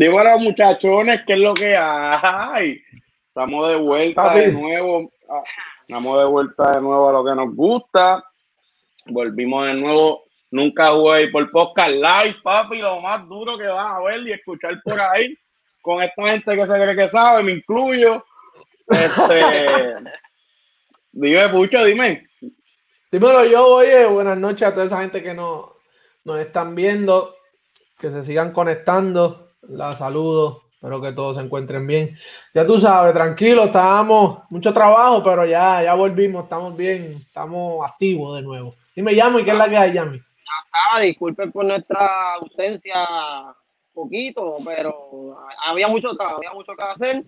Digo 0.00 0.18
a 0.18 0.24
los 0.24 0.40
muchachones 0.40 1.20
qué 1.26 1.34
es 1.34 1.40
lo 1.40 1.52
que 1.52 1.76
hay. 1.76 2.82
Estamos 3.28 3.68
de 3.68 3.76
vuelta 3.76 4.34
de 4.34 4.50
nuevo. 4.50 5.12
Ah, 5.28 5.42
estamos 5.82 6.18
de 6.18 6.24
vuelta 6.24 6.72
de 6.72 6.80
nuevo 6.80 7.10
a 7.10 7.12
lo 7.12 7.22
que 7.22 7.34
nos 7.34 7.54
gusta. 7.54 8.24
Volvimos 9.04 9.66
de 9.66 9.74
nuevo. 9.74 10.24
Nunca 10.52 10.86
jugué 10.92 11.28
por 11.28 11.50
podcast 11.50 11.90
live, 11.90 12.34
papi. 12.42 12.78
Lo 12.78 13.02
más 13.02 13.28
duro 13.28 13.58
que 13.58 13.66
vas 13.66 13.92
a 13.92 14.00
ver 14.00 14.26
y 14.26 14.32
escuchar 14.32 14.80
por 14.82 14.98
ahí 14.98 15.36
con 15.82 16.02
esta 16.02 16.28
gente 16.28 16.56
que 16.56 16.62
se 16.62 16.82
cree 16.82 16.96
que 16.96 17.08
sabe, 17.10 17.42
me 17.42 17.52
incluyo. 17.52 18.24
Este, 18.86 19.96
dime, 21.12 21.48
Pucho, 21.50 21.84
dime. 21.84 22.26
Dímelo 23.12 23.44
yo, 23.44 23.66
oye, 23.66 24.06
buenas 24.06 24.38
noches 24.38 24.66
a 24.66 24.72
toda 24.72 24.86
esa 24.86 25.02
gente 25.02 25.22
que 25.22 25.34
nos, 25.34 25.72
nos 26.24 26.38
están 26.38 26.74
viendo, 26.74 27.34
que 27.98 28.10
se 28.10 28.24
sigan 28.24 28.54
conectando. 28.54 29.49
La 29.70 29.94
saludo, 29.94 30.62
espero 30.72 31.00
que 31.00 31.12
todos 31.12 31.36
se 31.36 31.42
encuentren 31.42 31.86
bien. 31.86 32.10
Ya 32.52 32.66
tú 32.66 32.76
sabes, 32.76 33.14
tranquilo, 33.14 33.64
estábamos, 33.64 34.40
mucho 34.50 34.72
trabajo, 34.72 35.22
pero 35.22 35.46
ya, 35.46 35.80
ya 35.84 35.94
volvimos, 35.94 36.42
estamos 36.42 36.76
bien, 36.76 37.14
estamos 37.16 37.88
activos 37.88 38.36
de 38.36 38.42
nuevo. 38.42 38.74
Dime, 38.96 39.14
Yami, 39.14 39.44
¿qué 39.44 39.52
es 39.52 39.56
la 39.56 39.68
que 39.68 39.76
hay, 39.76 39.92
Yami? 39.92 40.18
Ya 40.18 41.00
disculpen 41.00 41.52
por 41.52 41.64
nuestra 41.64 42.34
ausencia 42.34 43.06
poquito, 43.94 44.56
pero 44.64 45.38
había 45.64 45.86
mucho, 45.86 46.10
había 46.20 46.52
mucho 46.52 46.72
que 46.74 46.82
hacer. 46.82 47.24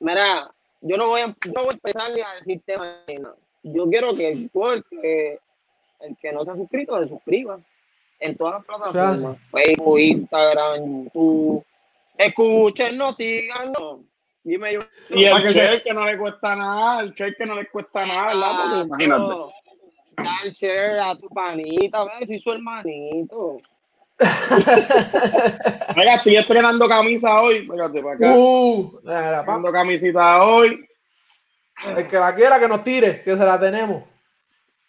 Mira, 0.00 0.50
yo 0.80 0.96
no 0.96 1.08
voy 1.08 1.20
a, 1.20 1.26
no 1.26 1.64
voy 1.64 1.68
a 1.68 1.72
empezar 1.72 2.10
a 2.10 2.34
decir 2.38 2.62
temas. 2.64 3.04
Yo 3.62 3.86
quiero 3.90 4.14
que 4.14 4.28
el, 4.28 4.50
que 4.50 5.38
el 6.00 6.16
que 6.16 6.32
no 6.32 6.42
se 6.44 6.52
ha 6.52 6.56
suscrito 6.56 6.98
se 7.02 7.08
suscriba 7.08 7.58
en 8.20 8.36
todas 8.36 8.54
las 8.54 8.64
plataformas: 8.64 9.38
Facebook, 9.50 9.98
Instagram, 9.98 11.04
YouTube. 11.04 11.64
Escúchenos, 12.18 13.16
síganos. 13.16 14.00
Dime 14.42 14.74
yo. 14.74 14.80
Y 15.10 15.24
el 15.24 15.42
share 15.48 15.82
que 15.82 15.92
no 15.92 16.06
le 16.06 16.16
cuesta 16.16 16.54
nada, 16.54 17.00
el 17.00 17.12
share 17.14 17.34
que 17.36 17.46
no 17.46 17.56
le 17.56 17.68
cuesta 17.68 18.06
nada, 18.06 18.28
¿verdad? 18.28 18.84
imagínate. 18.84 19.34
Da 20.16 20.50
share 20.54 21.00
a 21.00 21.16
tu 21.16 21.28
panita, 21.28 21.98
a 21.98 22.04
ver 22.04 22.26
si 22.26 22.38
su 22.38 22.52
hermanito. 22.52 23.58
Oiga, 25.96 26.14
estoy 26.14 26.36
estrenando 26.36 26.88
camisa 26.88 27.42
hoy. 27.42 27.56
Espérate, 27.56 28.02
para 28.02 28.14
acá. 28.14 28.34
Uh, 28.34 28.98
estrenando 28.98 29.72
camisita 29.72 30.44
hoy. 30.44 30.86
El 31.84 32.08
que 32.08 32.16
la 32.16 32.34
quiera 32.34 32.58
que 32.58 32.68
nos 32.68 32.82
tire, 32.82 33.22
que 33.22 33.36
se 33.36 33.44
la 33.44 33.60
tenemos. 33.60 34.04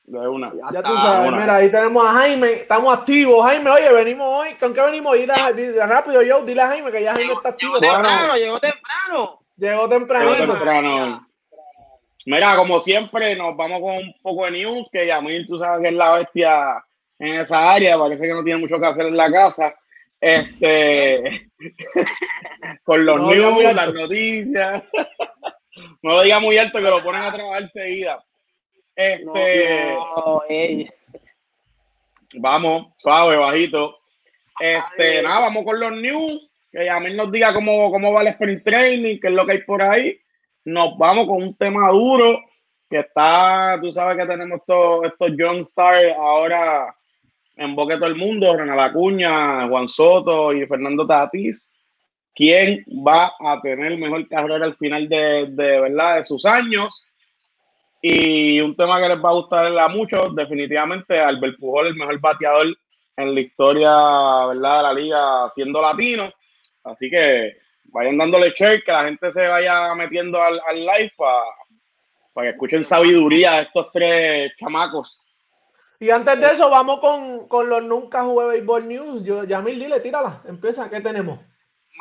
De 0.08 0.26
una. 0.26 0.54
Ya, 0.72 0.82
tú 0.82 0.96
sabes, 0.96 1.34
mira, 1.34 1.58
ahí 1.58 1.70
tenemos 1.70 2.06
a 2.06 2.14
Jaime, 2.14 2.54
estamos 2.54 2.98
activos. 2.98 3.46
Jaime, 3.46 3.70
oye, 3.70 3.92
venimos 3.92 4.26
hoy. 4.26 4.56
¿Con 4.56 4.74
qué 4.74 4.82
venimos? 4.82 5.14
Dile, 5.16 5.34
dile, 5.54 5.86
rápido, 5.86 6.22
yo, 6.22 6.46
dile 6.46 6.62
a 6.62 6.68
Jaime 6.68 6.92
que 6.92 7.04
ya 7.04 7.14
Jaime 7.14 7.34
está 7.34 7.50
activo. 7.50 7.78
Llegó 7.78 7.94
temprano, 7.94 8.38
llegó 8.38 8.60
temprano. 8.60 9.40
Llegó 9.58 9.90
temprano. 9.90 10.34
Llegó 10.34 10.54
temprano. 10.54 11.28
Mira, 12.26 12.56
como 12.56 12.80
siempre, 12.80 13.36
nos 13.36 13.58
vamos 13.58 13.82
con 13.82 13.96
un 13.98 14.14
poco 14.22 14.46
de 14.46 14.52
news, 14.52 14.88
que 14.92 15.08
Yamil, 15.08 15.46
tú 15.46 15.60
sabes 15.60 15.82
que 15.82 15.90
es 15.90 15.96
la 15.96 16.16
bestia 16.16 16.84
en 17.20 17.36
esa 17.36 17.72
área, 17.74 17.98
parece 17.98 18.28
que 18.28 18.34
no 18.34 18.44
tiene 18.44 18.62
mucho 18.62 18.80
que 18.80 18.86
hacer 18.86 19.08
en 19.08 19.18
la 19.18 19.30
casa. 19.30 19.76
Este, 20.20 21.50
con 22.84 23.06
los 23.06 23.22
news, 23.22 23.74
las 23.74 23.94
noticias. 23.94 24.90
no 26.02 26.14
lo 26.14 26.22
diga 26.24 26.40
muy 26.40 26.58
alto 26.58 26.80
que 26.80 26.90
lo 26.90 27.04
ponen 27.04 27.24
a 27.24 27.34
trabajar 27.34 27.64
enseguida. 27.64 28.24
Este, 28.98 29.96
vamos, 32.40 32.88
suave, 32.98 33.38
bajito. 33.38 34.00
Este, 34.60 35.22
nada, 35.22 35.42
vamos 35.42 35.66
con 35.66 35.80
los 35.80 35.92
news. 35.92 36.50
Que 36.72 36.86
Yamil 36.86 37.16
nos 37.16 37.32
diga 37.32 37.54
cómo, 37.54 37.92
cómo 37.92 38.12
va 38.12 38.22
el 38.22 38.30
sprint 38.30 38.64
training, 38.64 39.20
qué 39.20 39.28
es 39.28 39.34
lo 39.36 39.46
que 39.46 39.52
hay 39.52 39.62
por 39.62 39.84
ahí. 39.84 40.20
Nos 40.66 40.98
vamos 40.98 41.28
con 41.28 41.44
un 41.44 41.56
tema 41.56 41.92
duro 41.92 42.42
que 42.90 42.98
está, 42.98 43.78
tú 43.80 43.92
sabes 43.94 44.18
que 44.18 44.26
tenemos 44.26 44.62
estos, 44.62 45.06
estos 45.06 45.32
Young 45.38 45.62
Stars 45.62 46.16
ahora 46.18 46.96
en 47.56 47.76
boca 47.76 47.94
de 47.94 48.00
todo 48.00 48.10
el 48.10 48.16
mundo, 48.16 48.58
Renan 48.58 48.80
Acuña, 48.80 49.68
Juan 49.68 49.88
Soto 49.88 50.54
y 50.54 50.66
Fernando 50.66 51.06
Tatis, 51.06 51.72
quién 52.34 52.84
va 53.06 53.32
a 53.40 53.62
tener 53.62 53.96
mejor 53.98 54.28
carrera 54.28 54.66
al 54.66 54.76
final 54.78 55.08
de, 55.08 55.48
de, 55.52 55.82
¿verdad? 55.82 56.18
de 56.18 56.26
sus 56.26 56.46
años. 56.46 57.04
Y 58.10 58.62
un 58.62 58.76
tema 58.76 59.02
que 59.02 59.10
les 59.10 59.24
va 59.24 59.30
a 59.30 59.34
gustar 59.34 59.66
a 59.78 59.88
muchos, 59.88 60.36
definitivamente, 60.36 61.20
Albert 61.20 61.58
Pujol, 61.60 61.88
el 61.88 61.96
mejor 61.96 62.20
bateador 62.20 62.68
en 63.16 63.36
la 63.36 63.42
historia 63.42 63.90
¿verdad? 64.48 64.78
de 64.78 64.84
la 64.84 64.94
liga 64.94 65.50
siendo 65.50 65.82
latino. 65.82 66.32
Así 66.84 67.10
que 67.10 67.58
vayan 67.86 68.18
dándole 68.18 68.54
share, 68.56 68.84
que 68.84 68.92
la 68.92 69.06
gente 69.06 69.32
se 69.32 69.48
vaya 69.48 69.94
metiendo 69.96 70.42
al, 70.42 70.60
al 70.68 70.80
live 70.80 71.12
para 71.18 72.48
que 72.48 72.50
escuchen 72.52 72.84
sabiduría 72.84 73.54
de 73.54 73.62
estos 73.64 73.92
tres 73.92 74.56
chamacos 74.58 75.28
y 76.00 76.12
antes 76.12 76.40
de 76.40 76.46
eso, 76.46 76.70
vamos 76.70 77.00
con, 77.00 77.48
con 77.48 77.70
los 77.70 77.84
Nunca 77.84 78.24
Jugué 78.24 78.46
Baseball 78.46 78.88
News. 78.88 79.24
Yo, 79.24 79.44
Yamil, 79.46 79.80
dile, 79.80 80.00
tírala. 80.00 80.44
Empieza, 80.48 80.90
¿qué 80.92 81.02
tenemos? 81.02 81.40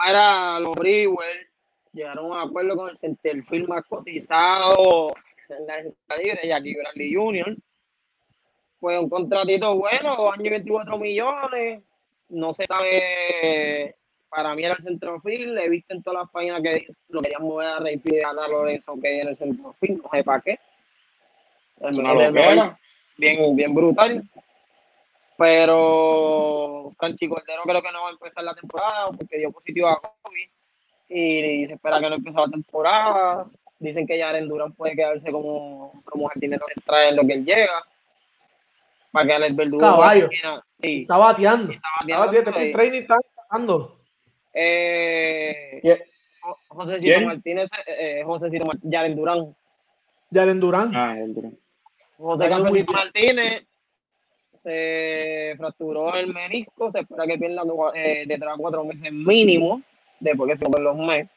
Mira, 0.05 0.61
los 0.61 0.75
Brewers 0.75 1.49
llegaron 1.93 2.27
a 2.27 2.43
un 2.45 2.49
acuerdo 2.49 2.77
con 2.77 2.91
el 2.91 2.97
centerfield 2.99 3.69
más 3.69 3.85
cotizado 3.87 5.15
en 5.51 5.67
la 5.67 6.17
libre, 6.17 6.41
Jackie 6.45 6.77
Bradley 6.77 7.15
Jr. 7.15 7.57
Fue 8.79 8.99
un 8.99 9.09
contratito 9.09 9.77
bueno, 9.77 10.33
y 10.39 10.49
24 10.49 10.99
millones. 10.99 11.83
No 12.29 12.53
se 12.53 12.67
sabe, 12.67 13.95
para 14.29 14.55
mí 14.55 14.65
era 14.65 14.75
el 14.75 14.83
centrofield. 14.83 15.59
He 15.59 15.69
visto 15.69 15.95
en 15.95 16.03
todas 16.03 16.23
las 16.23 16.31
páginas 16.31 16.61
que 16.63 16.87
lo 17.09 17.23
querían 17.23 17.43
mover 17.43 17.69
a 17.69 17.79
Rey 17.79 18.01
a 18.25 18.49
Lorenzo, 18.49 18.95
que 19.01 19.21
en 19.21 19.29
el 19.29 19.37
centrofield, 19.37 20.03
no 20.03 20.11
sé 20.13 20.25
para 20.25 20.41
qué. 20.41 20.59
El, 21.81 21.97
bien, 23.17 23.57
bien 23.57 23.75
brutal. 23.75 24.23
Pero 25.37 26.93
Franchi 26.99 27.29
Cordero 27.29 27.63
creo 27.65 27.83
que 27.83 27.93
no 27.93 28.03
va 28.03 28.09
a 28.09 28.13
empezar 28.13 28.43
la 28.43 28.55
temporada 28.55 29.07
porque 29.17 29.39
dio 29.39 29.53
positivo 29.53 29.89
a 29.89 30.01
COVID 30.01 30.49
y 31.09 31.67
se 31.67 31.75
espera 31.75 32.01
que 32.01 32.09
no 32.09 32.17
empiece 32.17 32.39
la 32.39 32.49
temporada. 32.49 33.47
Dicen 33.79 34.07
que 34.07 34.19
Jaren 34.19 34.49
Durán 34.49 34.73
puede 34.73 34.95
quedarse 34.95 35.31
como, 35.31 36.03
como 36.05 36.29
jardinero 36.29 36.65
central 36.73 37.09
en 37.09 37.17
lo 37.17 37.27
que 37.27 37.33
él 37.35 37.45
llega. 37.45 37.85
Para 39.13 39.27
que 39.27 39.33
Alex 39.35 39.57
Verdugo. 39.57 39.81
Caballo. 39.81 40.29
Sí. 40.81 41.03
Está 41.03 41.17
bateando. 41.17 41.73
Está 41.73 41.89
bateando. 42.07 42.51
Está 42.51 42.53
training 42.73 43.01
está 43.01 43.19
bateando. 43.37 43.99
Eh, 44.55 45.83
José 46.69 47.01
Cito 47.01 47.21
Martínez, 47.23 47.69
eh, 47.87 48.23
José 48.25 48.51
Cito 48.51 48.65
Martínez, 48.65 48.95
Jaren 48.95 49.17
Durán. 49.17 49.57
Jaren 50.33 50.61
Durán. 50.61 50.91
Ah, 50.95 51.09
Jaren 51.09 51.35
Durán. 51.35 51.59
José 52.19 52.49
Carlos 52.49 52.73
Martínez 52.91 53.67
se 54.55 55.55
fracturó 55.57 56.15
el 56.17 56.33
menisco, 56.33 56.91
se 56.91 57.01
espera 57.01 57.27
que 57.27 57.39
pierda 57.39 57.63
eh, 57.95 58.25
detrás 58.27 58.57
de 58.57 58.63
cuatro 58.63 58.85
meses 58.85 59.13
mínimo, 59.13 59.83
después 60.19 60.51
que 60.51 60.65
fue 60.65 60.83
los 60.83 60.97
meses. 60.97 61.31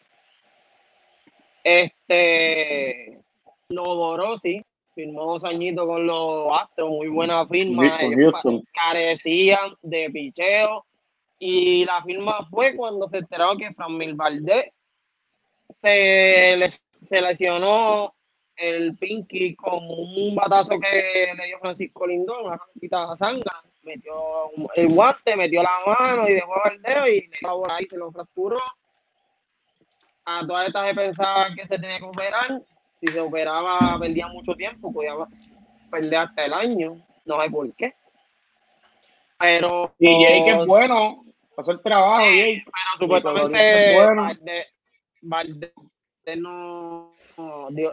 Este 1.63 3.19
Loborosi 3.69 4.63
firmó 4.95 5.25
dos 5.25 5.43
añitos 5.43 5.85
con 5.85 6.05
los 6.05 6.47
Astros, 6.59 6.89
muy 6.89 7.07
buena 7.07 7.47
firma. 7.47 7.97
carecían 8.73 9.75
de 9.81 10.09
picheo. 10.09 10.85
Y 11.41 11.85
la 11.85 12.03
firma 12.03 12.45
fue 12.49 12.75
cuando 12.75 13.07
se 13.07 13.19
enteró 13.19 13.55
que 13.55 13.73
Framil 13.73 14.13
Valdés 14.13 14.73
se, 15.81 16.69
se 17.07 17.21
lesionó 17.21 18.13
el 18.57 18.97
Pinky 18.97 19.55
con 19.55 19.79
un 19.81 20.35
batazo 20.35 20.77
que 20.79 21.33
le 21.33 21.45
dio 21.45 21.59
Francisco 21.59 22.05
Lindón, 22.05 22.47
una 22.47 22.57
cantita 22.57 23.15
sangre, 23.15 23.43
metió 23.83 24.13
el 24.75 24.93
guante, 24.93 25.35
metió 25.37 25.63
la 25.63 25.79
mano 25.85 26.27
y 26.27 26.33
dejó 26.33 26.53
el 26.69 26.81
dedo 26.81 27.07
y 27.07 27.21
le 27.21 27.37
por 27.41 27.71
ahí, 27.71 27.85
se 27.89 27.97
lo 27.97 28.11
fracturó. 28.11 28.57
A 30.31 30.45
todas 30.45 30.67
estas 30.67 30.87
se 30.89 30.93
pensaba 30.93 31.47
que 31.55 31.65
se 31.65 31.79
tenía 31.79 31.97
que 31.97 32.05
operar. 32.05 32.61
Si 33.01 33.07
se 33.07 33.19
operaba, 33.19 33.97
perdía 33.99 34.27
mucho 34.27 34.53
tiempo, 34.53 34.93
podía 34.93 35.13
perder 35.89 36.19
hasta 36.19 36.45
el 36.45 36.53
año. 36.53 37.03
No 37.25 37.41
sé 37.41 37.49
por 37.49 37.73
qué. 37.73 37.95
Pero. 39.39 39.91
Y 39.97 40.21
Jake 40.21 40.51
es 40.51 40.65
bueno, 40.67 41.23
hacer 41.57 41.75
el 41.75 41.81
trabajo, 41.81 42.25
Jake. 42.25 42.63
Pero 42.63 42.99
supuestamente, 42.99 43.95
bueno. 43.95 44.27
No 46.37 47.11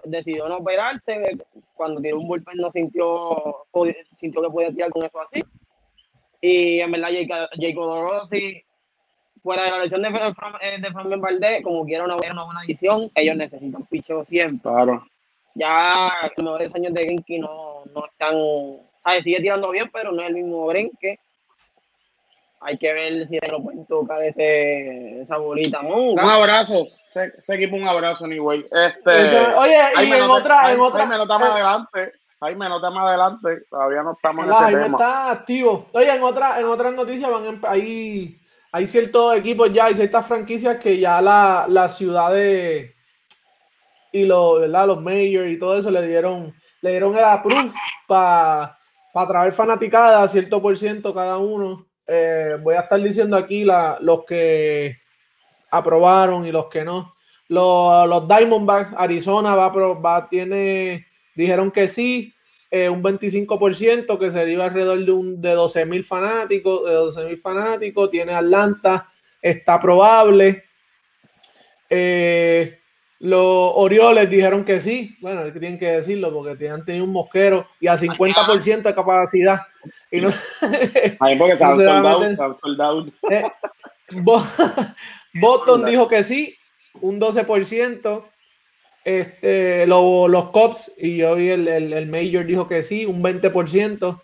decidió 0.05 0.47
no 0.47 0.59
operarse. 0.59 1.39
Cuando 1.73 2.03
tiró 2.03 2.19
un 2.19 2.29
bullpen 2.29 2.59
no 2.59 2.71
sintió, 2.71 3.65
sintió 4.21 4.43
que 4.43 4.51
podía 4.51 4.71
tirar 4.71 4.91
con 4.91 5.07
eso 5.07 5.21
así. 5.23 5.43
Y 6.43 6.81
en 6.81 6.91
verdad, 6.91 7.09
Jacob 7.59 8.11
Rossi, 8.11 8.63
fuera 9.47 9.63
de 9.63 9.71
la 9.71 9.79
lesión 9.79 10.03
de, 10.03 10.09
eh, 10.09 10.79
de 10.81 10.91
Fran 10.91 11.21
Valdés, 11.21 11.63
como 11.63 11.85
quiera 11.85 12.03
una, 12.03 12.17
una 12.17 12.45
buena 12.45 12.65
edición, 12.65 13.13
ellos 13.15 13.37
necesitan 13.37 13.87
picheo 13.87 14.25
siempre. 14.25 14.73
Claro. 14.73 15.07
Ya 15.55 16.11
los 16.37 16.45
mejores 16.45 16.75
años 16.75 16.93
de 16.93 17.05
Genki 17.05 17.39
no, 17.39 17.85
no 17.95 18.07
están, 18.07 18.35
¿sabes? 19.05 19.23
Sigue 19.23 19.41
tirando 19.41 19.71
bien, 19.71 19.89
pero 19.93 20.11
no 20.11 20.21
es 20.21 20.29
el 20.31 20.35
mismo 20.35 20.67
Brenque. 20.67 21.21
hay 22.61 22.77
que 22.77 22.93
ver 22.93 23.29
si 23.29 23.39
lo 23.49 23.63
pueden 23.63 23.87
tocar 23.87 24.21
ese, 24.25 25.23
esa 25.23 25.37
bolita 25.37 25.81
monga. 25.81 26.25
Un 26.25 26.29
abrazo, 26.29 26.89
ese, 27.15 27.55
equipo 27.55 27.77
un 27.77 27.87
abrazo, 27.87 28.25
anyway. 28.25 28.67
Este, 28.69 29.11
oye, 29.57 29.79
y 30.03 30.13
en 30.13 30.23
otra, 30.25 30.73
en 30.73 30.81
otra. 30.81 31.07
me 31.07 31.19
nota 31.19 31.39
más 31.39 31.51
adelante. 31.51 32.13
Jaime, 32.41 32.69
no 32.69 32.81
más 32.81 33.07
adelante, 33.07 33.63
todavía 33.71 34.03
no 34.03 34.13
estamos 34.13 34.45
en 34.45 34.53
ese 34.53 34.61
Jaime 34.61 34.87
está 34.89 35.31
activo. 35.31 35.87
Oye, 35.93 36.11
en, 36.13 36.23
otra, 36.23 36.61
en 36.61 36.67
otras 36.67 36.93
noticias 36.95 37.31
van 37.31 37.61
ahí 37.63 38.39
hay 38.77 38.87
ciertos 38.87 39.35
equipos 39.35 39.73
ya, 39.73 39.87
hay 39.87 39.95
ciertas 39.95 40.27
franquicias 40.27 40.77
que 40.77 40.99
ya 40.99 41.19
la, 41.23 41.65
la 41.67 41.89
ciudad 41.89 42.31
de 42.31 42.95
y 44.13 44.27
los, 44.27 44.61
¿verdad? 44.61 44.87
los 44.89 45.01
mayors 45.01 45.51
y 45.51 45.59
todo 45.59 45.79
eso 45.79 45.91
le 45.91 46.07
dieron, 46.07 46.55
le 46.83 46.91
dieron 46.91 47.17
el 47.17 47.25
approve 47.25 47.71
para 48.07 48.77
traer 49.29 49.55
fanaticada, 49.55 50.29
cierto 50.29 50.61
por 50.61 50.77
ciento 50.77 51.15
cada 51.15 51.39
uno. 51.39 51.87
Eh, 52.07 52.59
voy 52.63 52.75
a 52.75 52.81
estar 52.81 53.01
diciendo 53.01 53.39
aquí 53.39 53.65
la, 53.65 53.97
los 54.03 54.27
que 54.27 54.99
aprobaron 55.71 56.47
y 56.47 56.53
los 56.53 56.67
que 56.67 56.85
no. 56.85 57.15
Los, 57.49 58.07
los 58.07 58.29
Diamondbacks, 58.29 58.93
Arizona 58.95 59.55
va, 59.55 59.69
va, 59.71 60.29
tiene, 60.29 61.07
dijeron 61.35 61.71
que 61.71 61.89
sí, 61.89 62.35
eh, 62.77 62.91
un 62.91 63.03
25% 63.03 64.19
que 64.19 64.31
sería 64.31 64.65
alrededor 64.65 65.05
de, 65.05 65.13
un, 65.13 65.41
de 65.41 65.53
12 65.53 65.87
mil 65.87 66.05
fanáticos, 66.05 66.85
de 66.85 66.93
12 66.93 67.25
mil 67.25 67.39
fanáticos, 67.39 68.11
tiene 68.11 68.35
Atlanta, 68.35 69.09
está 69.41 69.81
probable. 69.81 70.65
Eh, 71.89 72.79
los 73.21 73.73
Orioles 73.77 74.29
dijeron 74.29 74.65
que 74.65 74.81
sí, 74.81 75.17
bueno, 75.21 75.45
es 75.45 75.53
que 75.53 75.61
tienen 75.61 75.79
que 75.79 75.87
decirlo 75.87 76.33
porque 76.33 76.69
han 76.69 76.85
tenido 76.85 77.05
un 77.05 77.13
mosquero 77.13 77.67
y 77.81 77.87
a 77.87 77.97
50% 77.97 78.83
de 78.83 78.95
capacidad. 78.95 79.61
Y 80.11 80.21
no, 80.21 80.29
porque 81.39 81.55
eh, 83.31 83.45
Boston 85.41 85.85
dijo 85.87 86.09
que 86.09 86.23
sí, 86.23 86.57
un 87.01 87.19
12%. 87.21 88.25
Este, 89.07 89.87
los 89.87 90.51
Cops, 90.51 90.93
y 90.99 91.19
yo 91.19 91.37
vi 91.37 91.51
el, 91.51 91.69
el, 91.69 92.07
Major 92.09 92.45
dijo 92.45 92.67
que 92.67 92.83
sí, 92.83 93.07
un 93.07 93.23
20% 93.23 94.21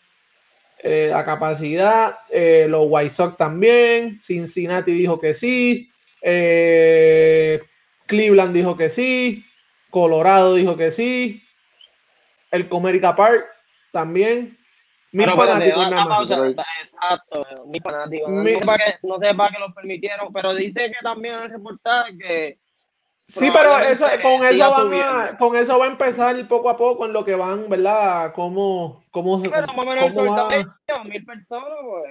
eh, 0.83 1.13
a 1.15 1.25
capacidad. 1.25 2.19
Eh, 2.29 2.67
los 2.69 2.87
White 2.89 3.11
Sox 3.11 3.37
también. 3.37 4.21
Cincinnati 4.21 4.91
dijo 4.91 5.21
que 5.21 5.35
sí. 5.35 5.89
Eh, 6.21 7.63
Cleveland 8.07 8.53
dijo 8.53 8.77
que 8.77 8.91
sí. 8.91 9.45
Colorado 9.89 10.57
dijo 10.57 10.77
que 10.77 10.91
sí. 10.91 11.45
El 12.51 12.69
Comerica 12.69 13.15
Park 13.15 13.47
también. 13.93 14.59
Mi 15.13 15.27
fanático 15.27 15.81
Exacto, 16.81 17.47
mi 17.67 17.79
fanático. 17.79 18.29
No, 18.29 18.43
sé 18.43 18.67
para 18.67 18.85
qué, 18.85 18.95
no 19.05 19.19
sé 19.21 19.33
para 19.33 19.51
qué 19.55 19.61
lo 19.61 19.73
permitieron, 19.73 20.33
pero 20.33 20.53
dice 20.55 20.91
que 20.91 21.05
también 21.05 21.37
en 21.37 21.43
el 21.45 21.51
reportaje 21.51 22.19
que 22.19 22.62
Sí, 23.27 23.51
pero 23.53 23.79
eso, 23.79 24.05
con, 24.21 24.45
eso 24.45 24.71
van 24.71 24.95
a, 24.95 25.39
con 25.39 25.57
eso 25.57 25.79
va 25.79 25.87
a 25.87 25.91
empezar 25.91 26.47
poco 26.49 26.69
a 26.69 26.77
poco 26.77 27.07
en 27.07 27.13
lo 27.13 27.25
que 27.25 27.35
van, 27.35 27.69
¿verdad? 27.69 28.33
¿Cómo, 28.35 29.05
cómo, 29.11 29.41
sí, 29.41 29.49
pero 29.49 29.67
cómo 29.69 29.87
va... 29.87 30.49
mil 31.05 31.25
personas, 31.25 31.69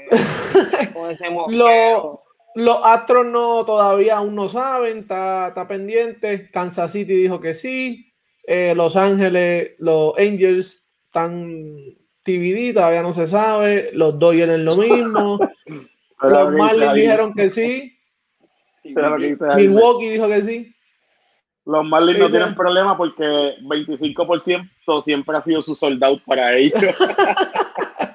pues, 0.09 0.87
con 0.93 1.11
ese 1.11 1.25
los, 1.49 2.19
los 2.55 2.79
Astros 2.83 3.25
no, 3.27 3.63
todavía 3.65 4.17
aún 4.17 4.35
no 4.35 4.47
saben, 4.47 4.99
está, 4.99 5.49
está 5.49 5.67
pendiente. 5.67 6.49
Kansas 6.49 6.91
City 6.91 7.13
dijo 7.13 7.39
que 7.39 7.53
sí. 7.53 8.11
Eh, 8.43 8.73
los 8.75 8.95
Ángeles, 8.95 9.71
los 9.77 10.17
Angels 10.17 10.87
están 11.05 11.71
TBD, 12.23 12.73
todavía 12.73 13.01
no 13.01 13.13
se 13.13 13.27
sabe. 13.27 13.91
Los 13.93 14.17
Dodgers 14.17 14.59
lo 14.59 14.75
mismo. 14.75 15.39
los 16.21 16.53
Marlins 16.53 16.93
dijeron 16.93 17.33
que 17.33 17.49
sí. 17.49 17.97
Milwaukee 18.83 20.09
dijo 20.09 20.27
que 20.27 20.41
sí. 20.41 20.75
Los 21.65 21.85
Marlins 21.85 22.19
no 22.19 22.29
tienen 22.29 22.55
problema 22.55 22.97
porque 22.97 23.55
25% 23.61 25.01
siempre 25.03 25.37
ha 25.37 25.41
sido 25.43 25.61
su 25.61 25.75
soldado 25.75 26.17
para 26.25 26.55
ellos. 26.55 26.81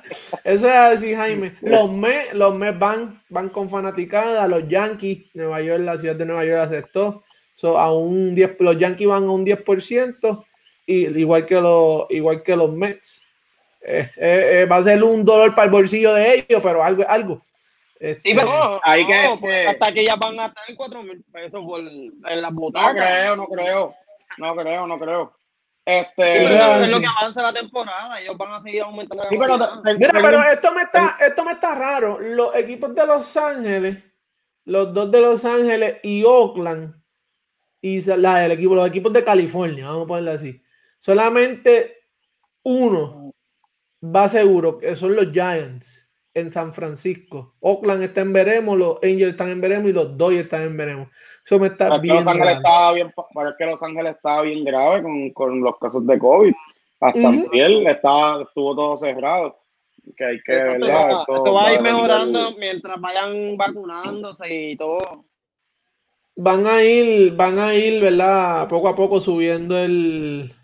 Eso 0.45 0.69
es 0.69 0.75
así, 0.75 1.15
Jaime. 1.15 1.55
Los 1.61 1.91
Mets, 1.91 2.35
los 2.35 2.59
van, 2.79 3.21
van 3.29 3.49
con 3.49 3.69
fanaticada. 3.69 4.47
Los 4.49 4.69
Yankees, 4.69 5.27
Nueva 5.35 5.61
York, 5.61 5.83
la 5.83 5.99
ciudad 5.99 6.17
de 6.17 6.27
Nueva 6.27 6.45
York 6.45 6.61
aceptó. 6.63 7.25
a 7.63 7.93
un 7.93 8.35
10, 8.35 8.57
los 8.61 8.79
Yankees 8.79 9.09
van 9.09 9.25
a 9.25 9.31
un 9.31 9.45
10%, 9.45 10.45
y, 10.87 11.19
igual, 11.19 11.47
que 11.47 11.61
los, 11.61 12.07
igual 12.11 12.43
que 12.43 12.57
los 12.57 12.73
Mets. 12.73 13.23
Eh, 13.83 14.11
eh, 14.17 14.51
eh, 14.53 14.65
va 14.67 14.77
a 14.77 14.83
ser 14.83 15.03
un 15.03 15.25
dolor 15.25 15.55
para 15.55 15.67
el 15.67 15.71
bolsillo 15.71 16.13
de 16.15 16.35
ellos, 16.35 16.61
pero 16.63 16.83
algo, 16.83 17.05
algo. 17.09 17.43
Este, 17.99 18.31
sí, 18.31 18.37
pero 18.37 18.81
hay 18.83 19.07
que, 19.07 19.37
pues, 19.41 19.67
hasta 19.69 19.93
que 19.93 20.05
ya 20.05 20.17
van 20.17 20.39
a 20.39 20.47
estar 20.47 20.65
en 20.69 20.77
4 20.77 21.03
mil 21.03 21.25
pesos 21.33 21.65
por, 21.65 21.81
en 21.81 22.43
las 22.43 22.53
botas. 22.53 22.83
No 22.83 23.01
creo, 23.01 23.37
no 23.37 23.47
creo. 23.47 23.95
No 24.39 24.57
creo, 24.57 24.87
no 24.87 24.99
creo. 24.99 25.37
Este, 25.85 26.45
es 26.83 26.91
lo 26.91 26.99
que 26.99 27.07
avanza 27.07 27.43
la 27.43 27.53
temporada, 27.53 28.21
ellos 28.21 28.37
van 28.37 28.55
a 28.55 28.63
seguir 28.63 28.83
aumentando. 28.83 29.23
Sí, 29.31 29.37
pero, 29.39 29.57
Mira, 29.97 30.13
pero 30.13 30.43
esto 30.43 30.73
me, 30.73 30.83
está, 30.83 31.17
esto 31.21 31.45
me 31.45 31.53
está 31.53 31.77
raro. 31.77 32.19
Los 32.19 32.57
equipos 32.57 32.93
de 32.93 33.07
Los 33.07 33.37
Ángeles, 33.37 34.03
los 34.65 34.93
dos 34.93 35.11
de 35.13 35.21
Los 35.21 35.45
Ángeles 35.45 35.99
y 36.03 36.25
Oakland, 36.25 37.01
y 37.81 38.01
la, 38.01 38.45
el 38.45 38.53
equipo, 38.53 38.75
los 38.75 38.89
equipos 38.89 39.13
de 39.13 39.23
California, 39.23 39.87
vamos 39.87 40.05
a 40.05 40.09
ponerlo 40.09 40.33
así. 40.33 40.61
Solamente 40.99 42.09
uno 42.65 43.33
va 44.03 44.27
seguro, 44.27 44.79
que 44.79 44.97
son 44.97 45.15
los 45.15 45.31
Giants 45.31 46.06
en 46.37 46.51
San 46.51 46.71
Francisco. 46.71 47.55
Oakland 47.61 48.03
está 48.03 48.21
en 48.21 48.35
veremos, 48.35 48.77
los 48.77 48.99
Angels 49.03 49.31
están 49.31 49.49
en 49.49 49.61
veremos 49.63 49.89
y 49.89 49.95
los 49.95 50.19
Dodgers 50.19 50.45
están 50.45 50.63
en 50.63 50.77
veremos. 50.77 51.09
Eso 51.43 51.59
me 51.59 51.69
está 51.69 51.97
bien. 51.99 52.17
Los 52.17 52.27
Ángeles 52.27 52.57
estaba 52.57 52.93
bien, 52.93 53.15
parece 53.33 53.57
que 53.59 53.65
Los 53.65 53.83
Ángeles 53.83 54.17
estaba 54.17 54.43
bien 54.43 54.63
grave 54.63 55.03
con, 55.03 55.31
con 55.31 55.61
los 55.63 55.79
casos 55.79 56.07
de 56.07 56.19
COVID. 56.19 56.53
Hasta 57.01 57.19
uh 57.19 57.89
estaba, 57.89 58.43
estuvo 58.43 58.77
todo 58.77 58.99
cerrado. 58.99 59.59
Que 60.15 60.25
hay 60.25 60.41
que 60.43 60.53
¿verdad? 60.53 61.23
Eso, 61.23 61.53
va 61.55 61.69
a 61.69 61.73
ir 61.73 61.81
mejorando 61.81 62.55
mientras 62.59 63.01
vayan 63.01 63.57
vacunándose 63.57 64.55
y 64.55 64.77
todo. 64.77 65.25
Van 66.37 66.67
a 66.67 66.83
ir, 66.83 67.35
van 67.35 67.59
a 67.59 67.75
ir, 67.75 68.03
¿verdad? 68.03 68.69
Poco 68.69 68.89
a 68.89 68.95
poco 68.95 69.21
subiendo 69.21 69.79
el. 69.79 70.55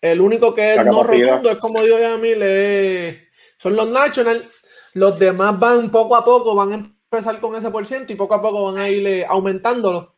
El 0.00 0.20
único 0.20 0.54
que 0.54 0.74
es 0.74 0.84
no 0.84 1.02
rotundo 1.02 1.50
es 1.50 1.58
como 1.58 1.82
digo 1.82 1.98
ya 1.98 2.14
a 2.14 2.18
mí, 2.18 2.32
le, 2.34 3.28
son 3.58 3.74
los 3.74 3.88
Nationals 3.88 4.57
los 4.98 5.18
demás 5.18 5.58
van 5.58 5.90
poco 5.90 6.16
a 6.16 6.24
poco, 6.24 6.54
van 6.54 6.72
a 6.72 6.74
empezar 6.74 7.40
con 7.40 7.54
ese 7.54 7.70
por 7.70 7.86
ciento 7.86 8.12
y 8.12 8.16
poco 8.16 8.34
a 8.34 8.42
poco 8.42 8.64
van 8.64 8.78
a 8.78 8.88
ir 8.88 9.24
aumentándolo. 9.28 10.14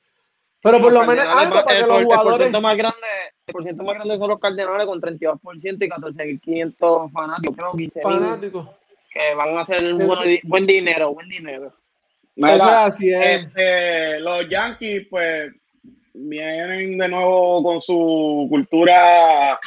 Pero 0.62 0.80
por 0.80 0.92
lo 0.92 1.04
menos 1.04 1.26
algo 1.26 1.54
para 1.54 1.80
que 1.80 1.87
los 1.87 2.02
jugadores. 2.02 2.46
El 2.46 2.52
por 2.52 2.62
más 2.62 2.76
grande, 2.76 2.99
el 3.46 3.52
por 3.52 3.62
ciento 3.62 3.82
más 3.82 3.94
grande 3.94 4.18
son 4.18 4.28
los 4.28 4.40
Cardenales 4.40 4.87
con 4.87 5.00
32% 5.00 5.84
y 5.84 5.88
14.500 5.88 7.12
fanáticos, 7.12 7.56
creo 7.56 7.72
15 7.72 8.00
fanáticos. 8.00 8.68
Que 9.12 9.34
van 9.34 9.56
a 9.56 9.62
hacer 9.62 9.94
buen, 10.44 10.66
dinero, 10.66 11.14
buen 11.14 11.28
dinero. 11.28 11.72
así 12.42 13.12
es. 13.12 13.44
Este, 13.44 14.20
los 14.20 14.49
Yankees, 14.49 15.06
pues, 15.10 15.52
vienen 16.12 16.99
de 16.99 17.08
nuevo 17.08 17.62
con 17.62 17.80
su 17.80 18.46
cultura 18.49 19.58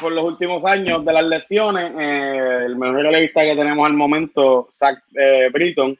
por 0.00 0.12
los 0.12 0.24
últimos 0.24 0.64
años 0.64 1.04
de 1.04 1.12
las 1.12 1.24
lesiones. 1.24 1.92
Eh, 1.98 2.62
el 2.66 2.76
mejor 2.76 3.02
relevista 3.02 3.42
que 3.42 3.54
tenemos 3.54 3.86
al 3.86 3.92
momento, 3.92 4.68
Zach 4.72 4.98
eh, 5.14 5.48
Britton, 5.52 5.96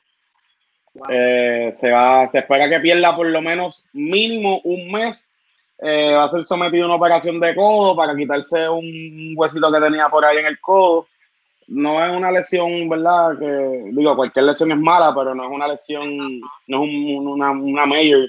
eh, 1.09 1.71
se, 1.75 1.91
va, 1.91 2.27
se 2.29 2.39
espera 2.39 2.69
que 2.69 2.81
pierda 2.81 3.15
por 3.15 3.27
lo 3.27 3.41
menos 3.41 3.85
mínimo 3.93 4.61
un 4.65 4.91
mes. 4.91 5.29
va 5.83 6.25
a 6.25 6.31
ser 6.31 6.45
sometido 6.45 6.85
a 6.85 6.87
una 6.87 6.97
operación 6.97 7.39
de 7.41 7.55
codo 7.55 7.95
para 7.95 8.17
quitarse 8.17 8.69
un 8.69 9.35
huesito 9.37 9.73
que 9.73 9.81
tenía 9.81 10.09
por 10.09 10.25
ahí 10.25 10.39
en 10.39 10.47
el 10.47 10.61
codo. 10.61 11.07
No 11.69 12.05
es 12.05 12.11
una 12.11 12.33
lesión, 12.33 12.89
¿verdad? 12.89 13.39
Que 13.39 13.91
digo, 13.93 14.17
cualquier 14.17 14.47
lesión 14.47 14.73
es 14.73 14.79
mala, 14.79 15.15
pero 15.15 15.35
no 15.35 15.45
es 15.45 15.51
una 15.51 15.69
lesión, 15.69 16.41
no 16.67 16.85
es 16.85 16.91
una, 17.21 17.53
una 17.53 17.87
mayor. 17.87 18.29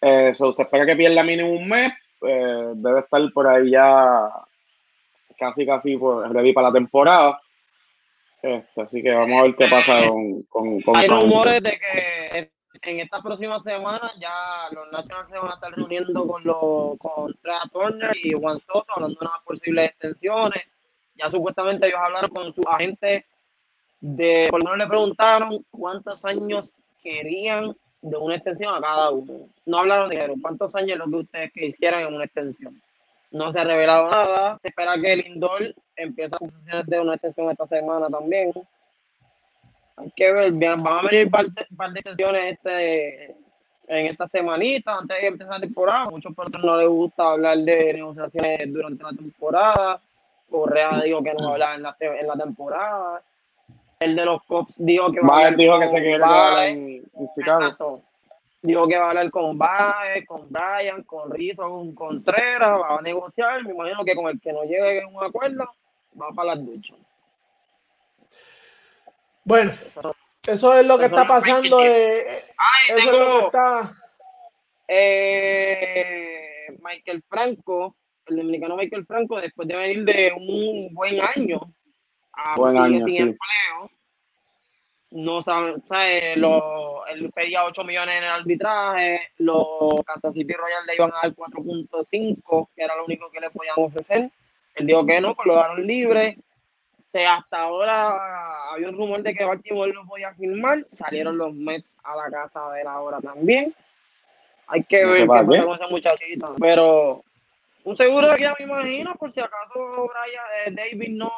se 0.00 0.62
espera 0.62 0.84
que 0.84 0.96
pierda 0.96 1.22
mínimo 1.22 1.50
un 1.50 1.68
mes. 1.68 1.92
debe 2.20 3.00
estar 3.00 3.22
por 3.32 3.46
ahí 3.46 3.70
ya 3.70 4.30
casi 5.36 5.66
casi 5.66 5.96
pues, 5.96 6.30
ready 6.30 6.52
para 6.52 6.68
la 6.68 6.74
temporada. 6.74 7.40
Este, 8.42 8.80
así 8.80 9.02
que 9.02 9.12
vamos 9.12 9.40
a 9.40 9.42
ver 9.42 9.56
qué 9.56 9.66
pasa 9.68 10.08
con, 10.08 10.42
con, 10.82 10.96
Hay 10.96 11.08
rumores 11.08 11.62
de 11.62 11.78
que 11.78 12.50
en 12.82 13.00
esta 13.00 13.22
próxima 13.22 13.60
semana 13.60 14.12
ya 14.18 14.68
los 14.70 14.90
Nationals 14.92 15.30
se 15.30 15.38
van 15.38 15.50
a 15.50 15.54
estar 15.54 15.72
reuniendo 15.72 16.26
con 16.26 16.44
los 16.44 16.98
con 16.98 17.34
Turner 17.72 18.16
y 18.22 18.32
Juan 18.32 18.60
Soto 18.60 18.86
hablando 18.94 19.18
de 19.18 19.26
unas 19.26 19.42
posibles 19.44 19.90
extensiones. 19.90 20.62
Ya 21.16 21.30
supuestamente 21.30 21.86
ellos 21.86 21.98
hablaron 22.00 22.30
con 22.30 22.54
su 22.54 22.62
agente 22.68 23.24
de 24.00 24.48
por 24.50 24.62
lo 24.62 24.70
menos 24.70 24.86
le 24.86 24.90
preguntaron 24.90 25.66
cuántos 25.70 26.24
años 26.24 26.72
querían 27.02 27.74
de 28.02 28.16
una 28.16 28.36
extensión 28.36 28.74
a 28.74 28.80
cada 28.80 29.10
uno. 29.10 29.48
No 29.64 29.78
hablaron 29.78 30.08
de 30.08 30.16
dinero, 30.16 30.34
cuántos 30.40 30.74
años 30.74 30.98
lo 30.98 31.06
que 31.06 31.16
ustedes 31.16 31.52
que 31.52 31.66
hicieran 31.66 32.02
en 32.02 32.14
una 32.14 32.24
extensión. 32.24 32.80
No 33.36 33.52
se 33.52 33.60
ha 33.60 33.64
revelado 33.64 34.08
nada. 34.08 34.58
Se 34.62 34.68
espera 34.68 34.94
que 34.98 35.12
el 35.12 35.20
Lindor 35.20 35.74
empiece 35.94 36.34
a 36.34 36.82
de 36.82 37.00
una 37.00 37.14
extensión 37.14 37.50
esta 37.50 37.66
semana 37.66 38.08
también. 38.08 38.50
Hay 39.96 40.10
que 40.16 40.32
ver, 40.32 40.52
van 40.52 40.86
a 40.86 41.02
venir 41.02 41.26
un 41.26 41.30
par, 41.30 41.92
de 41.92 42.02
sesiones 42.02 42.54
este, 42.54 43.36
en 43.88 44.06
esta 44.06 44.26
semanita 44.28 44.96
antes 44.96 45.20
de 45.20 45.26
empezar 45.26 45.54
la 45.54 45.60
temporada. 45.60 46.06
Muchos 46.06 46.34
personas 46.34 46.64
no 46.64 46.76
les 46.78 46.88
gusta 46.88 47.32
hablar 47.32 47.58
de 47.58 47.92
negociaciones 47.92 48.72
durante 48.72 49.04
la 49.04 49.10
temporada. 49.10 50.00
Correa 50.50 51.02
dijo 51.02 51.22
que 51.22 51.34
no 51.34 51.44
va 51.44 51.48
a 51.48 51.52
hablar 51.52 51.76
en 51.76 51.82
la, 51.82 51.96
en 52.00 52.26
la 52.26 52.36
temporada. 52.36 53.22
El 54.00 54.16
de 54.16 54.24
los 54.24 54.42
Cops 54.44 54.76
dijo 54.78 55.12
que 55.12 55.20
va 55.20 55.28
a 55.28 55.36
hablar 55.38 55.56
dijo 55.56 55.78
que 55.78 55.88
se 55.88 56.00
quiere 56.00 56.68
en, 56.68 57.04
Chicago. 57.34 58.02
Dijo 58.66 58.88
que 58.88 58.98
va 58.98 59.06
a 59.06 59.08
hablar 59.10 59.30
con 59.30 59.56
Baez, 59.56 60.26
con 60.26 60.48
Brian, 60.50 61.04
con 61.04 61.30
Rizzo, 61.30 61.62
con 61.62 61.94
Contreras, 61.94 62.80
va 62.80 62.98
a 62.98 63.02
negociar. 63.02 63.62
Me 63.62 63.72
imagino 63.72 64.04
que 64.04 64.16
con 64.16 64.28
el 64.28 64.40
que 64.40 64.52
no 64.52 64.64
llegue 64.64 65.02
a 65.02 65.06
un 65.06 65.22
acuerdo, 65.22 65.68
va 66.20 66.30
para 66.34 66.56
las 66.56 66.66
duchas. 66.66 66.96
Bueno, 69.44 69.72
eso 70.44 70.74
es 70.74 70.84
lo 70.84 70.98
que 70.98 71.04
está 71.04 71.24
pasando. 71.24 71.80
Eh, 71.80 72.44
eso 72.88 72.98
es 72.98 73.04
lo 73.04 73.38
que 73.38 73.44
está. 73.44 73.94
Eh, 74.88 76.76
Michael 76.82 77.22
Franco, 77.28 77.94
el 78.26 78.36
dominicano 78.36 78.76
Michael 78.76 79.06
Franco, 79.06 79.40
después 79.40 79.68
de 79.68 79.76
venir 79.76 80.04
de 80.04 80.32
un 80.32 80.92
buen 80.92 81.20
año 81.20 81.60
a 82.32 82.56
buen 82.56 82.76
año, 82.76 83.06
sin 83.06 83.16
empleo, 83.16 83.90
no 85.16 85.40
sabe, 85.40 85.74
sabe 85.88 86.36
lo, 86.36 87.06
él 87.06 87.30
pedía 87.34 87.64
8 87.64 87.84
millones 87.84 88.16
en 88.16 88.24
el 88.24 88.30
arbitraje, 88.30 89.20
los 89.38 89.66
Kansas 90.04 90.34
City 90.34 90.52
Royals 90.52 90.86
le 90.86 90.94
iban 90.94 91.12
a 91.12 91.26
dar 91.26 91.34
4.5, 91.34 92.68
que 92.74 92.82
era 92.82 92.96
lo 92.96 93.04
único 93.04 93.30
que 93.30 93.40
le 93.40 93.50
podían 93.50 93.74
ofrecer. 93.76 94.30
Él 94.74 94.86
dijo 94.86 95.06
que 95.06 95.20
no, 95.20 95.34
pues 95.34 95.46
lo 95.46 95.54
daron 95.54 95.86
libre 95.86 96.36
hasta 97.24 97.62
ahora 97.62 98.72
había 98.72 98.88
un 98.88 98.96
rumor 98.96 99.22
de 99.22 99.34
que 99.34 99.44
Baltimore 99.44 99.92
no 99.92 100.06
podía 100.06 100.34
firmar, 100.34 100.84
salieron 100.90 101.38
los 101.38 101.54
Mets 101.54 101.96
a 102.02 102.16
la 102.16 102.30
casa 102.30 102.70
de 102.72 102.84
la 102.84 103.00
hora 103.00 103.20
también. 103.20 103.74
Hay 104.66 104.82
que 104.84 105.06
ver 105.06 105.22
qué 105.22 105.26
pasa 105.26 105.64
con 105.64 105.74
esa 105.76 105.88
muchachita, 105.88 106.48
pero 106.58 107.22
un 107.84 107.96
seguro 107.96 108.28
de 108.28 108.36
que 108.36 108.42
ya 108.42 108.54
me 108.58 108.64
imagino, 108.64 109.14
por 109.14 109.32
si 109.32 109.40
acaso 109.40 110.10
Brian, 110.10 110.44
eh, 110.66 110.70
David 110.72 111.16
no, 111.16 111.30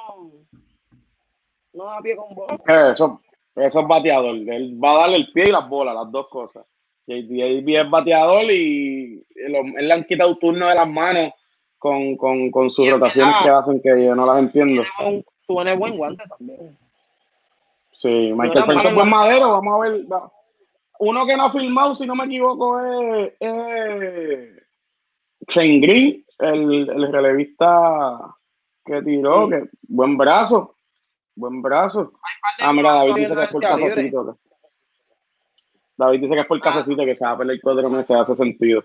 no 1.75 1.85
da 1.85 2.01
pie 2.01 2.17
con 2.17 2.35
bola. 2.35 2.59
Eh, 2.67 2.93
eso, 2.95 3.21
eso 3.61 3.81
es 3.81 3.87
bateador, 3.87 4.37
él 4.37 4.79
va 4.83 4.93
a 4.93 4.99
darle 5.01 5.17
el 5.19 5.33
pie 5.33 5.49
y 5.49 5.53
las 5.53 5.69
bolas, 5.69 5.95
las 5.95 6.11
dos 6.11 6.29
cosas. 6.29 6.65
David 7.07 7.79
es 7.79 7.91
bateador 7.91 8.45
y 8.51 9.25
él, 9.35 9.53
le 9.79 9.93
han 9.93 10.05
quitado 10.05 10.37
turno 10.37 10.69
de 10.69 10.75
las 10.75 10.89
manos 10.89 11.31
con, 11.79 12.17
con, 12.17 12.51
con 12.51 12.71
sus 12.71 12.89
rotaciones 12.91 13.35
que 13.43 13.49
hacen 13.49 13.81
que 13.81 14.05
yo 14.05 14.15
no 14.15 14.27
las 14.27 14.41
entiendo 14.41 14.83
tú 15.49 15.61
eres 15.61 15.79
buen 15.79 15.97
guante 15.97 16.23
también. 16.29 16.79
Sí, 17.93 18.33
Michael 18.37 18.65
Phelps 18.65 18.85
es 18.85 18.95
buen 18.95 19.11
madero, 19.11 19.51
vamos 19.51 19.75
a 19.75 19.89
ver. 19.89 20.05
Uno 21.01 21.27
que 21.27 21.37
no 21.37 21.45
ha 21.45 21.53
filmado, 21.53 21.95
si 21.95 22.07
no 22.07 22.15
me 22.15 22.27
equivoco, 22.27 22.79
es, 22.81 23.33
Shane 25.49 25.81
Green, 25.81 26.25
el, 26.39 26.89
el 26.91 27.13
relevista 27.13 28.37
que 28.85 29.03
tiró, 29.03 29.49
que 29.49 29.65
buen 29.83 30.17
brazo, 30.17 30.75
buen 31.39 31.63
brazo. 31.63 32.13
Ah, 32.61 32.73
mira, 32.73 32.93
David 32.93 33.15
dice 33.15 33.35
que 33.35 33.43
es 33.43 33.49
por 33.49 33.63
cafecito. 33.63 34.37
David 35.97 36.21
dice 36.21 36.35
que 36.35 36.41
es 36.41 36.47
por 36.47 36.61
cafecito 36.61 37.05
que 37.05 37.15
se 37.15 37.25
va 37.25 37.33
a 37.33 37.39
pelear 37.39 37.59
cuatro 37.63 37.89
meses, 37.91 38.17
hace 38.17 38.35
sentido. 38.35 38.85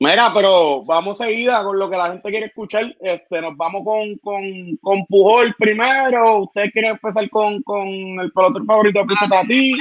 Mira, 0.00 0.30
pero 0.32 0.84
vamos 0.84 1.18
seguida 1.18 1.64
con 1.64 1.76
lo 1.76 1.90
que 1.90 1.96
la 1.96 2.10
gente 2.12 2.30
quiere 2.30 2.46
escuchar. 2.46 2.96
Este, 3.00 3.40
nos 3.40 3.56
vamos 3.56 3.82
con, 3.84 4.16
con, 4.18 4.76
con 4.80 5.04
Pujol 5.06 5.54
primero. 5.58 6.42
¿Ustedes 6.42 6.70
quieren 6.72 6.92
empezar 6.92 7.28
con, 7.30 7.60
con 7.62 7.88
el 7.88 8.30
pelotero 8.32 8.64
favorito 8.64 9.04
de 9.04 9.36
a 9.36 9.42
ti? 9.42 9.74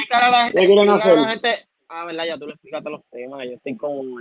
¿Qué 0.54 0.66
quieren 0.66 0.90
hacer? 0.90 1.20
Ah, 1.90 2.04
verdad, 2.04 2.26
ya 2.26 2.38
tú 2.38 2.48
le 2.48 2.54
explicaste 2.54 2.90
los 2.90 3.02
temas. 3.12 3.46
Yo 3.46 3.54
estoy 3.54 3.78
con. 3.78 4.16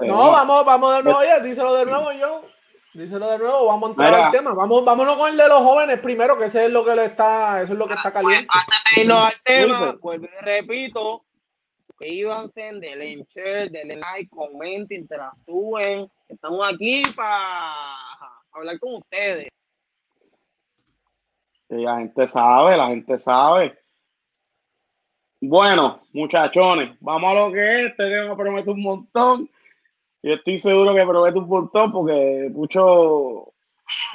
No, 0.00 0.30
vamos, 0.32 0.64
vamos 0.64 0.96
de 0.96 1.02
nuevo, 1.02 1.22
ya. 1.22 1.38
Díselo 1.38 1.74
de 1.74 1.84
nuevo, 1.84 2.12
yo. 2.12 2.42
Díselo 2.94 3.28
de 3.28 3.38
nuevo, 3.38 3.66
vamos 3.66 3.88
a 3.88 3.90
entrar 3.90 4.14
al 4.14 4.30
tema. 4.30 4.54
Vamos, 4.54 4.84
vámonos 4.84 5.16
con 5.16 5.30
el 5.30 5.36
de 5.36 5.48
los 5.48 5.62
jóvenes 5.62 5.98
primero, 5.98 6.38
que 6.38 6.44
ese 6.44 6.66
es 6.66 6.70
lo 6.70 6.84
que 6.84 6.94
le 6.94 7.06
está, 7.06 7.60
eso 7.60 7.72
es 7.72 7.78
lo 7.78 7.88
que 7.88 7.94
está 7.94 8.12
pues, 8.12 8.24
caliente. 8.24 8.48
Antes 8.50 8.78
de 8.94 9.02
irnos 9.02 9.18
al 9.18 9.34
tema, 9.44 9.96
pues 10.00 10.20
repito, 10.40 11.24
Suscríbanse, 11.86 12.60
denle 12.80 13.24
share, 13.34 13.70
denle 13.70 13.96
like, 13.96 14.28
comenten, 14.30 15.00
interactúen. 15.00 16.10
Estamos 16.28 16.66
aquí 16.66 17.02
para 17.14 17.44
hablar 18.52 18.78
con 18.80 18.94
ustedes. 18.96 19.48
la 21.68 21.98
gente 21.98 22.28
sabe, 22.28 22.76
la 22.76 22.88
gente 22.88 23.20
sabe. 23.20 23.78
Bueno, 25.40 26.00
muchachones, 26.12 26.96
vamos 27.00 27.30
a 27.30 27.34
lo 27.34 27.52
que 27.52 27.74
es. 27.74 27.90
Este 27.90 28.10
tema 28.10 28.36
promete 28.36 28.70
un 28.70 28.82
montón. 28.82 29.50
Yo 30.24 30.32
estoy 30.32 30.58
seguro 30.58 30.94
que 30.94 31.04
promete 31.04 31.38
un 31.38 31.46
montón 31.46 31.92
porque 31.92 32.48
mucho 32.50 33.52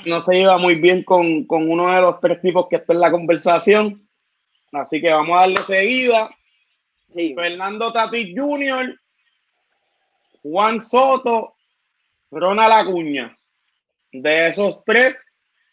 no 0.07 0.21
se 0.23 0.33
lleva 0.33 0.57
muy 0.57 0.73
bien 0.73 1.03
con, 1.03 1.43
con 1.45 1.69
uno 1.69 1.93
de 1.93 2.01
los 2.01 2.19
tres 2.19 2.41
tipos 2.41 2.67
que 2.67 2.77
está 2.77 2.93
en 2.93 3.01
la 3.01 3.11
conversación. 3.11 4.09
Así 4.71 4.99
que 4.99 5.13
vamos 5.13 5.37
a 5.37 5.41
darle 5.41 5.57
seguida. 5.57 6.31
Fernando 7.13 7.93
Tatis 7.93 8.33
Jr., 8.35 8.99
Juan 10.41 10.81
Soto, 10.81 11.53
Ronald 12.31 12.73
Acuña. 12.73 13.37
De 14.11 14.47
esos 14.47 14.83
tres, 14.85 15.23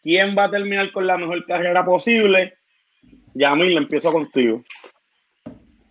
¿quién 0.03 0.37
va 0.37 0.43
a 0.43 0.51
terminar 0.51 0.91
con 0.91 1.07
la 1.07 1.17
mejor 1.17 1.43
carrera 1.47 1.83
posible? 1.83 2.53
Yamil, 3.33 3.75
empiezo 3.75 4.11
contigo. 4.11 4.61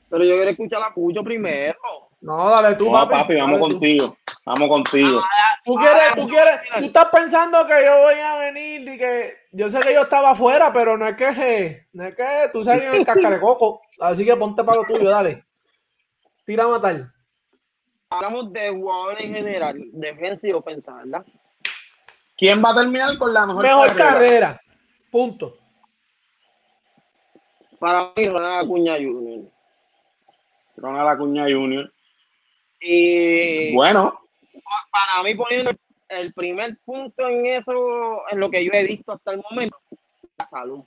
Pero 0.09 0.23
yo 0.23 0.37
quiero 0.37 0.51
escuchar 0.51 0.83
a 0.85 0.95
Cucho 0.95 1.25
primero. 1.25 1.77
No, 2.21 2.49
dale 2.51 2.77
tú, 2.77 2.93
no, 2.93 3.09
papi. 3.09 3.35
vamos 3.35 3.59
contigo. 3.59 4.17
Vamos 4.47 4.69
contigo. 4.69 5.21
Ah, 5.21 5.59
tú 5.65 5.75
quieres, 5.75 6.15
tú 6.15 6.29
quieres, 6.29 6.61
tú 6.79 6.85
estás 6.85 7.07
pensando 7.07 7.67
que 7.67 7.85
yo 7.85 7.99
voy 7.99 8.15
a 8.15 8.37
venir 8.37 8.89
y 8.89 8.97
que 8.97 9.35
yo 9.51 9.69
sé 9.69 9.81
que 9.81 9.93
yo 9.93 10.03
estaba 10.03 10.31
afuera, 10.31 10.73
pero 10.73 10.97
no 10.97 11.09
es 11.09 11.17
que, 11.17 11.87
no 11.93 12.05
es 12.05 12.15
que 12.15 12.25
tú 12.53 12.63
sabes 12.63 12.85
en 12.85 12.95
el 12.95 13.05
cascarecoco. 13.05 13.83
Así 13.99 14.25
que 14.25 14.37
ponte 14.37 14.63
para 14.63 14.83
lo 14.83 14.85
tuyo, 14.85 15.11
dale. 15.11 15.45
Tira 16.45 16.63
a 16.63 16.69
matar. 16.69 17.11
Hablamos 18.09 18.53
de 18.53 18.71
jugadores 18.71 19.25
en 19.25 19.35
general, 19.35 19.81
defensa 19.93 20.47
y 20.47 20.53
ofensa, 20.53 20.95
¿verdad? 20.95 21.27
¿Quién 22.37 22.63
va 22.65 22.71
a 22.71 22.77
terminar 22.77 23.19
con 23.19 23.35
la 23.35 23.47
mejor, 23.47 23.65
mejor 23.65 23.97
carrera? 23.97 24.61
Punto. 25.11 25.57
Para 27.81 28.13
mí, 28.15 28.25
Ronald 28.27 28.65
Acuña 28.65 28.95
Jr. 28.95 29.51
Ronald 30.77 31.09
Acuña 31.09 31.43
Jr. 31.51 31.93
Y 32.81 33.75
bueno, 33.75 34.26
para 34.91 35.23
mí 35.23 35.35
poniendo 35.35 35.73
el 36.09 36.33
primer 36.33 36.77
punto 36.85 37.29
en 37.29 37.47
eso, 37.47 38.23
en 38.31 38.41
lo 38.41 38.51
que 38.51 38.65
yo 38.65 38.73
he 38.73 38.85
visto 38.85 39.13
hasta 39.13 39.33
el 39.33 39.43
momento, 39.51 39.79
la 40.39 40.49
salud. 40.49 40.85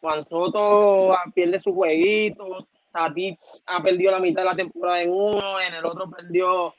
Juan 0.00 0.24
Soto 0.24 1.16
pierde 1.34 1.60
su 1.60 1.74
jueguito, 1.74 2.66
Tati 2.92 3.36
ha 3.66 3.82
perdido 3.82 4.12
la 4.12 4.20
mitad 4.20 4.42
de 4.42 4.48
la 4.48 4.56
temporada 4.56 5.02
en 5.02 5.10
uno, 5.10 5.60
en 5.60 5.74
el 5.74 5.84
otro 5.84 6.10
perdió 6.10 6.66
un 6.66 6.72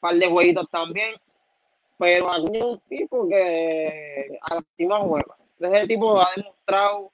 par 0.00 0.14
de 0.14 0.28
jueguitos 0.28 0.68
también, 0.70 1.14
pero 1.98 2.30
un 2.42 2.80
tipo 2.88 3.28
que 3.28 4.38
a 4.42 4.54
la 4.54 4.58
última 4.58 5.00
juega. 5.00 5.36
Es 5.58 5.72
el 5.72 5.88
tipo 5.88 6.20
ha 6.20 6.30
demostrado 6.34 7.12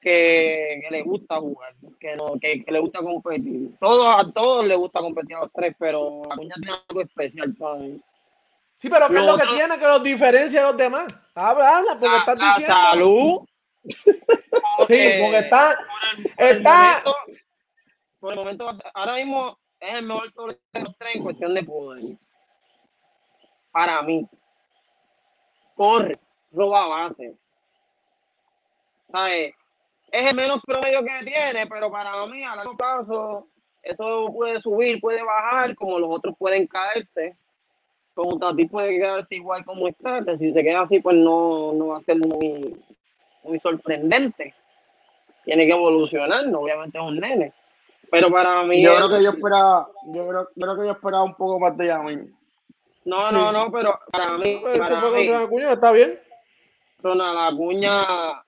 que, 0.00 0.82
le 0.90 1.02
gusta 1.02 1.38
jugar, 1.38 1.74
que, 1.98 2.16
no, 2.16 2.38
que, 2.40 2.64
le 2.66 2.80
gusta 2.80 3.00
competir. 3.00 3.76
Todos, 3.80 4.06
a 4.06 4.32
todos 4.32 4.66
les 4.66 4.76
gusta 4.76 5.00
competir 5.00 5.36
a 5.36 5.40
los 5.40 5.52
tres, 5.52 5.74
pero 5.78 6.22
Acuña 6.30 6.54
tiene 6.56 6.78
algo 6.88 7.00
especial 7.00 7.54
para. 7.54 7.84
Sí, 8.76 8.88
pero 8.88 9.08
¿qué 9.08 9.18
es 9.18 9.24
lo 9.24 9.36
que 9.36 9.46
tiene 9.46 9.78
que 9.78 9.86
los 9.86 10.02
diferencia 10.02 10.60
de 10.60 10.66
los 10.68 10.76
demás? 10.76 11.06
Habla, 11.34 11.78
habla, 11.78 11.98
porque 11.98 12.16
estás 12.16 12.38
diciendo. 12.38 12.74
salud. 12.74 13.40
sí, 13.84 15.10
porque 15.20 15.38
está. 15.38 15.78
está 16.36 17.02
por 18.20 18.32
el 18.32 18.38
momento, 18.38 18.68
ahora 18.94 19.14
mismo 19.14 19.58
es 19.80 19.94
el 19.94 20.06
mejor 20.06 20.58
de 20.72 20.80
los 20.80 20.96
tres 20.98 21.16
en 21.16 21.22
cuestión 21.22 21.54
de 21.54 21.62
poder. 21.62 22.18
Para 23.70 24.02
mí. 24.02 24.28
Corre, 25.74 26.18
roba 26.50 26.86
base. 26.86 27.36
¿Sabes? 29.08 29.54
Es 30.10 30.30
el 30.30 30.36
menos 30.36 30.60
promedio 30.66 31.00
que 31.02 31.26
tiene, 31.26 31.66
pero 31.66 31.90
para 31.90 32.26
mí 32.26 32.42
a 32.42 32.56
largo 32.56 32.76
plazo 32.76 33.46
eso 33.82 34.32
puede 34.34 34.60
subir, 34.60 35.00
puede 35.00 35.22
bajar, 35.22 35.74
como 35.74 35.98
los 35.98 36.10
otros 36.10 36.34
pueden 36.38 36.66
caerse. 36.66 37.36
Como 38.14 38.38
Tati 38.38 38.66
puede 38.66 38.98
quedarse 38.98 39.36
igual 39.36 39.64
como 39.64 39.86
está, 39.86 40.24
si 40.38 40.52
se 40.52 40.62
queda 40.62 40.82
así, 40.82 40.98
pues 40.98 41.16
no, 41.16 41.72
no 41.72 41.88
va 41.88 41.98
a 41.98 42.02
ser 42.02 42.16
muy, 42.18 42.76
muy 43.44 43.60
sorprendente. 43.60 44.54
Tiene 45.44 45.66
que 45.66 45.72
evolucionar, 45.72 46.44
obviamente 46.52 46.98
es 46.98 47.04
un 47.04 47.16
nene. 47.16 47.52
Pero 48.10 48.30
para 48.30 48.64
mí. 48.64 48.82
Yo 48.82 48.96
creo 48.96 49.08
que 49.08 49.22
yo 49.22 49.30
esperaba, 49.30 49.88
yo 50.06 50.28
creo, 50.28 50.48
creo 50.54 50.76
que 50.76 50.86
yo 50.86 50.92
esperaba 50.92 51.22
un 51.22 51.34
poco 51.34 51.60
más 51.60 51.76
de 51.76 51.86
Yamin. 51.86 52.36
No, 53.04 53.30
no, 53.30 53.52
no, 53.52 53.70
pero 53.70 53.98
para 54.10 54.36
mí. 54.36 54.60
Para 54.78 55.10
mí 55.10 55.28
Acuña 55.28 55.72
está 55.72 55.92
bien. 55.92 56.18
Ronald 57.00 57.54
Acuña 57.54 58.42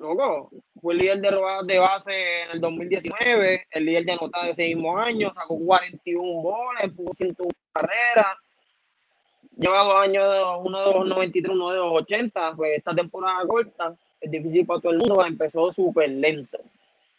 loco, 0.00 0.50
fue 0.80 0.94
el 0.94 1.00
líder 1.00 1.20
de 1.20 1.30
robadas 1.30 1.66
de 1.66 1.78
base 1.78 2.42
en 2.42 2.50
el 2.52 2.60
2019, 2.60 3.66
el 3.70 3.84
líder 3.84 4.04
de 4.04 4.12
anotadas 4.12 4.46
de 4.46 4.52
ese 4.52 4.74
mismo 4.74 4.98
año, 4.98 5.32
sacó 5.34 5.58
41 5.58 6.42
goles, 6.42 6.92
puso 6.96 7.12
101 7.14 7.50
carreras. 7.72 8.36
Lleva 9.56 9.84
dos 9.84 9.94
años, 9.94 10.24
uno 10.64 10.78
de 10.78 10.94
los 10.94 11.06
93, 11.06 11.52
uno 11.52 11.70
de 11.70 11.76
los 11.76 11.92
80, 12.02 12.54
pues 12.56 12.78
esta 12.78 12.94
temporada 12.94 13.46
corta 13.46 13.94
es 14.20 14.30
difícil 14.30 14.66
para 14.66 14.80
todo 14.80 14.92
el 14.92 14.98
mundo, 14.98 15.24
empezó 15.24 15.72
súper 15.72 16.10
lento, 16.10 16.58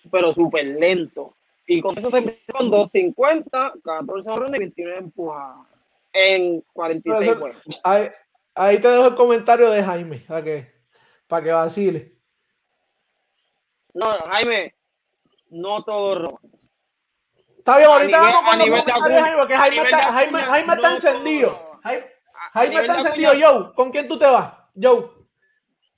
pero 0.09 0.31
súper 0.33 0.65
lento. 0.65 1.33
Y 1.67 1.81
con 1.81 1.97
eso 1.97 2.09
se 2.09 2.17
empezó 2.17 2.53
con 2.53 2.71
250, 2.71 3.73
14 3.83 4.29
horas 4.29 4.51
y 4.55 4.59
29 4.59 4.97
empujadas 4.97 5.67
en 6.13 6.61
46 6.73 7.37
juegos. 7.37 7.81
Ahí, 7.83 8.07
ahí, 8.55 8.79
te 8.79 8.87
dejo 8.87 9.07
el 9.07 9.15
comentario 9.15 9.69
de 9.69 9.83
Jaime, 9.83 10.23
para 10.27 10.43
que, 10.43 10.71
para 11.27 11.43
que 11.43 11.51
vacile. 11.51 12.20
No, 13.93 14.11
Jaime, 14.29 14.75
no 15.49 15.83
todo 15.83 16.15
rojo. 16.15 16.39
Está 17.57 17.77
bien, 17.77 17.89
ahorita 17.89 18.19
vamos 18.19 18.41
con 18.41 18.57
los 18.57 18.67
comentarios, 18.69 19.21
Jaime, 19.21 19.37
porque 19.37 19.55
Jaime, 19.55 19.83
está, 19.83 20.13
Jaime, 20.13 20.39
Jaime 20.39 20.73
está 20.73 20.93
encendido. 20.93 21.79
Jaime, 21.83 22.05
Jaime 22.53 22.75
está 22.81 22.97
encendido. 22.97 23.31
Joe, 23.39 23.73
¿con 23.75 23.91
quién 23.91 24.07
tú 24.07 24.17
te 24.17 24.25
vas? 24.25 24.53
Joe. 24.81 25.05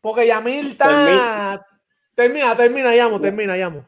Porque 0.01 0.27
Yamil 0.27 0.71
está. 0.71 1.65
Termina, 2.15 2.55
termina, 2.55 2.91
llamo, 2.91 3.19
termina, 3.19 3.55
llamo. 3.55 3.85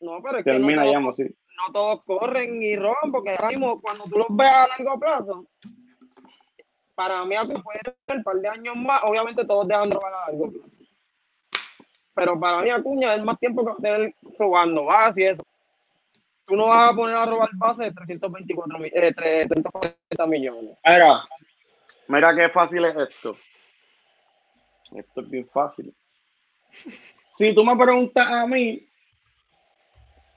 No, 0.00 0.20
pero 0.22 0.38
es 0.38 0.44
que 0.44 0.50
termina, 0.50 0.84
no, 0.84 0.92
llamo, 0.92 1.14
sí. 1.14 1.22
no 1.22 1.72
todos 1.72 2.04
corren 2.04 2.62
y 2.62 2.76
roban, 2.76 3.10
porque 3.10 3.30
ahora 3.30 3.48
mismo, 3.48 3.80
cuando 3.80 4.04
tú 4.04 4.18
los 4.18 4.26
ves 4.30 4.48
a 4.48 4.68
largo 4.68 4.98
plazo, 4.98 5.46
para 6.94 7.24
mí, 7.24 7.34
puede 7.62 7.80
ser 7.84 8.16
un 8.16 8.22
par 8.22 8.36
de 8.36 8.48
años 8.48 8.76
más, 8.76 9.02
obviamente 9.04 9.44
todos 9.46 9.66
dejan 9.66 9.88
de 9.88 9.94
robar 9.94 10.12
a 10.12 10.26
largo 10.26 10.50
plazo. 10.50 10.68
Pero 12.14 12.38
para 12.38 12.62
mí, 12.62 12.70
Acuña 12.70 13.14
es 13.14 13.24
más 13.24 13.38
tiempo 13.38 13.64
que 13.64 13.90
va 13.90 13.98
robando 14.38 14.84
base 14.84 15.20
y 15.20 15.26
eso. 15.26 15.44
Tú 16.46 16.56
no 16.56 16.66
vas 16.66 16.90
a 16.90 16.94
poner 16.94 17.16
a 17.16 17.26
robar 17.26 17.48
base 17.54 17.84
de 17.84 17.92
324 17.92 18.84
eh, 18.84 19.12
340 19.14 20.26
millones. 20.28 20.76
Mira, 20.84 21.24
mira 22.06 22.34
qué 22.34 22.48
fácil 22.50 22.84
es 22.84 22.96
esto. 22.96 23.36
Esto 24.94 25.20
es 25.22 25.30
bien 25.30 25.48
fácil. 25.52 25.94
Si 27.10 27.54
tú 27.54 27.64
me 27.64 27.76
preguntas 27.76 28.28
a 28.28 28.46
mí, 28.46 28.86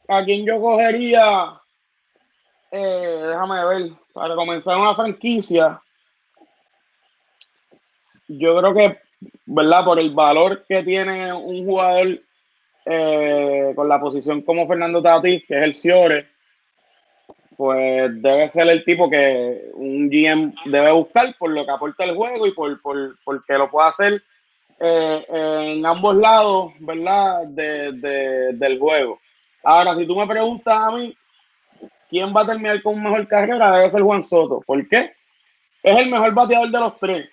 ¿a 0.08 0.24
quién 0.24 0.46
yo 0.46 0.62
cogería? 0.62 1.62
Eh, 2.72 3.22
déjame 3.28 3.66
ver, 3.66 3.92
para 4.14 4.36
comenzar 4.36 4.78
una 4.78 4.96
franquicia, 4.96 5.82
yo 8.28 8.58
creo 8.58 8.74
que 8.74 9.07
¿verdad? 9.46 9.86
Por 9.86 10.00
el 10.00 10.14
valor 10.14 10.64
que 10.68 10.84
tiene 10.84 11.34
un 11.34 11.66
jugador 11.66 12.20
eh, 12.86 13.74
con 13.76 13.90
la 13.90 14.00
posición 14.00 14.42
como 14.42 14.68
Fernando 14.68 15.02
Tatis, 15.02 15.44
que 15.48 15.58
es 15.58 15.64
el 15.64 15.76
Ciore, 15.76 16.28
pues 17.58 18.22
debe 18.22 18.50
ser 18.52 18.68
el 18.70 18.86
tipo 18.86 19.10
que 19.10 19.72
un 19.74 20.10
GM 20.10 20.54
debe 20.66 20.92
buscar 20.92 21.36
por 21.38 21.50
lo 21.50 21.66
que 21.66 21.72
aporta 21.72 22.04
el 22.06 22.16
juego 22.16 22.46
y 22.46 22.52
por, 22.52 22.80
por, 22.82 23.46
que 23.46 23.58
lo 23.58 23.70
pueda 23.70 23.88
hacer 23.88 24.22
eh, 24.80 25.26
en 25.74 25.86
ambos 25.86 26.16
lados, 26.16 26.74
¿verdad? 26.80 27.48
del 27.48 28.80
juego. 28.80 29.20
Ahora, 29.64 29.96
si 29.96 30.06
tú 30.06 30.16
me 30.16 30.28
preguntas 30.28 30.74
a 30.74 30.92
mí, 30.92 31.18
¿quién 32.10 32.34
va 32.34 32.42
a 32.42 32.48
terminar 32.48 32.82
con 32.84 33.02
mejor 33.02 33.28
carrera? 33.28 33.76
Debe 33.76 33.90
ser 33.90 34.02
Juan 34.02 34.24
Soto. 34.24 34.62
¿Por 34.66 34.88
qué? 34.88 35.14
Es 35.84 35.98
el 35.98 36.10
mejor 36.10 36.34
bateador 36.34 36.70
de 36.70 36.80
los 36.80 36.98
tres. 37.00 37.30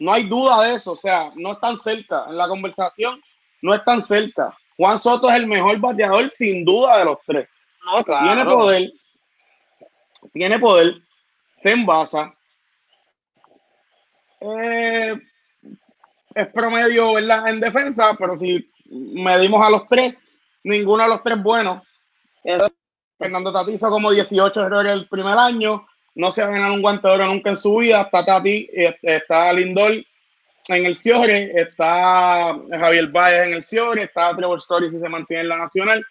No 0.00 0.12
hay 0.12 0.24
duda 0.24 0.62
de 0.62 0.74
eso. 0.74 0.92
O 0.92 0.96
sea, 0.96 1.30
no 1.36 1.52
están 1.52 1.78
cerca. 1.78 2.26
En 2.28 2.36
la 2.36 2.48
conversación, 2.48 3.20
no 3.62 3.74
están 3.74 4.02
cerca. 4.02 4.56
Juan 4.76 4.98
Soto 4.98 5.28
es 5.28 5.36
el 5.36 5.46
mejor 5.46 5.78
bateador, 5.78 6.28
sin 6.30 6.64
duda, 6.64 6.98
de 6.98 7.04
los 7.04 7.18
tres. 7.26 7.48
Tiene 8.04 8.44
poder. 8.44 8.92
Tiene 10.32 10.58
poder. 10.58 10.94
Se 11.54 11.72
envasa. 11.72 12.34
Eh, 14.40 15.14
es 16.34 16.46
promedio, 16.48 17.14
¿verdad? 17.14 17.48
En 17.48 17.60
defensa, 17.60 18.14
pero 18.18 18.36
si 18.36 18.68
medimos 18.90 19.64
a 19.64 19.70
los 19.70 19.88
tres, 19.88 20.16
ninguno 20.64 21.04
de 21.04 21.08
los 21.08 21.22
tres 21.22 21.42
bueno. 21.42 21.82
Fernando 23.16 23.52
Tatizo 23.52 23.88
como 23.88 24.10
18 24.10 24.66
errores 24.66 24.92
el 24.92 25.08
primer 25.08 25.38
año 25.38 25.86
no 26.14 26.32
se 26.32 26.42
ha 26.42 26.46
ganado 26.46 26.74
un 26.74 26.82
guante 26.82 27.08
de 27.08 27.14
oro 27.14 27.26
nunca 27.26 27.50
en 27.50 27.56
su 27.56 27.76
vida. 27.76 28.02
Está 28.02 28.24
Tati, 28.24 28.68
este, 28.72 29.16
está 29.16 29.52
Lindor 29.52 29.92
en 30.68 30.86
el 30.86 30.96
Ciore, 30.96 31.52
está 31.54 32.56
Javier 32.70 33.08
Valle 33.08 33.48
en 33.48 33.54
el 33.54 33.64
Ciore, 33.64 34.04
está 34.04 34.34
Trevor 34.34 34.58
Story 34.58 34.90
si 34.90 35.00
se 35.00 35.08
mantiene 35.08 35.42
en 35.42 35.48
la 35.48 35.58
nacional. 35.58 36.04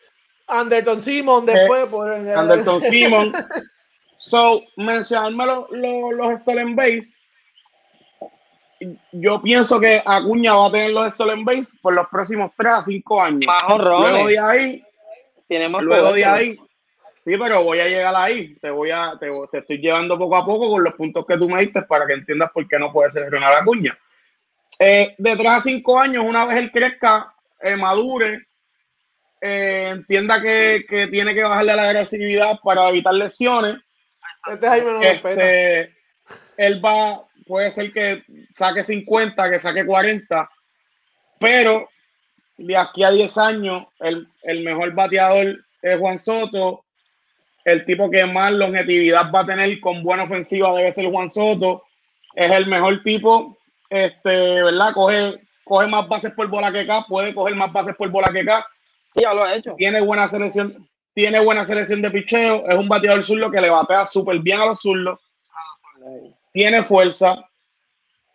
Anderton 0.48 1.02
Simon 1.02 1.46
después 1.46 1.88
por 1.90 2.12
Anderton 2.12 2.82
Simon. 2.82 3.34
so, 4.18 4.62
mencionarme 4.78 5.46
los 5.46 6.42
stolen 6.42 6.76
base. 6.76 7.18
Yo 9.14 9.42
pienso 9.42 9.80
que 9.80 10.02
Acuña 10.06 10.54
va 10.54 10.68
a 10.68 10.72
tener 10.72 10.92
los 10.92 11.14
stolen 11.14 11.46
base 11.46 11.78
por 11.82 11.94
los 11.94 12.08
próximos 12.10 12.52
3 12.58 12.74
a 12.74 12.84
5 12.84 13.22
años. 13.22 13.54
luego 13.70 14.28
de 14.28 14.40
ahí, 14.40 14.84
luego 15.50 16.14
de 16.14 16.26
ahí, 16.26 16.60
Sí, 17.24 17.38
pero 17.38 17.64
voy 17.64 17.80
a 17.80 17.88
llegar 17.88 18.14
ahí. 18.16 18.56
Te 18.56 18.70
voy 18.70 18.92
a, 18.92 19.14
te, 19.20 19.30
estoy 19.58 19.78
llevando 19.78 20.18
poco 20.18 20.36
a 20.36 20.46
poco 20.46 20.70
con 20.70 20.84
los 20.84 20.94
puntos 20.94 21.26
que 21.26 21.38
tú 21.38 21.48
me 21.48 21.62
diste 21.62 21.84
para 21.84 22.06
que 22.06 22.14
entiendas 22.14 22.52
por 22.52 22.68
qué 22.68 22.78
no 22.78 22.92
puede 22.92 23.12
ser 23.12 23.32
Ronald 23.32 23.62
Acuña. 23.62 23.98
Eh, 24.80 25.16
de 25.18 25.36
tres 25.38 25.50
a 25.50 25.62
cinco 25.62 26.00
años, 26.00 26.26
una 26.28 26.46
vez 26.46 26.58
él 26.58 26.72
crezca, 26.72 27.34
eh, 27.62 27.78
madure, 27.78 28.42
eh, 29.40 29.88
entienda 29.92 30.42
que, 30.42 30.86
tiene 31.12 31.34
que 31.34 31.44
bajarle 31.44 31.76
la 31.76 31.84
agresividad 31.84 32.60
para 32.62 32.90
evitar 32.90 33.14
lesiones. 33.14 33.78
Este, 34.52 35.12
este 35.14 35.96
él 36.58 36.84
va, 36.84 37.24
puede 37.48 37.72
ser 37.72 37.94
que 37.94 38.24
saque 38.54 38.84
50, 38.84 39.50
que 39.50 39.60
saque 39.60 39.86
40, 39.86 40.50
pero 41.40 41.90
de 42.58 42.76
aquí 42.76 43.04
a 43.04 43.12
10 43.12 43.38
años, 43.38 43.88
el, 44.00 44.28
el 44.44 44.64
mejor 44.64 44.94
bateador 44.94 45.64
es 45.82 45.98
Juan 45.98 46.20
Soto, 46.20 46.83
el 47.66 47.86
tipo 47.86 48.10
que 48.10 48.26
más 48.26 48.52
longevidad 48.54 49.32
va 49.34 49.42
a 49.42 49.46
tener 49.46 49.80
con 49.80 50.04
buena 50.04 50.24
ofensiva 50.24 50.76
debe 50.76 50.92
ser 50.92 51.10
Juan 51.10 51.30
Soto. 51.30 51.84
Es 52.36 52.52
el 52.52 52.68
mejor 52.68 53.02
tipo, 53.04 53.58
este, 53.90 54.64
¿verdad? 54.64 54.94
Coge, 54.94 55.40
coge 55.64 55.88
más 55.88 56.08
bases 56.08 56.32
por 56.32 56.48
bola 56.48 56.72
que 56.72 56.82
acá, 56.82 57.06
puede 57.08 57.34
coger 57.34 57.56
más 57.56 57.72
bases 57.72 57.96
por 57.96 58.10
bola 58.10 58.32
que 58.32 58.42
acá. 58.42 58.66
Ya 59.16 59.34
lo 59.34 59.44
ha 59.44 59.56
hecho. 59.56 59.76
Tiene 59.78 60.02
buena 60.02 60.28
selección, 60.28 60.90
tiene 61.14 61.40
buena 61.40 61.64
selección 61.64 62.02
de 62.02 62.12
picheo, 62.12 62.68
es 62.68 62.76
un 62.76 62.90
bateador 62.90 63.24
zurdo 63.24 63.52
que 63.52 63.62
le 63.62 63.70
batea 63.70 64.06
súper 64.06 64.40
bien 64.40 64.60
a 64.60 64.66
los 64.66 64.82
zurdos. 64.82 65.20
Tiene 66.52 66.84
fuerza. 66.84 67.38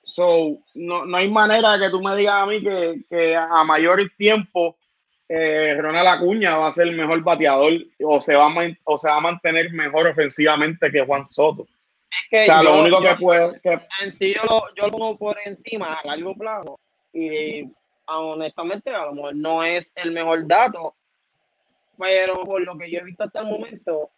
So, 0.04 0.58
no, 0.74 1.04
no 1.04 1.16
hay 1.18 1.28
manera 1.28 1.76
de 1.76 1.84
que 1.84 1.90
tú 1.90 2.00
me 2.00 2.16
digas 2.16 2.34
a 2.34 2.46
mí 2.46 2.62
que, 2.62 3.02
que 3.10 3.36
a 3.36 3.62
mayor 3.64 4.00
tiempo 4.16 4.78
eh, 5.28 5.76
Ronald 5.78 6.08
Acuña 6.08 6.56
va 6.56 6.68
a 6.68 6.72
ser 6.72 6.88
el 6.88 6.96
mejor 6.96 7.22
bateador 7.22 7.72
o 8.02 8.20
se, 8.20 8.34
va 8.34 8.46
a, 8.46 8.54
o 8.84 8.98
se 8.98 9.08
va 9.08 9.16
a 9.16 9.20
mantener 9.20 9.70
mejor 9.72 10.06
ofensivamente 10.06 10.90
que 10.90 11.04
Juan 11.04 11.26
Soto. 11.26 11.62
o 11.62 12.44
sea, 12.44 12.62
lo 12.62 12.80
único 12.80 13.00
que 13.02 13.14
puede. 13.16 13.60
En 14.00 14.12
sí, 14.12 14.34
yo 14.34 14.42
lo, 14.44 14.74
yo 14.74 14.86
lo 14.86 14.90
pongo 14.90 15.16
por 15.18 15.36
encima 15.44 15.94
a 15.94 16.06
largo 16.06 16.34
plazo. 16.34 16.80
Y 17.12 17.70
honestamente, 18.06 18.90
a 18.90 19.06
lo 19.06 19.14
mejor 19.14 19.36
no 19.36 19.62
es 19.62 19.92
el 19.96 20.12
mejor 20.12 20.46
dato, 20.46 20.94
pero 21.98 22.44
por 22.44 22.62
lo 22.62 22.78
que 22.78 22.90
yo 22.90 23.00
he 23.00 23.04
visto 23.04 23.24
hasta 23.24 23.40
el 23.40 23.46
momento, 23.46 24.10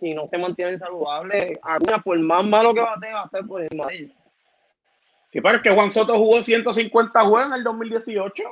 si 0.00 0.14
no 0.14 0.26
se 0.28 0.38
mantiene 0.38 0.78
saludable, 0.78 1.60
Acuña, 1.62 2.02
por 2.02 2.18
más 2.18 2.44
malo 2.44 2.74
que 2.74 2.80
bate, 2.80 3.12
va 3.12 3.22
a 3.22 3.24
estar 3.26 3.46
por 3.46 3.62
encima 3.62 3.86
de 3.86 3.94
ellos. 3.94 4.10
Sí, 5.30 5.40
pero 5.40 5.56
es 5.56 5.62
que 5.62 5.70
Juan 5.70 5.90
Soto 5.90 6.14
jugó 6.14 6.42
150 6.42 7.20
juegos 7.20 7.48
en 7.48 7.54
el 7.54 7.64
2018. 7.64 8.42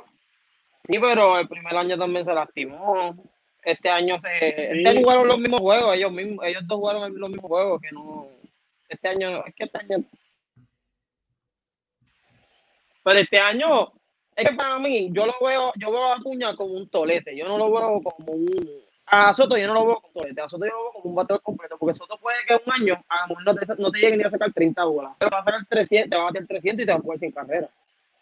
Sí, 0.85 0.99
pero 0.99 1.39
el 1.39 1.47
primer 1.47 1.75
año 1.77 1.97
también 1.97 2.25
se 2.25 2.33
lastimó. 2.33 3.15
Este 3.63 3.89
año 3.89 4.19
se. 4.19 4.77
Este 4.77 5.01
jugaron 5.01 5.27
los 5.27 5.39
mismos 5.39 5.61
juegos, 5.61 5.95
ellos 5.95 6.11
mismos, 6.11 6.45
ellos 6.45 6.63
dos 6.67 6.77
jugaron 6.77 7.17
los 7.17 7.29
mismos 7.29 7.49
juegos, 7.49 7.81
que 7.81 7.91
no. 7.91 8.27
Este 8.89 9.07
año, 9.07 9.45
es 9.45 9.55
que 9.55 9.63
este 9.63 9.77
año. 9.77 10.03
Pero 13.03 13.19
este 13.19 13.39
año, 13.39 13.93
es 14.35 14.49
que 14.49 14.55
para 14.55 14.77
mí, 14.79 15.09
yo 15.13 15.25
lo 15.25 15.33
veo, 15.41 15.71
yo 15.77 15.91
veo 15.91 16.03
a 16.03 16.17
Acuña 16.17 16.55
como 16.55 16.73
un 16.73 16.89
tolete, 16.89 17.35
yo 17.35 17.45
no 17.47 17.57
lo 17.57 17.71
veo 17.71 18.01
como 18.01 18.33
un. 18.33 18.83
A 19.05 19.33
Soto 19.33 19.57
yo 19.57 19.67
no 19.67 19.73
lo 19.73 19.85
veo 19.85 19.95
como 20.01 20.13
tolete, 20.13 20.41
a 20.41 20.49
Soto 20.49 20.65
yo 20.65 20.71
lo 20.71 20.83
veo 20.83 20.91
como 20.93 21.09
un 21.09 21.15
bateador 21.15 21.41
completo, 21.43 21.77
porque 21.77 21.97
Soto 21.97 22.17
puede 22.17 22.37
que 22.45 22.55
un 22.55 22.73
año 22.73 23.03
a 23.07 23.21
lo 23.21 23.27
mejor 23.29 23.45
no 23.45 23.55
te, 23.55 23.81
no 23.81 23.91
te 23.91 23.99
llegue 23.99 24.17
ni 24.17 24.23
a 24.23 24.29
sacar 24.29 24.51
30 24.51 24.83
bolas, 24.83 25.17
te 25.17 25.27
va 25.27 25.39
a 25.39 25.43
sacar 25.45 25.65
300, 25.69 26.09
te 26.09 26.15
va 26.15 26.21
a 26.23 26.25
bater 26.25 26.47
300 26.47 26.83
y 26.83 26.85
te 26.85 26.91
va 26.91 26.99
a 26.99 27.01
poder 27.01 27.19
sin 27.19 27.31
carrera 27.31 27.69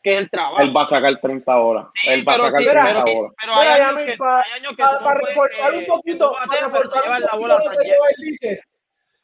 que 0.01 0.11
es 0.11 0.17
el 0.17 0.29
trabajo. 0.29 0.61
Él 0.61 0.75
va 0.75 0.81
a 0.83 0.85
sacar 0.85 1.19
30 1.19 1.59
horas. 1.59 1.93
él 2.07 2.27
va 2.27 2.33
a 2.33 2.37
sacar 2.37 2.63
30 2.63 3.03
horas. 3.03 3.33
Pero, 3.41 3.55
hay, 3.55 3.67
años 3.67 3.95
que, 3.95 4.11
hay 4.11 4.59
años 4.59 4.71
que 4.75 4.83
para, 4.83 5.13
reforzar 5.13 5.73
un 5.73 5.85
poquito, 5.85 6.35
para 6.47 6.67
reforzar 6.67 7.03
un 7.07 7.27
poquito 7.27 7.47
lo 7.47 7.69
que 7.69 7.87
él 7.87 8.15
dice, 8.19 8.63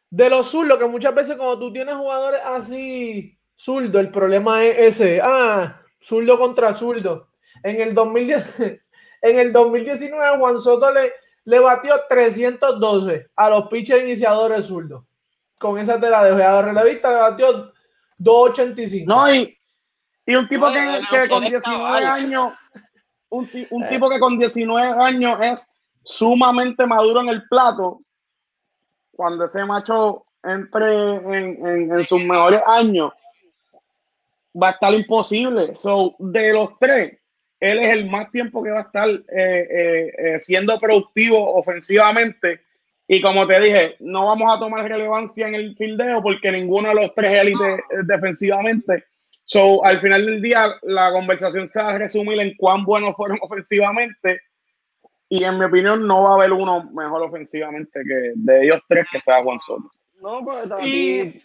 de 0.10 0.30
los 0.30 0.48
zurdos, 0.50 0.78
que 0.78 0.86
muchas 0.86 1.14
veces 1.14 1.36
cuando 1.36 1.60
tú 1.60 1.74
tienes 1.74 1.96
jugadores 1.96 2.42
así 2.44 3.38
zurdo, 3.56 4.00
el 4.00 4.12
problema 4.12 4.64
es 4.64 5.00
ese, 5.00 5.20
ah, 5.24 5.82
zurdo 6.00 6.38
contra 6.38 6.74
zurdo. 6.74 7.30
En 7.64 7.82
el, 7.82 7.94
2010, 7.94 8.60
en 9.22 9.40
el 9.40 9.52
2019, 9.52 10.38
Juan 10.38 10.60
Soto 10.60 10.92
le, 10.92 11.12
le 11.46 11.60
batió 11.60 11.96
312 12.08 13.28
a 13.36 13.50
los 13.50 13.68
pitchers 13.68 14.04
iniciadores 14.04 14.66
zurdos. 14.66 15.04
Con 15.58 15.80
esa 15.80 16.00
te 16.00 16.10
la 16.10 16.24
dejo. 16.24 16.38
A 16.38 16.62
relevista 16.62 17.10
le 17.10 17.16
batió 17.16 17.74
285. 18.20 19.12
No, 19.12 19.34
y, 19.34 19.57
y 20.28 20.36
un 20.36 20.48
tipo 20.48 20.72
que, 20.72 21.02
que 21.12 21.28
con 21.28 21.44
19 21.44 22.06
años, 22.06 22.54
un, 23.30 23.50
un 23.72 23.84
eh. 23.84 23.88
tipo 23.90 24.10
que 24.10 24.20
con 24.20 24.38
19 24.38 25.04
años 25.04 25.40
es 25.42 25.74
sumamente 26.04 26.86
maduro 26.86 27.22
en 27.22 27.30
el 27.30 27.48
plato, 27.48 28.02
cuando 29.12 29.46
ese 29.46 29.66
macho 29.66 30.28
entre 30.44 31.16
en, 31.16 31.92
en, 31.92 32.06
sus 32.06 32.24
mejores 32.24 32.62
años, 32.66 33.12
va 34.62 34.70
a 34.70 34.72
estar 34.72 34.94
imposible. 34.94 35.76
So, 35.76 36.16
de 36.20 36.54
los 36.54 36.78
tres, 36.80 37.18
él 37.60 37.80
es 37.80 37.92
el 37.92 38.10
más 38.10 38.32
tiempo 38.32 38.64
que 38.64 38.72
va 38.72 38.80
a 38.80 38.84
estar 38.84 39.10
eh, 39.10 39.24
eh, 39.30 40.14
eh, 40.18 40.40
siendo 40.40 40.80
productivo 40.80 41.56
ofensivamente. 41.56 42.62
Y 43.08 43.22
como 43.22 43.48
te 43.48 43.60
dije, 43.60 43.96
no 44.00 44.26
vamos 44.26 44.54
a 44.54 44.60
tomar 44.60 44.88
relevancia 44.88 45.48
en 45.48 45.56
el 45.56 45.76
fildeo 45.76 46.22
porque 46.22 46.52
ninguno 46.52 46.90
de 46.90 46.96
los 46.96 47.16
tres 47.16 47.40
élites 47.40 47.80
defensivamente. 48.06 49.06
So, 49.48 49.84
al 49.86 50.02
final 50.02 50.26
del 50.26 50.42
día, 50.42 50.76
la 50.82 51.10
conversación 51.14 51.70
se 51.70 51.82
va 51.82 51.92
a 51.92 51.98
resumir 51.98 52.38
en 52.42 52.54
cuán 52.58 52.84
buenos 52.84 53.16
fueron 53.16 53.40
ofensivamente. 53.42 54.42
Y 55.30 55.44
en 55.44 55.58
mi 55.58 55.66
opinión, 55.66 56.06
no 56.06 56.24
va 56.24 56.32
a 56.32 56.34
haber 56.36 56.52
uno 56.52 56.84
mejor 56.92 57.24
ofensivamente 57.24 58.02
que 58.06 58.34
de 58.36 58.66
ellos 58.66 58.82
tres 58.90 59.08
que 59.10 59.22
sea 59.22 59.42
Juan 59.42 59.60
Soto. 59.60 59.90
No, 60.22 60.44
pues 60.44 60.66
y, 60.86 61.42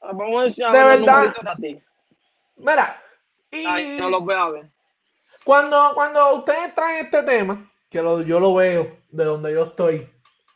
vamos 0.00 0.40
a 0.40 0.44
decir, 0.44 0.64
de 0.66 0.84
verdad. 0.84 1.34
Mira, 2.56 3.02
y, 3.50 3.98
no 3.98 4.10
los 4.10 4.24
voy 4.24 4.34
a 4.34 4.48
ver. 4.48 4.66
Cuando, 5.44 5.90
cuando 5.94 6.36
ustedes 6.36 6.74
traen 6.76 7.04
este 7.06 7.24
tema, 7.24 7.70
que 7.90 7.98
yo 7.98 8.40
lo 8.40 8.54
veo 8.54 8.98
de 9.10 9.24
donde 9.24 9.52
yo 9.52 9.64
estoy, 9.64 10.08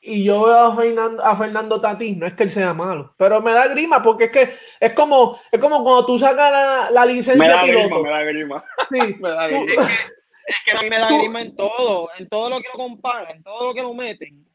y 0.06 0.24
yo 0.24 0.44
veo 0.44 0.58
a 0.58 0.76
Fernando, 0.76 1.24
a 1.24 1.36
Fernando 1.36 1.80
Tati, 1.80 2.14
no 2.14 2.26
es 2.26 2.34
que 2.34 2.44
él 2.44 2.50
sea 2.50 2.72
malo, 2.72 3.14
pero 3.16 3.42
me 3.42 3.52
da 3.52 3.66
grima 3.66 4.00
porque 4.02 4.24
es 4.24 4.30
que 4.30 4.52
es 4.78 4.92
como, 4.92 5.40
es 5.50 5.60
como 5.60 5.82
cuando 5.82 6.06
tú 6.06 6.18
sacas 6.18 6.50
la, 6.52 6.90
la 6.92 7.04
licencia 7.04 7.34
me 7.36 7.48
da 7.48 7.66
Grima, 7.66 8.00
me 8.00 8.10
da 8.10 8.22
grima. 8.22 8.64
Sí, 8.88 9.16
me 9.20 9.28
da 9.28 9.48
grima. 9.48 9.82
Es, 9.82 9.88
que, 9.88 9.92
es 10.46 10.56
que 10.64 10.70
a 10.70 10.82
mí 10.82 10.90
me 10.90 10.98
da 10.98 11.08
grima 11.08 11.42
en 11.42 11.56
todo, 11.56 12.08
en 12.18 12.28
todo 12.28 12.50
lo 12.50 12.60
que 12.60 12.68
lo 12.72 12.78
comparan, 12.78 13.36
en 13.36 13.42
todo 13.42 13.68
lo 13.68 13.74
que 13.74 13.82
lo 13.82 13.94
meten. 13.94 14.46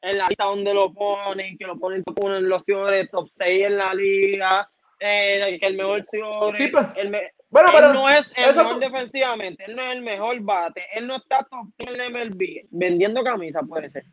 En 0.00 0.18
la 0.18 0.28
lista 0.28 0.44
donde 0.44 0.74
lo 0.74 0.92
ponen, 0.92 1.56
que 1.58 1.66
lo 1.66 1.78
ponen, 1.78 2.02
ponen 2.04 2.48
los 2.48 2.62
señores 2.62 3.10
top 3.10 3.28
6 3.38 3.66
en 3.66 3.76
la 3.76 3.94
liga, 3.94 4.70
eh, 5.00 5.58
que 5.60 5.66
el 5.66 5.76
mejor 5.76 6.04
señor, 6.06 6.54
sí, 6.54 6.68
pues. 6.68 6.86
el 6.96 7.10
me, 7.10 7.32
bueno, 7.50 7.70
pero 7.72 7.92
no 7.92 8.08
es 8.08 8.30
el 8.36 8.54
mejor 8.54 8.78
defensivamente, 8.78 9.64
él 9.64 9.74
no 9.74 9.82
es 9.82 9.96
el 9.96 10.02
mejor 10.02 10.38
bate, 10.40 10.84
él 10.92 11.06
no 11.06 11.16
está 11.16 11.46
top 11.50 11.68
en 11.78 12.00
el 12.00 12.12
MLB, 12.12 12.66
vendiendo 12.70 13.24
camisas 13.24 13.62
puede 13.66 13.90
ser. 13.90 14.04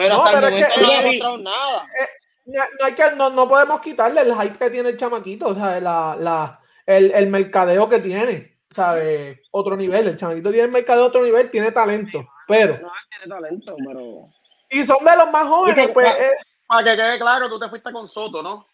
Pero 0.00 0.16
no, 0.16 0.24
hasta 0.24 0.38
el 0.38 0.44
momento 0.44 0.68
no 0.80 0.86
ha 0.86 1.02
demostrado 1.02 1.38
nada. 1.38 1.86
Eh, 2.00 2.08
no, 2.46 2.84
hay 2.84 2.94
que, 2.94 3.10
no, 3.16 3.30
no, 3.30 3.48
podemos 3.48 3.80
quitarle 3.80 4.22
el 4.22 4.34
hype 4.34 4.58
que 4.58 4.70
tiene 4.70 4.88
el 4.88 4.96
chamaquito, 4.96 5.48
o 5.48 5.54
sea, 5.54 5.78
la, 5.78 6.16
la, 6.18 6.60
el, 6.86 7.10
el 7.12 7.26
mercadeo 7.28 7.88
que 7.88 7.98
tiene, 7.98 8.58
¿sabe? 8.70 9.42
Otro 9.50 9.76
nivel, 9.76 10.08
el 10.08 10.16
chamaquito 10.16 10.50
tiene 10.50 10.66
el 10.66 10.72
mercadeo 10.72 11.06
otro 11.06 11.22
nivel, 11.22 11.50
tiene 11.50 11.70
talento, 11.70 12.26
pero... 12.48 12.78
No, 12.80 12.90
tiene 13.10 13.26
talento, 13.28 13.76
pero... 13.86 14.28
Y 14.70 14.84
son 14.84 15.04
de 15.04 15.16
los 15.16 15.30
más 15.30 15.46
jóvenes, 15.46 15.90
pues... 15.92 16.10
Para, 16.10 16.26
eh, 16.26 16.32
para 16.66 16.90
que 16.90 16.96
quede 16.96 17.18
claro, 17.18 17.48
tú 17.50 17.58
te 17.58 17.68
fuiste 17.68 17.92
con 17.92 18.08
Soto, 18.08 18.42
¿no? 18.42 18.66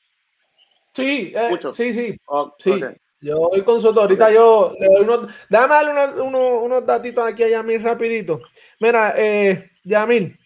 Sí, 0.95 1.33
eh, 1.35 1.59
sí, 1.73 1.93
sí. 1.93 2.21
sí. 2.59 2.85
Yo 3.21 3.37
voy 3.37 3.63
con 3.63 3.81
Soto. 3.81 4.03
Ahorita 4.03 4.31
yo 4.31 4.73
le 4.79 4.87
doy 4.87 5.03
unos. 5.03 5.27
Déjame 5.49 5.75
darle 5.75 5.91
unos, 5.91 6.27
unos, 6.27 6.63
unos, 6.63 6.87
datitos 6.87 7.27
aquí 7.27 7.43
a 7.43 7.49
Yamil 7.49 7.83
rapidito. 7.83 8.41
Mira, 8.81 9.15
eh, 9.17 9.73
Yamil. 9.85 10.39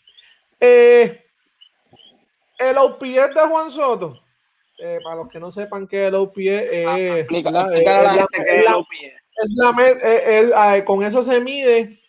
Eh, 0.60 1.24
el 2.58 2.78
OPS 2.78 3.34
de 3.34 3.46
Juan 3.48 3.70
Soto. 3.70 4.20
Eh, 4.78 4.98
para 5.02 5.16
los 5.16 5.28
que 5.28 5.40
no 5.40 5.50
sepan 5.50 5.86
qué 5.86 6.02
es 6.02 6.08
el 6.08 6.14
OPS, 6.14 6.38
eh, 6.38 7.26
es 7.28 7.42
la, 10.48 10.84
con 10.86 11.02
eso 11.02 11.22
se 11.22 11.40
mide 11.40 12.00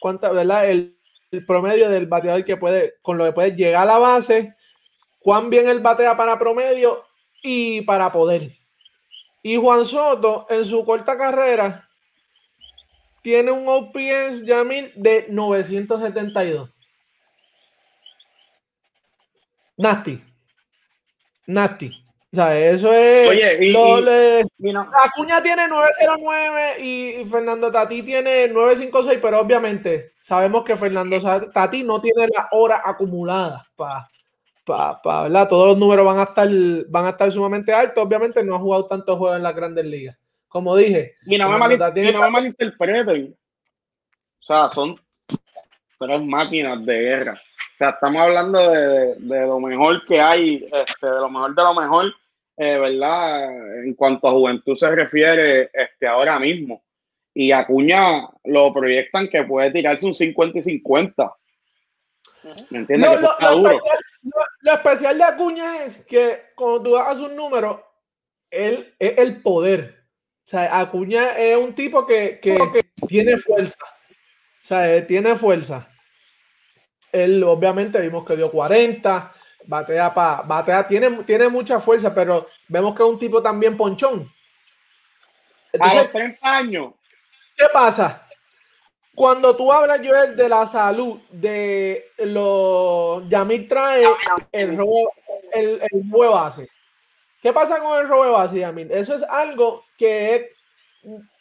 cuánta, 0.00 0.32
¿verdad? 0.32 0.70
El, 0.70 0.96
el, 1.30 1.44
promedio 1.44 1.90
del 1.90 2.06
bateador 2.06 2.44
que 2.44 2.56
puede, 2.56 2.94
con 3.02 3.18
lo 3.18 3.26
que 3.26 3.32
puede 3.32 3.54
llegar 3.54 3.82
a 3.82 3.86
la 3.86 3.98
base, 3.98 4.54
cuán 5.18 5.50
bien 5.50 5.68
el 5.68 5.80
batea 5.80 6.16
para 6.16 6.38
promedio 6.38 7.04
y 7.42 7.82
para 7.82 8.10
poder. 8.12 8.50
Y 9.42 9.56
Juan 9.56 9.84
Soto, 9.84 10.46
en 10.48 10.64
su 10.64 10.84
corta 10.86 11.18
carrera, 11.18 11.86
tiene 13.22 13.50
un 13.50 13.68
OPS 13.68 14.44
Yamil 14.44 14.92
de 14.94 15.26
972. 15.28 16.70
Nasty. 19.78 20.22
Nasty. 21.46 22.04
O 22.30 22.36
sea, 22.36 22.58
eso 22.58 22.92
es. 22.92 23.30
Oye, 23.30 23.70
y, 23.70 24.74
Acuña 24.74 25.42
tiene 25.42 25.66
909 25.66 26.76
y 26.78 27.24
Fernando 27.24 27.72
Tati 27.72 28.02
tiene 28.02 28.48
956, 28.48 29.18
pero 29.22 29.40
obviamente 29.40 30.12
sabemos 30.20 30.62
que 30.62 30.76
Fernando 30.76 31.18
Tati 31.50 31.82
no 31.84 32.02
tiene 32.02 32.28
la 32.28 32.48
hora 32.52 32.82
acumulada 32.84 33.66
para 33.74 35.48
todos 35.48 35.68
los 35.68 35.78
números 35.78 36.04
van 36.04 36.18
a 36.18 36.24
estar 36.24 36.48
van 36.88 37.06
a 37.06 37.10
estar 37.10 37.32
sumamente 37.32 37.72
altos. 37.72 38.04
Obviamente 38.04 38.44
no 38.44 38.56
ha 38.56 38.58
jugado 38.58 38.86
tantos 38.86 39.16
juegos 39.16 39.38
en 39.38 39.42
las 39.42 39.56
grandes 39.56 39.86
ligas. 39.86 40.18
Como 40.48 40.76
dije. 40.76 41.14
Y 41.26 41.38
no 41.38 41.48
me, 41.48 41.58
malinterpreten. 41.58 43.36
O 44.40 44.44
sea, 44.44 44.70
son 44.70 45.00
tres 45.98 46.22
máquinas 46.22 46.84
de 46.84 46.98
guerra. 47.00 47.42
Sea, 47.78 47.90
estamos 47.90 48.20
hablando 48.20 48.58
de, 48.72 49.46
lo 49.46 49.60
mejor 49.60 50.04
que 50.04 50.20
hay, 50.20 50.68
este, 50.72 51.06
de 51.06 51.20
lo 51.20 51.30
mejor 51.30 51.54
de 51.54 51.62
lo 51.62 51.74
mejor, 51.74 52.12
eh, 52.56 52.76
¿verdad? 52.76 53.84
En 53.84 53.94
cuanto 53.94 54.26
a 54.26 54.32
juventud 54.32 54.76
se 54.76 54.90
refiere 54.90 55.70
este, 55.72 56.08
ahora 56.08 56.40
mismo. 56.40 56.82
Y 57.32 57.52
Acuña 57.52 58.28
lo 58.42 58.72
proyectan 58.72 59.28
que 59.28 59.44
puede 59.44 59.70
tirarse 59.70 60.06
un 60.06 60.14
50 60.16 60.58
y 60.58 60.62
50. 60.64 61.32
¿Me 62.70 62.78
entiendes? 62.78 63.10
lo, 64.62 64.72
especial, 64.72 65.16
de 65.16 65.22
Acuña 65.22 65.84
es 65.84 66.04
que 66.04 66.46
cuando 66.56 66.82
tú 66.82 66.96
hagas 66.96 67.20
un 67.20 67.36
número, 67.36 67.86
él 68.50 68.92
es 68.98 69.18
el 69.18 69.40
poder. 69.40 70.04
O 70.44 70.48
sea, 70.48 70.80
Acuña 70.80 71.38
es 71.38 71.56
un 71.56 71.76
tipo 71.76 72.04
que, 72.04 72.40
tiene 73.06 73.36
fuerza. 73.36 73.78
O 73.84 74.64
sea, 74.64 75.06
tiene 75.06 75.36
fuerza. 75.36 75.88
Él 77.12 77.42
obviamente 77.44 78.00
vimos 78.00 78.24
que 78.24 78.36
dio 78.36 78.50
40, 78.50 79.32
batea 79.66 80.12
para, 80.12 80.42
batea, 80.42 80.86
tiene, 80.86 81.10
tiene 81.24 81.48
mucha 81.48 81.80
fuerza, 81.80 82.14
pero 82.14 82.48
vemos 82.68 82.96
que 82.96 83.02
es 83.02 83.08
un 83.08 83.18
tipo 83.18 83.42
también 83.42 83.76
ponchón. 83.76 84.30
Entonces, 85.72 85.98
a 86.00 86.12
30 86.12 86.56
años. 86.56 86.92
¿Qué 87.56 87.66
pasa? 87.72 88.26
Cuando 89.14 89.56
tú 89.56 89.72
hablas, 89.72 90.00
Joel, 90.06 90.36
de 90.36 90.48
la 90.48 90.64
salud, 90.64 91.18
de 91.30 92.12
los. 92.18 93.28
Yamil 93.28 93.66
trae 93.66 94.04
el 94.52 94.76
robo, 94.76 95.12
el, 95.52 95.82
el 95.90 96.02
base. 96.04 96.68
¿Qué 97.42 97.52
pasa 97.52 97.80
con 97.80 97.98
el 97.98 98.08
robo 98.08 98.32
base, 98.32 98.60
Yamil? 98.60 98.92
Eso 98.92 99.14
es 99.14 99.22
algo 99.24 99.84
que 99.98 100.52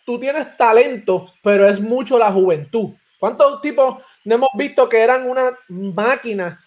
tú 0.06 0.20
tienes 0.20 0.58
talento, 0.58 1.32
pero 1.44 1.68
es 1.68 1.80
mucho 1.80 2.18
la 2.18 2.32
juventud. 2.32 2.96
¿Cuántos 3.20 3.62
tipos 3.62 4.02
no 4.28 4.36
hemos 4.36 4.50
visto 4.56 4.88
que 4.88 5.00
eran 5.00 5.30
una 5.30 5.58
máquina 5.70 6.64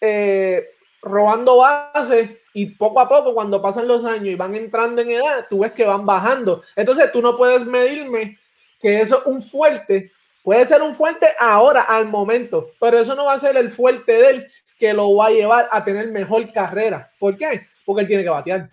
eh, 0.00 0.68
robando 1.00 1.58
bases 1.58 2.30
y 2.52 2.66
poco 2.66 3.00
a 3.00 3.08
poco, 3.08 3.34
cuando 3.34 3.62
pasan 3.62 3.88
los 3.88 4.04
años 4.04 4.28
y 4.28 4.34
van 4.34 4.54
entrando 4.54 5.02
en 5.02 5.10
edad, 5.10 5.46
tú 5.48 5.60
ves 5.60 5.72
que 5.72 5.84
van 5.84 6.06
bajando? 6.06 6.62
Entonces 6.76 7.10
tú 7.12 7.22
no 7.22 7.36
puedes 7.36 7.64
medirme 7.64 8.38
que 8.80 9.00
eso 9.00 9.18
es 9.18 9.26
un 9.26 9.42
fuerte 9.42 10.12
Puede 10.44 10.66
ser 10.66 10.82
un 10.82 10.94
fuerte 10.94 11.26
ahora, 11.40 11.80
al 11.80 12.06
momento, 12.06 12.72
pero 12.78 12.98
eso 12.98 13.14
no 13.14 13.24
va 13.24 13.32
a 13.32 13.38
ser 13.38 13.56
el 13.56 13.70
fuerte 13.70 14.12
de 14.12 14.28
él 14.28 14.52
que 14.78 14.92
lo 14.92 15.16
va 15.16 15.28
a 15.28 15.30
llevar 15.30 15.70
a 15.72 15.82
tener 15.82 16.08
mejor 16.08 16.52
carrera. 16.52 17.10
¿Por 17.18 17.38
qué? 17.38 17.66
Porque 17.86 18.02
él 18.02 18.06
tiene 18.06 18.24
que 18.24 18.28
batear. 18.28 18.68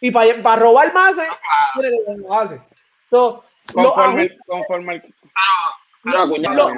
Y 0.00 0.10
para, 0.10 0.42
para 0.42 0.62
robar 0.62 0.90
más, 0.94 1.16
tiene 1.78 1.98
que 2.06 2.16
lo 2.16 2.32
hace. 2.32 2.62
So, 3.10 3.44
conforme, 3.74 4.38
conforme 4.46 5.02
los 6.02 6.72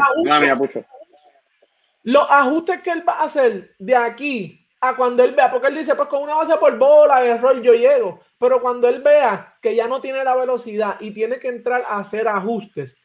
ajustes 0.50 0.84
que 2.82 2.90
él 2.90 3.08
va 3.08 3.14
a 3.14 3.24
hacer 3.24 3.74
de 3.78 3.96
aquí 3.96 4.66
a 4.80 4.94
cuando 4.94 5.24
él 5.24 5.32
vea, 5.34 5.50
porque 5.50 5.68
él 5.68 5.76
dice, 5.76 5.94
pues 5.94 6.08
con 6.08 6.22
una 6.22 6.34
base 6.34 6.56
por 6.58 6.76
bola, 6.76 7.24
error, 7.24 7.60
yo 7.62 7.72
llego. 7.72 8.20
Pero 8.38 8.60
cuando 8.60 8.86
él 8.88 9.00
vea 9.00 9.56
que 9.62 9.74
ya 9.74 9.88
no 9.88 10.00
tiene 10.00 10.22
la 10.22 10.36
velocidad 10.36 10.96
y 11.00 11.12
tiene 11.12 11.38
que 11.38 11.48
entrar 11.48 11.84
a 11.88 11.98
hacer 11.98 12.28
ajustes, 12.28 12.96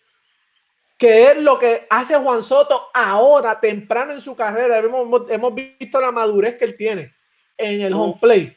que 0.97 1.27
es 1.27 1.37
lo 1.41 1.57
que 1.57 1.87
hace 1.89 2.17
Juan 2.17 2.43
Soto 2.43 2.89
ahora, 2.93 3.57
temprano 3.61 4.11
en 4.11 4.19
su 4.19 4.35
carrera. 4.35 4.79
Hemos, 4.79 5.29
hemos 5.31 5.55
visto 5.55 6.01
la 6.01 6.11
madurez 6.11 6.57
que 6.57 6.65
él 6.65 6.75
tiene 6.75 7.15
en 7.57 7.81
el 7.81 7.93
home 7.93 8.17
play, 8.19 8.53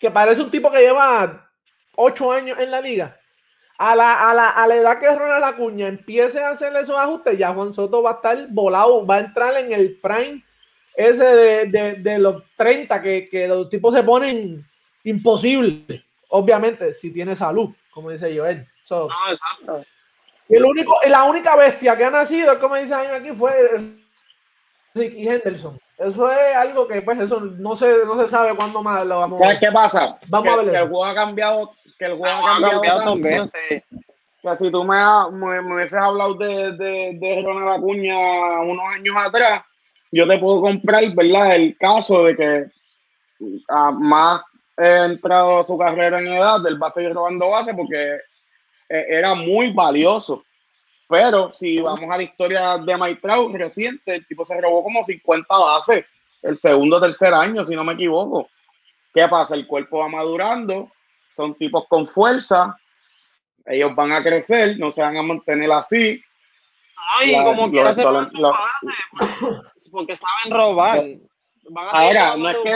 que 0.00 0.10
parece 0.10 0.42
un 0.42 0.50
tipo 0.50 0.72
que 0.72 0.80
lleva 0.80 1.48
ocho 1.94 2.32
años 2.32 2.58
en 2.58 2.72
la 2.72 2.80
liga. 2.80 3.16
A 3.78 3.94
la, 3.94 4.30
a 4.30 4.34
la, 4.34 4.48
a 4.50 4.66
la 4.66 4.74
edad 4.76 4.98
que 4.98 5.14
Ronald 5.14 5.44
Acuña 5.44 5.88
empiece 5.88 6.42
a 6.42 6.50
hacer 6.50 6.74
esos 6.76 6.96
ajustes, 6.96 7.38
ya 7.38 7.52
Juan 7.52 7.72
Soto 7.72 8.02
va 8.02 8.10
a 8.10 8.14
estar 8.14 8.46
volado, 8.48 9.06
va 9.06 9.16
a 9.16 9.20
entrar 9.20 9.56
en 9.56 9.72
el 9.72 9.98
prime 10.00 10.42
ese 10.94 11.24
de, 11.24 11.66
de, 11.66 11.94
de 11.96 12.18
los 12.18 12.42
30 12.56 13.02
que, 13.02 13.28
que, 13.28 13.46
los 13.46 13.68
tipos 13.68 13.94
se 13.94 14.02
ponen 14.02 14.66
imposible, 15.04 16.04
obviamente, 16.28 16.94
si 16.94 17.12
tiene 17.12 17.34
salud, 17.34 17.70
como 17.90 18.10
dice 18.10 18.36
Joel. 18.36 18.66
So, 18.80 19.08
no, 19.08 19.32
exacto. 19.32 19.84
Y 20.48 20.56
el 20.56 20.64
único, 20.64 20.94
la 21.06 21.24
única 21.24 21.54
bestia 21.56 21.96
que 21.96 22.04
ha 22.04 22.10
nacido, 22.10 22.58
como 22.58 22.76
dice 22.76 22.94
aquí, 22.94 23.32
fue 23.32 23.52
Ricky 24.94 25.28
Henderson. 25.28 25.78
Eso 25.98 26.30
es 26.30 26.56
algo 26.56 26.86
que, 26.86 27.02
pues, 27.02 27.18
eso 27.20 27.40
no 27.40 27.74
se, 27.74 28.04
no 28.04 28.20
se 28.20 28.28
sabe 28.28 28.54
cuándo 28.54 28.82
más 28.82 29.04
lo 29.06 29.18
vamos 29.18 29.40
¿Sabes 29.40 29.58
qué 29.60 29.72
pasa? 29.72 30.18
Vamos 30.28 30.54
que, 30.54 30.60
a 30.60 30.62
ver. 30.62 30.74
El 30.74 30.88
juego 30.88 31.04
ha 31.04 31.14
cambiado, 31.14 31.72
que 31.98 32.04
el 32.06 32.16
juego 32.16 32.34
ha 32.34 32.52
cambiado, 32.52 32.74
cambiado 32.74 33.04
también. 33.04 33.48
Sí. 33.48 33.82
Que 34.42 34.56
si 34.58 34.70
tú 34.70 34.84
me, 34.84 34.96
me, 35.32 35.62
me 35.62 35.74
hubieses 35.74 35.98
hablado 35.98 36.34
de, 36.34 36.72
de, 36.72 37.18
de 37.20 37.42
Ronald 37.44 37.78
Acuña 37.78 38.60
unos 38.60 38.94
años 38.94 39.16
atrás, 39.16 39.62
yo 40.12 40.26
te 40.26 40.38
puedo 40.38 40.60
comprar, 40.60 41.04
¿verdad? 41.14 41.56
El 41.56 41.76
caso 41.78 42.24
de 42.24 42.36
que 42.36 42.66
a 43.68 43.90
más 43.90 44.42
he 44.78 45.04
entrado 45.04 45.60
a 45.60 45.64
su 45.64 45.76
carrera 45.76 46.18
en 46.18 46.28
edad, 46.28 46.64
él 46.66 46.80
va 46.80 46.88
a 46.88 46.92
seguir 46.92 47.12
robando 47.12 47.50
base 47.50 47.74
porque 47.74 48.18
era 48.88 49.34
muy 49.34 49.72
valioso. 49.72 50.44
Pero 51.08 51.52
si 51.52 51.80
vamos 51.80 52.10
a 52.10 52.16
la 52.16 52.22
historia 52.22 52.78
de 52.78 52.96
Maitrao 52.96 53.52
reciente, 53.52 54.16
el 54.16 54.26
tipo 54.26 54.44
se 54.44 54.60
robó 54.60 54.82
como 54.82 55.04
50 55.04 55.46
bases 55.56 56.04
el 56.42 56.56
segundo 56.56 56.96
o 56.96 57.00
tercer 57.00 57.32
año, 57.32 57.66
si 57.66 57.74
no 57.74 57.84
me 57.84 57.94
equivoco. 57.94 58.48
¿Qué 59.14 59.26
pasa? 59.28 59.54
El 59.54 59.66
cuerpo 59.66 59.98
va 59.98 60.08
madurando, 60.08 60.90
son 61.36 61.54
tipos 61.54 61.84
con 61.88 62.08
fuerza, 62.08 62.76
ellos 63.66 63.92
van 63.94 64.12
a 64.12 64.22
crecer, 64.22 64.78
no 64.78 64.90
se 64.90 65.02
van 65.02 65.16
a 65.16 65.22
mantener 65.22 65.70
así. 65.70 66.22
Ay, 67.18 67.34
como 67.44 67.70
quiera 67.70 67.90
hacer 67.90 68.06
porque 69.90 70.16
saben 70.16 70.58
robar. 70.58 71.04
Ahora, 71.74 72.36
no 72.36 72.48
es, 72.48 72.56
que, 72.58 72.70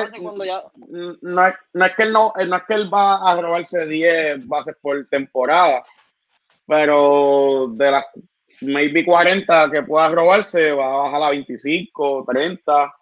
ya... 0.47 0.63
no, 1.23 1.47
es, 1.47 1.55
no, 1.73 1.85
es 1.85 1.95
que 1.95 2.03
él 2.03 2.13
no, 2.13 2.33
no 2.35 2.57
es 2.57 2.63
que 2.65 2.75
él 2.75 2.93
va 2.93 3.17
a 3.19 3.41
robarse 3.41 3.87
10 3.87 4.49
bases 4.49 4.77
por 4.81 5.07
temporada, 5.09 5.85
pero 6.67 7.69
de 7.73 7.91
las 7.91 8.05
maybe 8.63 9.05
40 9.05 9.71
que 9.71 9.83
pueda 9.83 10.09
robarse, 10.11 10.73
va 10.73 10.87
a 10.87 11.03
bajar 11.03 11.23
a 11.23 11.31
25, 11.31 12.25
30. 12.27 12.95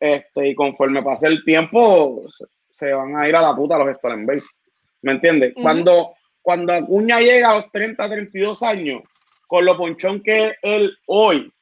Este, 0.00 0.48
y 0.48 0.54
conforme 0.54 1.02
pase 1.02 1.28
el 1.28 1.44
tiempo, 1.44 2.22
se, 2.82 2.92
van 2.92 3.16
a 3.16 3.28
ir 3.28 3.36
a 3.36 3.40
la 3.42 3.54
puta 3.54 3.78
los 3.78 3.96
stolen 3.96 4.26
base. 4.26 4.46
¿Me 5.02 5.12
entiendes? 5.12 5.54
Cuando, 5.54 6.14
cuando 6.40 6.72
Acuña 6.72 7.20
llega 7.20 7.50
a 7.50 7.54
los 7.56 7.72
30, 7.72 8.08
32 8.08 8.62
años, 8.62 9.02
con 9.46 9.64
lo 9.64 9.76
ponchón 9.76 10.22
que 10.22 10.54
él 10.62 10.96
hoy, 11.06 11.52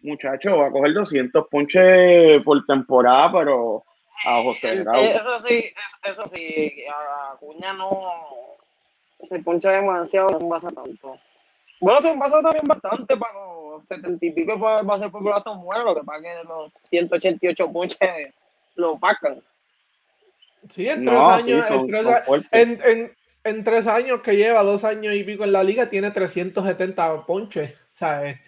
muchacho, 0.00 0.56
va 0.56 0.68
a 0.68 0.70
coger 0.70 0.92
200 0.94 1.46
ponches 1.48 2.42
por 2.42 2.64
temporada, 2.64 3.32
pero 3.32 3.84
a 4.24 4.42
José 4.42 4.82
Eso 4.82 5.40
sí, 5.40 5.64
eso 6.02 6.26
sí, 6.26 6.72
Acuña 7.32 7.72
no 7.72 7.90
se 9.22 9.38
poncha 9.40 9.70
demasiado, 9.70 10.38
no 10.38 10.48
pasa 10.48 10.70
tanto. 10.70 11.18
Bueno, 11.80 12.00
se 12.00 12.16
pasa 12.16 12.40
también 12.40 12.66
bastante 12.66 13.16
para 13.16 13.34
los 13.34 13.84
70 13.84 14.24
y 14.24 14.30
pico 14.30 14.58
va 14.58 14.80
a 14.80 14.98
ser 14.98 15.10
por 15.10 15.22
corazón 15.22 15.58
muero, 15.58 15.84
lo 15.84 15.94
que 15.94 16.04
pasa 16.04 16.22
que 16.22 16.44
los 16.44 16.72
188 16.82 17.72
ponches 17.72 18.34
lo 18.76 18.98
pacan. 18.98 19.42
Sí, 20.68 20.88
en 20.88 21.04
tres 21.04 21.20
años, 21.20 21.70
en, 21.70 21.86
tres, 21.86 22.06
en, 22.50 22.80
en, 22.84 23.16
en, 23.44 23.64
tres 23.64 23.86
años 23.86 24.20
que 24.22 24.36
lleva, 24.36 24.62
dos 24.62 24.84
años 24.84 25.14
y 25.14 25.24
pico 25.24 25.44
en 25.44 25.52
la 25.52 25.62
liga, 25.62 25.88
tiene 25.88 26.10
370 26.10 27.26
ponches. 27.26 27.74
¿sabes? 27.96 28.38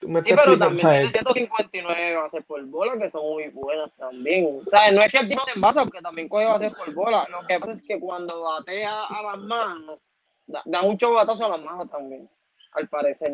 sí, 0.00 0.34
pero 0.36 0.56
también 0.56 0.86
tiene 0.86 1.10
159 1.10 2.16
bases 2.16 2.44
por 2.44 2.64
bola, 2.66 2.96
que 2.96 3.08
son 3.08 3.22
muy 3.22 3.48
buenas 3.48 3.90
también. 3.96 4.60
O 4.64 4.70
sea, 4.70 4.92
no 4.92 5.02
es 5.02 5.10
que 5.10 5.18
el 5.18 5.28
tipo 5.28 5.42
se 5.44 5.52
envasa, 5.52 5.82
porque 5.82 6.00
también 6.00 6.28
coge 6.28 6.46
bases 6.46 6.74
por 6.74 6.94
bola. 6.94 7.26
Lo 7.28 7.44
que 7.46 7.58
pasa 7.58 7.72
es 7.72 7.82
que 7.82 7.98
cuando 7.98 8.42
batea 8.42 9.06
a 9.06 9.22
las 9.22 9.38
manos, 9.38 9.98
da, 10.46 10.62
da 10.64 10.82
mucho 10.82 11.12
batazo 11.12 11.46
a 11.46 11.56
las 11.56 11.60
manos 11.60 11.90
también, 11.90 12.28
al 12.72 12.88
parecer. 12.88 13.32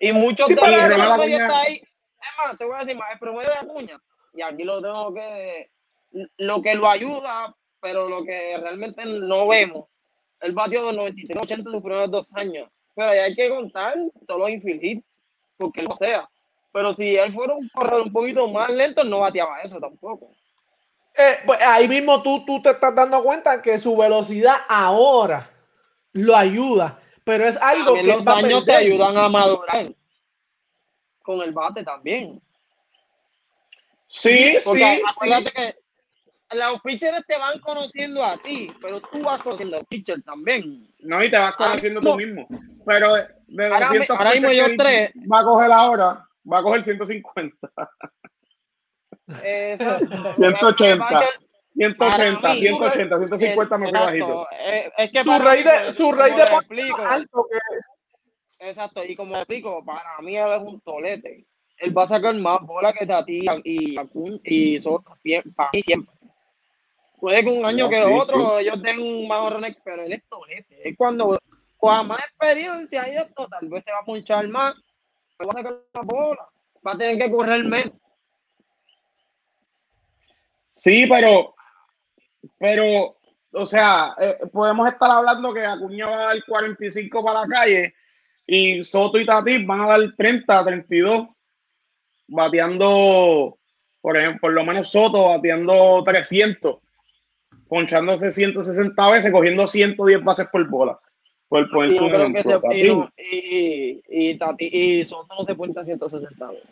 Y 0.00 0.12
muchos 0.12 0.48
sí, 0.48 0.54
de 0.54 0.60
promedio 0.60 1.36
está 1.36 1.60
ahí. 1.60 1.76
Es 1.76 2.38
más, 2.38 2.58
te 2.58 2.64
voy 2.64 2.74
a 2.74 2.78
decir 2.80 2.96
más, 2.96 3.12
el 3.12 3.18
promedio 3.20 3.50
de 3.50 3.56
Acuña, 3.56 4.00
y 4.34 4.42
aquí 4.42 4.64
lo 4.64 4.82
tengo 4.82 5.14
que. 5.14 5.70
Lo 6.38 6.62
que 6.62 6.74
lo 6.74 6.88
ayuda, 6.88 7.54
pero 7.80 8.08
lo 8.08 8.24
que 8.24 8.56
realmente 8.58 9.04
no 9.04 9.48
vemos, 9.48 9.86
el 10.40 10.52
batió 10.52 10.86
de 10.86 10.92
93, 10.92 11.42
80 11.42 11.68
en 11.68 11.72
los 11.72 11.82
primeros 11.82 12.10
dos 12.10 12.28
años. 12.34 12.68
Pero 12.94 13.10
ahí 13.10 13.18
hay 13.18 13.34
que 13.34 13.48
contar 13.48 13.94
todos 14.26 14.40
los 14.40 14.50
infield 14.50 15.02
porque 15.56 15.82
no 15.82 15.96
sea. 15.96 16.28
Pero 16.72 16.92
si 16.92 17.16
él 17.16 17.32
fuera 17.32 17.54
un 17.54 17.68
corredor 17.70 18.02
un 18.02 18.12
poquito 18.12 18.48
más 18.48 18.70
lento, 18.70 19.02
no 19.04 19.20
bateaba 19.20 19.60
eso 19.62 19.78
tampoco. 19.78 20.30
Eh, 21.16 21.38
pues 21.46 21.58
ahí 21.62 21.88
mismo 21.88 22.22
tú, 22.22 22.44
tú 22.44 22.60
te 22.60 22.70
estás 22.70 22.94
dando 22.94 23.22
cuenta 23.22 23.62
que 23.62 23.78
su 23.78 23.96
velocidad 23.96 24.56
ahora 24.68 25.50
lo 26.12 26.36
ayuda, 26.36 27.00
pero 27.24 27.46
es 27.46 27.56
algo 27.56 27.94
que 27.94 28.02
los 28.02 28.26
años 28.26 28.64
te 28.66 28.72
ayudan 28.72 29.16
a 29.16 29.28
madurar 29.28 29.94
con 31.22 31.40
el 31.40 31.52
bate 31.52 31.82
también. 31.82 32.40
Sí, 34.08 34.58
porque 34.64 34.96
sí, 34.96 35.02
acuérdate 35.06 35.52
que 35.52 35.85
los 36.52 36.80
pitchers 36.82 37.24
te 37.26 37.38
van 37.38 37.58
conociendo 37.60 38.24
a 38.24 38.36
ti, 38.36 38.72
pero 38.80 39.00
tú 39.00 39.22
vas 39.22 39.42
conociendo 39.42 39.78
al 39.78 39.86
pitcher 39.86 40.22
también. 40.22 40.86
No, 41.00 41.22
y 41.22 41.30
te 41.30 41.38
vas 41.38 41.56
conociendo 41.56 42.00
tú 42.00 42.16
mismo. 42.16 42.46
Pero 42.84 43.14
de 43.48 43.66
ahora, 43.66 43.90
ahora 44.10 44.32
mismo 44.32 44.52
yo 44.52 44.76
tres. 44.76 45.10
Va 45.30 45.40
a 45.40 45.44
coger 45.44 45.72
ahora, 45.72 46.28
va 46.50 46.58
a 46.58 46.62
coger 46.62 46.84
150. 46.84 47.56
Eso, 49.42 49.98
180. 50.34 51.08
180, 51.76 52.56
180, 52.56 53.18
150 53.18 53.78
me 53.78 53.92
bajito. 53.92 54.46
Es 54.96 55.10
que 55.10 55.22
su 55.22 55.38
rey 55.38 55.62
de, 55.62 55.92
su 55.92 56.12
rey 56.12 56.34
de 56.34 56.42
alto 56.42 57.46
que... 57.50 58.66
Exacto, 58.68 59.04
y 59.04 59.14
como 59.14 59.36
explico, 59.36 59.84
para 59.84 60.18
mí 60.22 60.36
él 60.36 60.52
es 60.52 60.62
un 60.62 60.80
tolete. 60.80 61.46
Él 61.76 61.96
va 61.96 62.04
a 62.04 62.08
sacar 62.08 62.34
más 62.36 62.62
bola 62.62 62.94
que 62.94 63.06
Tati 63.06 63.44
y 63.64 63.96
y 64.44 64.80
Soto, 64.80 65.18
para 65.54 65.70
mí 65.74 65.82
siempre. 65.82 66.15
Puede 67.26 67.42
que 67.42 67.50
un 67.50 67.64
año 67.64 67.86
no, 67.86 67.90
que 67.90 67.96
sí, 67.96 68.04
otro 68.04 68.56
sí. 68.56 68.62
ellos 68.62 68.82
den 68.82 69.00
un 69.00 69.26
más 69.26 69.40
pero 69.82 70.04
él 70.04 70.12
es 70.12 70.22
tolete. 70.28 70.88
Es 70.88 70.96
cuando 70.96 71.36
con 71.76 72.06
más 72.06 72.20
experiencia 72.20 73.12
y 73.12 73.16
esto, 73.16 73.48
tal 73.48 73.68
vez 73.68 73.82
se 73.82 73.90
va 73.90 73.98
a 73.98 74.04
punchar 74.04 74.46
más, 74.46 74.76
va 75.42 75.50
a 75.50 75.52
sacar 75.52 75.76
la 75.92 76.00
bola, 76.02 76.48
va 76.86 76.92
a 76.92 76.96
tener 76.96 77.18
que 77.18 77.28
correr 77.28 77.64
menos. 77.64 77.94
Sí, 80.68 81.08
pero, 81.10 81.56
pero, 82.60 83.16
o 83.50 83.66
sea, 83.66 84.14
eh, 84.20 84.38
podemos 84.52 84.86
estar 84.86 85.10
hablando 85.10 85.52
que 85.52 85.66
Acuña 85.66 86.06
va 86.06 86.16
a 86.16 86.26
dar 86.26 86.44
45 86.46 87.24
para 87.24 87.40
la 87.40 87.48
calle 87.48 87.94
y 88.46 88.84
Soto 88.84 89.18
y 89.18 89.26
Tatis 89.26 89.66
van 89.66 89.80
a 89.80 89.86
dar 89.88 90.14
30, 90.16 90.64
32, 90.64 91.26
bateando, 92.28 93.58
por 94.00 94.16
ejemplo, 94.16 94.42
por 94.42 94.52
lo 94.52 94.64
menos 94.64 94.92
Soto 94.92 95.30
bateando 95.30 96.04
300, 96.04 96.85
ponchándose 97.68 98.32
160 98.32 99.10
veces, 99.10 99.32
cogiendo 99.32 99.66
110 99.66 100.24
bases 100.24 100.46
por 100.48 100.68
bola. 100.68 100.98
Por 101.48 101.68
creo 101.70 102.32
que 102.32 102.42
se, 102.42 102.76
y, 102.76 102.88
no, 102.88 103.10
y, 103.16 104.02
y, 104.08 104.36
Tati, 104.36 104.66
y 104.66 105.04
Soto 105.04 105.34
no 105.38 105.44
se 105.44 105.54
poncha 105.54 105.84
160 105.84 106.48
veces. 106.48 106.70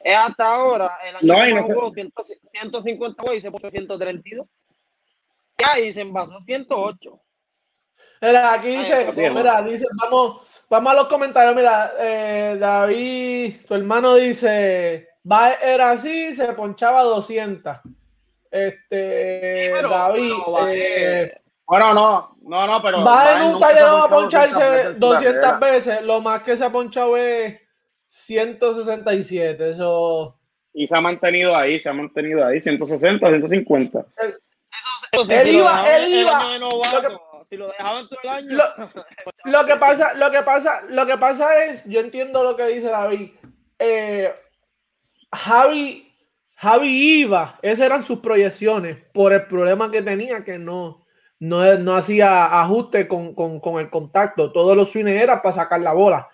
Es 0.00 0.16
hasta 0.16 0.54
ahora, 0.54 0.98
el 1.04 1.30
año 1.30 1.56
no, 1.56 1.60
no 1.60 1.66
jugó 1.66 1.90
100, 1.90 2.12
150 2.52 3.34
y 3.34 3.40
se 3.40 3.50
puso 3.50 3.68
132. 3.68 4.46
Ya, 5.58 5.80
y 5.80 5.92
se 5.92 6.02
envasó 6.02 6.38
108. 6.44 7.20
Mira, 8.22 8.54
aquí 8.54 8.68
dice, 8.68 8.94
Ay, 8.94 9.30
mira, 9.34 9.62
dice, 9.62 9.86
vamos, 10.00 10.42
vamos 10.70 10.92
a 10.92 10.96
los 10.96 11.08
comentarios. 11.08 11.56
Mira, 11.56 11.92
eh, 11.98 12.56
David, 12.58 13.66
tu 13.66 13.74
hermano 13.74 14.14
dice, 14.14 15.08
va, 15.30 15.54
era 15.54 15.90
así, 15.90 16.32
se 16.32 16.52
ponchaba 16.52 17.02
200. 17.02 17.78
Este, 18.50 19.70
pero, 19.72 19.88
David, 19.88 20.32
pero, 20.44 20.68
eh, 20.68 21.40
bueno, 21.66 21.94
no, 21.94 22.36
no, 22.42 22.66
no, 22.66 22.82
pero. 22.82 23.04
Va 23.04 23.40
en 23.40 23.54
un 23.54 23.60
taller 23.60 23.84
va 23.84 24.04
a 24.04 24.08
poncharse 24.08 24.94
200 24.94 25.60
veces, 25.60 26.02
lo 26.02 26.20
más 26.20 26.42
que 26.42 26.56
se 26.56 26.64
ha 26.64 26.70
ponchado 26.70 27.16
es 27.16 27.60
167. 28.08 29.70
Eso. 29.70 30.38
Y 30.72 30.86
se 30.86 30.96
ha 30.96 31.00
mantenido 31.00 31.56
ahí, 31.56 31.80
se 31.80 31.88
ha 31.88 31.92
mantenido 31.92 32.44
ahí, 32.46 32.60
160, 32.60 33.28
150. 33.28 33.98
Eso, 33.98 34.36
eso, 35.12 35.32
él 35.32 35.48
si 35.48 35.56
iba, 35.56 35.96
él 35.96 36.12
iba. 36.12 36.58
Lo 36.58 36.70
que, 36.70 37.16
si 37.50 37.56
lo 37.56 37.68
dejaban 37.68 38.08
todo 38.08 38.20
el 38.22 38.28
año. 38.28 38.56
Lo, 38.56 38.64
lo, 39.44 39.66
que 39.66 39.76
pasa, 39.76 40.14
lo 40.14 40.30
que 40.30 40.42
pasa, 40.42 40.82
lo 40.88 41.06
que 41.06 41.16
pasa 41.16 41.64
es, 41.64 41.84
yo 41.86 42.00
entiendo 42.00 42.44
lo 42.44 42.56
que 42.56 42.66
dice 42.66 42.88
David. 42.88 43.30
Eh, 43.78 44.32
Javi, 45.32 46.05
Javi 46.56 47.20
iba, 47.20 47.58
esas 47.62 47.86
eran 47.86 48.02
sus 48.02 48.20
proyecciones 48.20 48.98
por 49.12 49.32
el 49.32 49.46
problema 49.46 49.90
que 49.90 50.02
tenía 50.02 50.42
que 50.42 50.58
no 50.58 51.06
no, 51.38 51.78
no 51.78 51.94
hacía 51.94 52.60
ajuste 52.60 53.06
con, 53.08 53.34
el 53.78 53.90
contacto. 53.90 54.52
Todos 54.52 54.76
los 54.76 54.90
swings 54.90 55.10
eran 55.10 55.42
para 55.42 55.54
sacar 55.54 55.80
la 55.80 55.92
bola. 55.92 56.28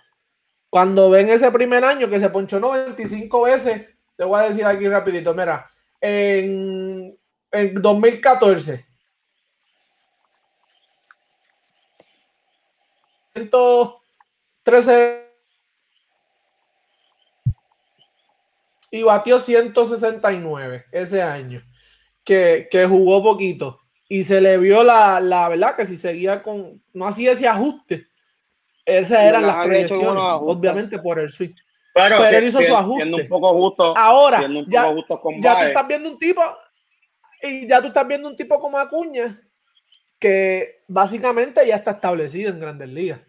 Cuando 0.70 1.10
ven 1.10 1.28
ese 1.28 1.50
primer 1.50 1.84
año 1.84 2.08
que 2.08 2.20
se 2.20 2.30
ponchó 2.30 2.58
95 2.60 3.42
veces, 3.42 3.88
te 4.16 4.24
voy 4.24 4.40
a 4.40 4.48
decir 4.48 4.64
aquí 4.64 4.88
rapidito, 4.88 5.34
mira, 5.34 5.70
en, 6.00 7.18
en 7.50 7.82
2014. 7.82 8.86
113 13.34 15.21
y 18.92 19.02
batió 19.02 19.40
169 19.40 20.84
ese 20.92 21.22
año, 21.22 21.60
que, 22.22 22.68
que 22.70 22.86
jugó 22.86 23.22
poquito 23.22 23.80
y 24.06 24.24
se 24.24 24.42
le 24.42 24.58
vio 24.58 24.84
la, 24.84 25.20
la 25.20 25.48
verdad 25.48 25.74
que 25.74 25.86
si 25.86 25.96
seguía 25.96 26.42
con, 26.42 26.82
no 26.92 27.06
hacía 27.06 27.32
ese 27.32 27.48
ajuste, 27.48 28.08
esas 28.84 29.22
eran 29.22 29.46
las 29.46 29.64
proyecciones, 29.64 30.12
obviamente 30.14 30.98
por 30.98 31.18
el 31.18 31.30
swing. 31.30 31.54
Pero, 31.94 32.26
él 32.26 32.44
hizo 32.44 32.60
su 32.60 32.76
ajuste. 32.76 33.04
Un 33.04 33.28
poco 33.28 33.54
justo, 33.54 33.96
Ahora, 33.96 34.42
ya, 34.68 34.94
ya 35.38 35.60
tú 35.60 35.66
estás 35.66 35.88
viendo 35.88 36.10
un 36.10 36.18
tipo, 36.18 36.42
y 37.42 37.66
ya 37.66 37.80
tú 37.80 37.86
estás 37.86 38.06
viendo 38.06 38.28
un 38.28 38.36
tipo 38.36 38.60
como 38.60 38.76
Acuña, 38.76 39.40
que 40.18 40.82
básicamente 40.88 41.66
ya 41.66 41.76
está 41.76 41.92
establecido 41.92 42.50
en 42.50 42.60
Grandes 42.60 42.90
Ligas. 42.90 43.20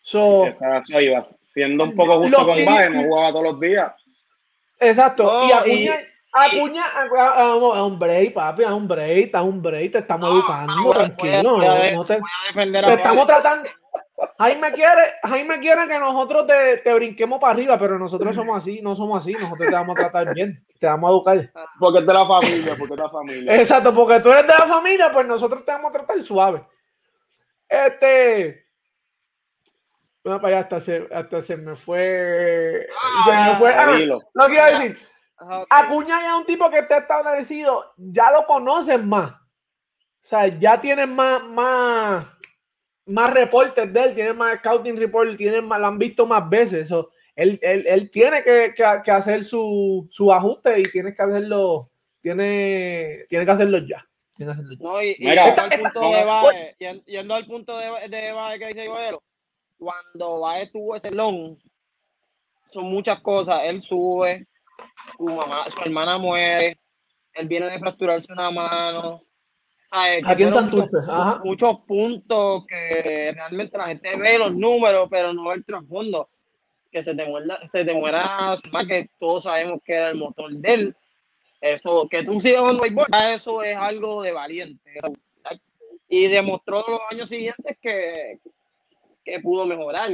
So, 0.00 0.46
iba. 1.00 1.26
Siendo 1.42 1.82
un 1.82 1.96
poco 1.96 2.20
justo 2.20 2.46
con 2.46 2.64
Baez, 2.64 2.90
no 2.92 3.02
jugaba 3.02 3.32
todos 3.32 3.44
los 3.44 3.60
días. 3.60 3.92
Exacto. 4.80 5.46
y 5.46 5.52
Acuña, 5.52 5.94
Acuña, 6.32 6.84
a, 6.86 7.84
un 7.84 7.98
break, 7.98 8.34
papi, 8.34 8.62
a 8.62 8.74
un 8.74 8.86
break, 8.86 9.34
a 9.34 9.42
un 9.42 9.62
break, 9.62 9.92
te 9.92 9.98
estamos 9.98 10.30
educando, 10.30 10.90
tranquilo. 10.90 11.58
no, 11.92 12.04
te, 12.04 12.20
te 12.54 12.94
estamos 12.94 13.26
tratando. 13.26 13.68
Jaime 14.38 14.72
quiere, 14.72 15.14
Jaime 15.22 15.60
quiere 15.60 15.86
que 15.86 15.98
nosotros 15.98 16.46
te, 16.46 16.78
te, 16.78 16.92
brinquemos 16.92 17.38
para 17.38 17.52
arriba, 17.52 17.78
pero 17.78 17.98
nosotros 17.98 18.34
somos 18.34 18.56
así, 18.56 18.80
no 18.82 18.94
somos 18.96 19.22
así, 19.22 19.32
nosotros 19.32 19.68
te 19.68 19.74
vamos 19.74 19.98
a 19.98 20.02
tratar 20.02 20.34
bien, 20.34 20.64
te 20.78 20.86
vamos 20.86 21.08
a 21.08 21.12
educar. 21.12 21.52
Porque 21.78 22.00
es 22.00 22.06
de 22.06 22.14
la 22.14 22.24
familia, 22.24 22.74
porque 22.78 22.94
es 22.94 22.98
de 22.98 23.04
la 23.04 23.10
familia. 23.10 23.56
Exacto, 23.56 23.94
porque 23.94 24.20
tú 24.20 24.30
eres 24.30 24.46
de 24.46 24.54
la 24.58 24.66
familia, 24.66 25.10
pues 25.12 25.26
nosotros 25.26 25.64
te 25.64 25.72
vamos 25.72 25.90
a 25.90 25.92
tratar 25.92 26.22
suave. 26.22 26.66
Este. 27.68 28.67
Bueno, 30.24 30.40
para 30.40 30.56
allá 30.56 30.64
hasta 30.64 30.80
se, 30.80 31.08
hasta 31.12 31.40
se 31.40 31.56
me 31.56 31.76
fue. 31.76 32.86
se 33.24 33.32
me 33.32 33.56
fue. 33.56 33.74
Ah, 33.74 33.96
lo 33.96 34.46
quiero 34.46 34.66
decir. 34.66 34.98
Acuña 35.70 36.20
ya 36.20 36.32
es 36.32 36.40
un 36.40 36.46
tipo 36.46 36.68
que 36.70 36.78
está 36.78 36.98
establecido, 36.98 37.92
ya 37.96 38.30
lo 38.32 38.44
conocen 38.44 39.08
más. 39.08 39.30
O 39.30 40.26
sea, 40.28 40.48
ya 40.48 40.80
tienen 40.80 41.14
más, 41.14 41.44
más, 41.44 42.26
más 43.06 43.32
reportes 43.32 43.92
de 43.92 44.02
él, 44.02 44.14
tienen 44.14 44.36
más 44.36 44.58
scouting 44.58 44.96
report, 44.96 45.36
tienen 45.36 45.64
más, 45.64 45.80
lo 45.80 45.86
han 45.86 45.98
visto 45.98 46.26
más 46.26 46.48
veces. 46.48 46.90
él, 47.36 47.58
él, 47.62 47.84
él, 47.86 48.10
tiene 48.10 48.42
que, 48.42 48.74
que, 48.74 49.10
hacer 49.12 49.44
su, 49.44 50.08
su, 50.10 50.32
ajuste 50.32 50.80
y 50.80 50.82
tiene 50.84 51.14
que 51.14 51.22
hacerlo, 51.22 51.90
tiene, 52.20 53.24
tiene 53.28 53.44
que 53.44 53.50
hacerlo 53.50 53.78
ya. 53.78 54.04
Tiene 54.34 54.52
que 54.52 54.60
hacerlo 54.60 54.76
ya. 54.76 54.84
No, 54.84 55.02
y, 55.02 55.14
yendo, 55.14 55.62
al 55.62 55.80
punto 55.80 56.10
de 56.10 56.24
Bae, 56.24 56.76
yendo 57.06 57.34
al 57.34 57.46
punto 57.46 57.78
de, 57.78 58.08
de 58.08 58.32
Bae 58.32 58.58
que 58.58 58.66
dice 58.66 58.88
cuando 59.78 60.40
Bae 60.40 60.66
tuvo 60.66 60.96
ese 60.96 61.10
long, 61.10 61.56
son 62.70 62.84
muchas 62.84 63.20
cosas. 63.20 63.60
Él 63.64 63.80
sube, 63.80 64.46
su, 65.16 65.24
mamá, 65.24 65.70
su 65.70 65.80
hermana 65.80 66.18
muere, 66.18 66.78
él 67.34 67.48
viene 67.48 67.66
de 67.66 67.78
fracturarse 67.78 68.32
una 68.32 68.50
mano. 68.50 69.22
Aquí 69.90 70.42
en 70.42 70.52
Santurce. 70.52 70.98
Muchos, 71.44 71.80
puntos 71.86 72.66
que 72.66 73.32
realmente 73.34 73.78
la 73.78 73.86
gente 73.86 74.16
ve 74.18 74.38
los 74.38 74.54
números, 74.54 75.08
pero 75.10 75.32
no 75.32 75.52
el 75.52 75.64
trasfondo. 75.64 76.28
Que 76.90 77.02
se 77.02 77.14
te 77.14 77.26
muera, 77.26 77.66
se 77.68 77.84
te 77.84 77.94
muera, 77.94 78.58
que 78.86 79.10
todos 79.18 79.44
sabemos 79.44 79.80
que 79.84 79.92
era 79.94 80.10
el 80.10 80.16
motor 80.16 80.50
de 80.52 80.74
él. 80.74 80.96
Eso, 81.60 82.08
que 82.08 82.22
tú 82.22 82.40
sigas 82.40 82.60
jugando 82.60 82.82
béisbol, 82.82 83.06
eso 83.32 83.62
es 83.62 83.76
algo 83.76 84.22
de 84.22 84.32
valiente. 84.32 85.00
Y 86.08 86.28
demostró 86.28 86.84
los 86.88 87.00
años 87.10 87.28
siguientes 87.28 87.76
que, 87.80 88.38
que 89.28 89.40
pudo 89.40 89.66
mejorar. 89.66 90.10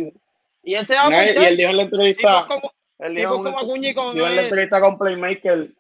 Y 0.63 0.75
él 0.75 0.87
se 0.87 0.95
y 0.95 1.45
él 1.45 1.57
dijo 1.57 1.71
en 1.71 1.77
la 1.77 1.83
entrevista, 1.83 2.47
él 2.99 3.15
dijo, 3.15 3.37
como 3.37 3.55
con 3.55 4.19
la 4.19 4.43
entrevista 4.43 4.81
con 4.81 4.99
Playmaker 4.99 5.71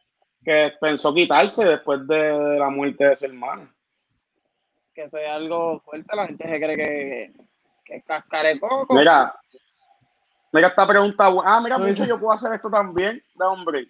que 0.44 0.72
pensó 0.80 1.14
quitarse 1.14 1.64
después 1.64 2.06
de, 2.06 2.58
la 2.58 2.68
muerte 2.68 3.08
de 3.08 3.16
su 3.16 3.24
hermano. 3.24 3.68
Que 4.94 5.04
eso 5.04 5.18
es 5.18 5.28
algo 5.28 5.80
fuerte, 5.80 6.14
la 6.14 6.26
gente 6.26 6.48
se 6.48 6.60
cree 6.60 6.76
que, 6.76 7.32
que 7.84 7.96
es 7.96 8.60
poco. 8.60 8.94
Mira, 8.94 9.34
mira 10.52 10.68
esta 10.68 10.86
pregunta. 10.86 11.32
Ah, 11.44 11.60
mira, 11.62 11.78
mucho 11.78 12.04
yo 12.04 12.20
puedo 12.20 12.32
hacer 12.32 12.52
esto 12.52 12.70
también. 12.70 13.22
Da 13.34 13.48
hombre. 13.48 13.88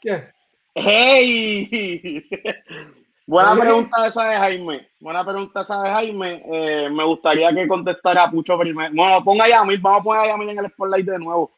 ¿Qué? 0.00 0.28
¡Hey! 0.74 2.28
Buena 3.28 3.54
pregunta 3.54 4.06
esa 4.06 4.24
de 4.30 4.36
Jaime. 4.38 4.88
Buena 5.00 5.22
pregunta 5.22 5.60
esa 5.60 5.82
de 5.82 5.90
Jaime. 5.90 6.42
Eh, 6.50 6.88
me 6.88 7.04
gustaría 7.04 7.54
que 7.54 7.68
contestara 7.68 8.30
Pucho 8.30 8.58
primero. 8.58 8.90
Bueno, 8.94 9.22
ponga 9.22 9.44
a 9.44 9.48
Yamil. 9.50 9.78
Vamos 9.80 10.00
a 10.00 10.02
poner 10.02 10.22
a 10.24 10.28
Yamil 10.28 10.48
en 10.48 10.58
el 10.60 10.70
spotlight 10.70 11.06
de 11.06 11.18
nuevo. 11.18 11.52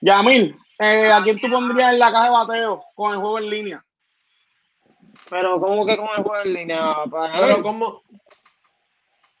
Yamil, 0.00 0.56
eh, 0.78 1.10
¿a 1.10 1.20
quién 1.24 1.40
tú 1.40 1.50
pondrías 1.50 1.94
en 1.94 1.98
la 1.98 2.12
caja 2.12 2.24
de 2.26 2.30
bateo 2.30 2.84
con 2.94 3.12
el 3.12 3.18
juego 3.18 3.40
en 3.40 3.50
línea? 3.50 3.84
Pero, 5.28 5.58
¿cómo 5.58 5.84
que 5.84 5.96
con 5.96 6.08
el 6.16 6.22
juego 6.22 6.42
en 6.44 6.54
línea? 6.54 6.94
Pero, 7.10 7.60
¿cómo? 7.60 8.02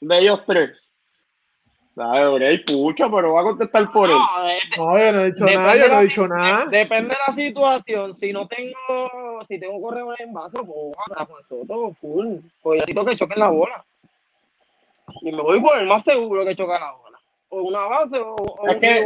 De 0.00 0.18
ellos 0.18 0.42
tres. 0.44 0.85
Dale, 1.96 2.58
pucha, 2.66 3.10
pero 3.10 3.32
va 3.32 3.40
a 3.40 3.44
contestar 3.44 3.90
por 3.90 4.10
él. 4.10 4.16
No, 4.76 4.98
yo 4.98 5.12
no 5.12 5.20
he 5.20 5.26
dicho 5.32 5.46
nada, 5.46 5.76
yo 5.76 5.88
no 5.88 6.00
he 6.00 6.04
dicho 6.04 6.28
nada. 6.28 6.66
Depende 6.66 7.14
de 7.14 7.20
la 7.26 7.34
situación. 7.34 8.12
Si 8.12 8.34
no 8.34 8.46
tengo, 8.46 9.42
si 9.48 9.58
tengo 9.58 9.80
correo 9.80 10.12
en 10.18 10.30
base, 10.30 10.58
pues 10.58 10.94
a 11.16 11.24
Juan 11.24 11.42
Soto, 11.48 11.96
full. 11.98 12.36
Pues 12.60 12.80
necesito 12.80 13.02
que 13.02 13.16
choquen 13.16 13.38
la 13.38 13.48
bola. 13.48 13.82
Y 15.22 15.32
me 15.32 15.40
voy 15.40 15.58
por 15.58 15.78
el 15.78 15.86
más 15.86 16.04
seguro 16.04 16.44
que 16.44 16.54
choca 16.54 16.78
la 16.78 16.92
bola. 16.92 17.18
O 17.48 17.62
una 17.62 17.86
base 17.86 18.18
o, 18.18 18.34
o 18.34 18.68
es 18.68 18.76
que, 18.76 18.98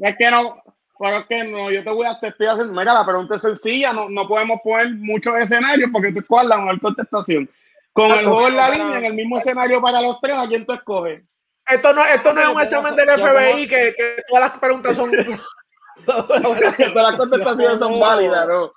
Es 0.00 0.16
que 0.16 0.30
no, 0.30 0.62
pero 0.98 1.16
es 1.18 1.26
que 1.26 1.44
no, 1.44 1.70
yo 1.70 1.84
te 1.84 1.90
voy 1.90 2.06
a 2.06 2.18
te 2.18 2.28
estoy 2.28 2.46
haciendo. 2.46 2.72
Mira, 2.72 2.94
la 2.94 3.04
pregunta 3.04 3.36
es 3.36 3.42
sencilla, 3.42 3.92
no, 3.92 4.08
no 4.08 4.26
podemos 4.26 4.58
poner 4.64 4.94
muchos 4.94 5.34
escenarios 5.36 5.90
porque 5.92 6.12
tú 6.12 6.20
escoges 6.20 6.48
la 6.48 6.56
mejor 6.56 6.80
contestación. 6.80 7.50
Con 7.92 8.10
el 8.10 8.24
juego 8.24 8.48
en 8.48 8.56
la 8.56 8.70
línea, 8.70 8.98
en 8.98 9.04
el 9.04 9.14
mismo 9.14 9.36
escenario 9.36 9.82
para 9.82 10.00
los 10.00 10.18
tres, 10.18 10.38
¿a 10.38 10.48
quién 10.48 10.64
tú 10.64 10.72
escoges? 10.72 11.22
Esto 11.68 11.92
no, 11.92 12.04
esto 12.04 12.32
no 12.32 12.40
es 12.40 12.48
un 12.48 12.60
examen 12.60 12.96
del 12.96 13.08
FBI 13.10 13.68
que, 13.68 13.94
que 13.94 14.22
todas 14.26 14.50
las 14.50 14.58
preguntas 14.58 14.96
son. 14.96 15.10
todas 16.06 16.94
las 16.94 17.16
contestaciones 17.16 17.78
son 17.78 18.00
válidas, 18.00 18.48
¿no? 18.48 18.72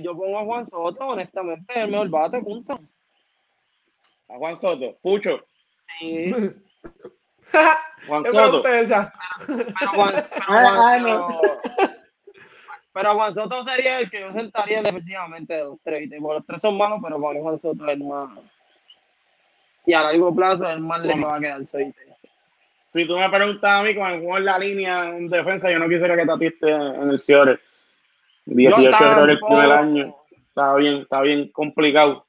Yo 0.00 0.16
pongo 0.16 0.38
a 0.38 0.44
Juan 0.44 0.66
Soto, 0.68 1.06
honestamente, 1.08 1.72
el 1.78 1.90
mejor 1.90 2.08
bate, 2.08 2.40
punto. 2.40 2.80
A 4.28 4.36
Juan 4.36 4.56
Soto, 4.56 4.96
Pucho. 5.02 5.44
Sí. 5.98 6.32
Juan 8.06 8.24
Soto. 8.24 8.62
Pero, 8.62 8.86
Juan, 9.94 10.14
pero, 12.92 13.14
Juan 13.14 13.34
Soto 13.34 13.64
sería 13.64 13.98
el 13.98 14.10
que 14.10 14.20
yo 14.20 14.32
sentaría 14.32 14.82
defensivamente 14.82 15.54
de 15.54 15.64
los 15.64 15.78
tres. 15.82 16.08
los 16.08 16.46
tres 16.46 16.62
son 16.62 16.76
malos, 16.76 17.00
pero 17.02 17.20
para 17.20 17.40
Juan 17.40 17.58
Soto 17.58 17.84
es 17.84 17.92
el 17.92 18.04
más. 18.04 18.30
Y 19.86 19.92
a 19.92 20.02
largo 20.02 20.34
plazo 20.34 20.68
el 20.68 20.80
más 20.80 21.00
le 21.00 21.14
va 21.20 21.36
a 21.36 21.40
quedar 21.40 21.62
Si 22.86 23.06
tú 23.06 23.18
me 23.18 23.28
preguntas 23.30 23.70
a 23.70 23.82
mí 23.82 23.94
con 23.94 24.10
el 24.10 24.20
juego 24.20 24.38
en 24.38 24.44
la 24.44 24.58
línea 24.58 25.16
en 25.16 25.28
defensa, 25.28 25.70
yo 25.70 25.78
no 25.78 25.88
quisiera 25.88 26.16
que 26.16 26.26
te 26.26 26.32
atiste 26.32 26.70
en 26.70 27.10
el 27.10 27.18
Ciore. 27.18 27.58
18 28.46 28.80
de 28.80 28.92
febrero 28.92 29.32
el 29.32 29.40
primer 29.40 29.72
año. 29.72 30.16
Está 30.48 30.74
bien, 30.74 31.02
está 31.02 31.20
bien 31.22 31.48
complicado. 31.48 32.26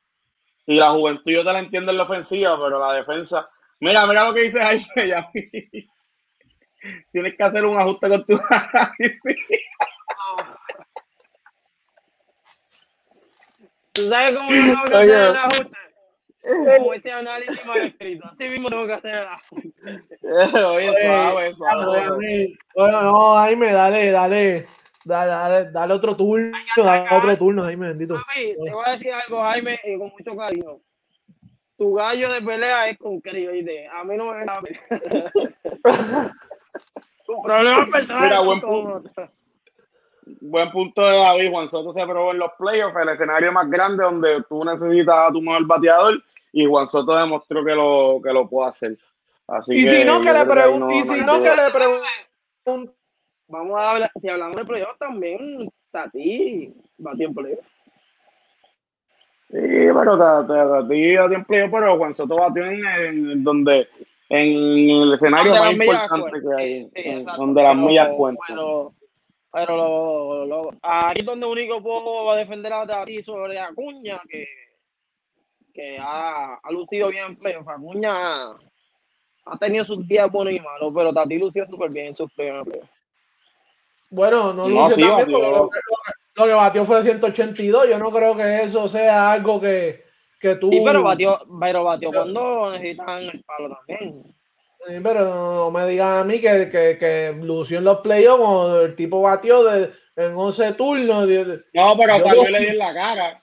Y 0.65 0.75
la 0.75 0.91
juventud 0.91 1.31
yo 1.31 1.43
te 1.43 1.53
la 1.53 1.59
entiendo 1.59 1.91
en 1.91 1.97
la 1.97 2.03
ofensiva, 2.03 2.57
pero 2.57 2.79
la 2.79 2.93
defensa 2.93 3.49
Mira, 3.81 4.05
mira 4.05 4.25
lo 4.25 4.33
que 4.33 4.43
dice 4.43 4.61
Jaime. 4.61 4.87
Ya. 5.07 5.29
Tienes 7.11 7.35
que 7.35 7.43
hacer 7.43 7.65
un 7.65 7.79
ajuste 7.79 8.09
con 8.09 8.25
tu 8.25 8.39
análisis. 8.49 9.35
¿Tú 13.91 14.09
sabes 14.09 14.31
cómo 14.33 14.51
yo 14.51 14.83
que 14.85 14.95
hacer 14.95 15.29
el 15.29 15.35
ajuste? 15.35 15.77
Como 16.77 16.93
ese 16.93 17.11
análisis 17.11 17.65
mal 17.65 17.79
escrito. 17.79 18.27
Así 18.27 18.49
mismo 18.49 18.69
tengo 18.69 18.87
que 18.87 18.93
hacer 18.93 19.27
el. 19.51 20.65
Oye, 20.65 20.91
suave, 21.03 21.55
suave. 21.55 22.57
Bueno, 22.75 23.01
no, 23.01 23.35
Jaime, 23.35 23.71
dale, 23.71 24.11
dale. 24.11 24.67
Dale, 25.03 25.31
dale, 25.31 25.71
dale 25.71 25.93
otro 25.95 26.15
turno, 26.15 26.55
dale 26.77 27.07
otro 27.15 27.37
turno, 27.37 27.63
Jaime, 27.63 27.87
bendito. 27.87 28.15
Papi, 28.15 28.53
te 28.53 28.71
voy 28.71 28.83
a 28.85 28.91
decir 28.91 29.11
algo, 29.11 29.41
Jaime, 29.41 29.79
y 29.83 29.97
con 29.97 30.09
mucho 30.09 30.35
cariño 30.35 30.79
tu 31.81 31.95
gallo 31.95 32.31
de 32.31 32.43
pelea 32.43 32.89
es 32.89 32.97
con 32.99 33.19
Crio 33.21 33.55
y 33.55 33.65
a 33.91 34.03
mí 34.03 34.15
no 34.15 34.31
me 34.31 34.45
da 34.45 34.61
Tu 37.25 37.41
problema 37.43 37.87
personal. 37.91 38.23
Mira, 38.23 38.41
buen, 38.41 38.61
punto, 38.61 39.03
buen 40.41 40.71
punto 40.71 41.01
de 41.01 41.17
David. 41.17 41.49
Juan 41.49 41.67
Soto 41.67 41.91
se 41.91 42.05
probó 42.05 42.33
en 42.33 42.37
los 42.37 42.51
playoffs, 42.59 42.95
el 43.01 43.09
escenario 43.09 43.51
más 43.51 43.67
grande 43.67 44.03
donde 44.03 44.43
tú 44.47 44.63
necesitas 44.63 45.29
a 45.29 45.31
tu 45.31 45.41
mejor 45.41 45.65
bateador 45.65 46.23
y 46.51 46.65
Juan 46.65 46.87
Soto 46.87 47.15
demostró 47.15 47.63
que 47.63 47.73
lo, 47.73 48.19
que 48.23 48.33
lo 48.33 48.49
puede 48.49 48.69
hacer. 48.69 48.97
Así 49.47 49.75
y 49.75 49.83
si 49.83 50.03
no, 50.03 50.21
que 50.21 50.31
le 50.31 50.45
pregunto, 50.45 50.91
y 50.91 51.03
si 51.03 51.21
no, 51.21 51.41
que 51.41 51.49
le 51.49 51.71
pregunto. 51.71 52.93
Vamos 53.47 53.79
a 53.79 53.91
hablar, 53.91 54.11
si 54.21 54.29
hablamos 54.29 54.55
de 54.55 54.65
playoff 54.65 54.97
también, 54.97 55.69
Tati 55.91 56.73
batió 56.97 57.27
en 57.27 57.33
playoff. 57.33 57.65
Sí, 59.49 59.57
pero 59.59 60.17
Tati 60.17 60.53
batió 61.17 61.35
en 61.35 61.45
playoff, 61.45 61.71
pero 61.71 61.97
Juan 61.97 62.13
Soto 62.13 62.35
batió 62.37 62.65
en, 62.65 62.85
en 62.85 63.43
donde 63.43 63.89
en 64.29 65.01
el 65.01 65.13
escenario 65.13 65.51
más 65.51 65.73
importante 65.73 66.39
que 66.41 66.63
hay, 66.63 67.23
donde 67.37 67.63
las 67.63 67.75
millas 67.75 68.09
cuentan. 68.15 68.45
Pero, 68.47 68.93
pero 69.51 69.75
lo, 69.75 70.45
lo, 70.45 70.69
aquí 70.81 71.19
es 71.19 71.25
donde 71.25 71.45
único 71.45 71.83
puedo 71.83 72.33
defender 72.35 72.71
a 72.71 72.87
Tati 72.87 73.21
sobre 73.21 73.59
Acuña, 73.59 74.21
que, 74.29 74.47
que 75.73 75.97
ha, 75.99 76.55
ha 76.55 76.71
lucido 76.71 77.09
bien 77.09 77.25
en 77.25 77.35
playoff. 77.35 77.67
Acuña 77.67 78.51
ha 79.45 79.57
tenido 79.59 79.85
sus 79.85 80.07
días 80.07 80.31
buenos 80.31 80.53
y 80.53 80.59
malos, 80.59 80.91
pero 80.95 81.13
Tati 81.13 81.37
lució 81.37 81.65
súper 81.65 81.89
bien 81.89 82.07
en 82.07 82.15
sus 82.15 82.31
playoffs. 82.33 82.71
Bueno, 84.09 84.53
no, 84.53 84.63
lució 84.63 84.95
sí, 84.95 85.01
también, 85.01 85.31
lo, 85.31 85.69
que, 85.69 85.79
lo, 86.35 86.45
que 86.45 86.53
batió 86.53 86.85
fue 86.85 87.01
182. 87.01 87.89
Yo 87.89 87.97
no 87.97 88.11
creo 88.11 88.35
que 88.35 88.63
eso 88.63 88.87
sea 88.87 89.31
algo 89.31 89.59
que, 89.59 90.03
que 90.39 90.55
tú. 90.55 90.69
Sí, 90.69 90.81
pero 90.85 91.03
batió, 91.03 91.39
pero 91.59 91.83
batió 91.83 92.11
cuando 92.11 92.71
necesitan 92.71 93.23
el 93.23 93.43
palo 93.43 93.77
también. 93.77 94.23
Sí, 94.87 94.95
pero 95.03 95.25
no 95.25 95.71
me 95.71 95.87
digan 95.87 96.17
a 96.17 96.23
mí 96.23 96.41
que, 96.41 96.69
que, 96.69 96.97
que 96.97 97.35
lució 97.39 97.77
en 97.77 97.83
los 97.83 97.99
playoffs 98.01 98.39
como 98.39 98.75
el 98.77 98.95
tipo 98.95 99.21
batió 99.21 99.63
de, 99.63 99.91
en 100.15 100.35
11 100.35 100.73
turnos. 100.73 101.27
no, 101.27 101.93
pero 101.97 102.13
a 102.13 102.19
San 102.19 102.35
Luis 102.35 102.51
le 102.51 102.59
dio 102.59 102.69
en 102.71 102.77
la 102.77 102.93
cara. 102.93 103.40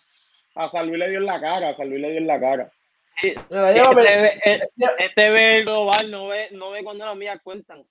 A 0.58 0.68
San 0.68 0.88
Luis 0.88 0.98
le 0.98 1.08
dio 1.08 1.18
en 1.18 1.26
la 1.26 1.40
cara. 1.40 1.68
A 1.68 1.74
San 1.74 1.88
Luis 1.88 2.00
le 2.00 2.10
dio 2.10 2.18
en 2.18 2.26
la 2.26 2.40
cara. 2.40 2.72
Sí, 3.20 3.28
este, 3.28 4.40
este, 4.44 4.70
este, 4.98 5.30
ve 5.30 5.62
global, 5.62 6.10
no 6.10 6.28
ve, 6.28 6.48
no 6.52 6.70
ve 6.70 6.82
cuando 6.82 7.06
las 7.06 7.16
mías 7.16 7.40
cuentan. 7.42 7.84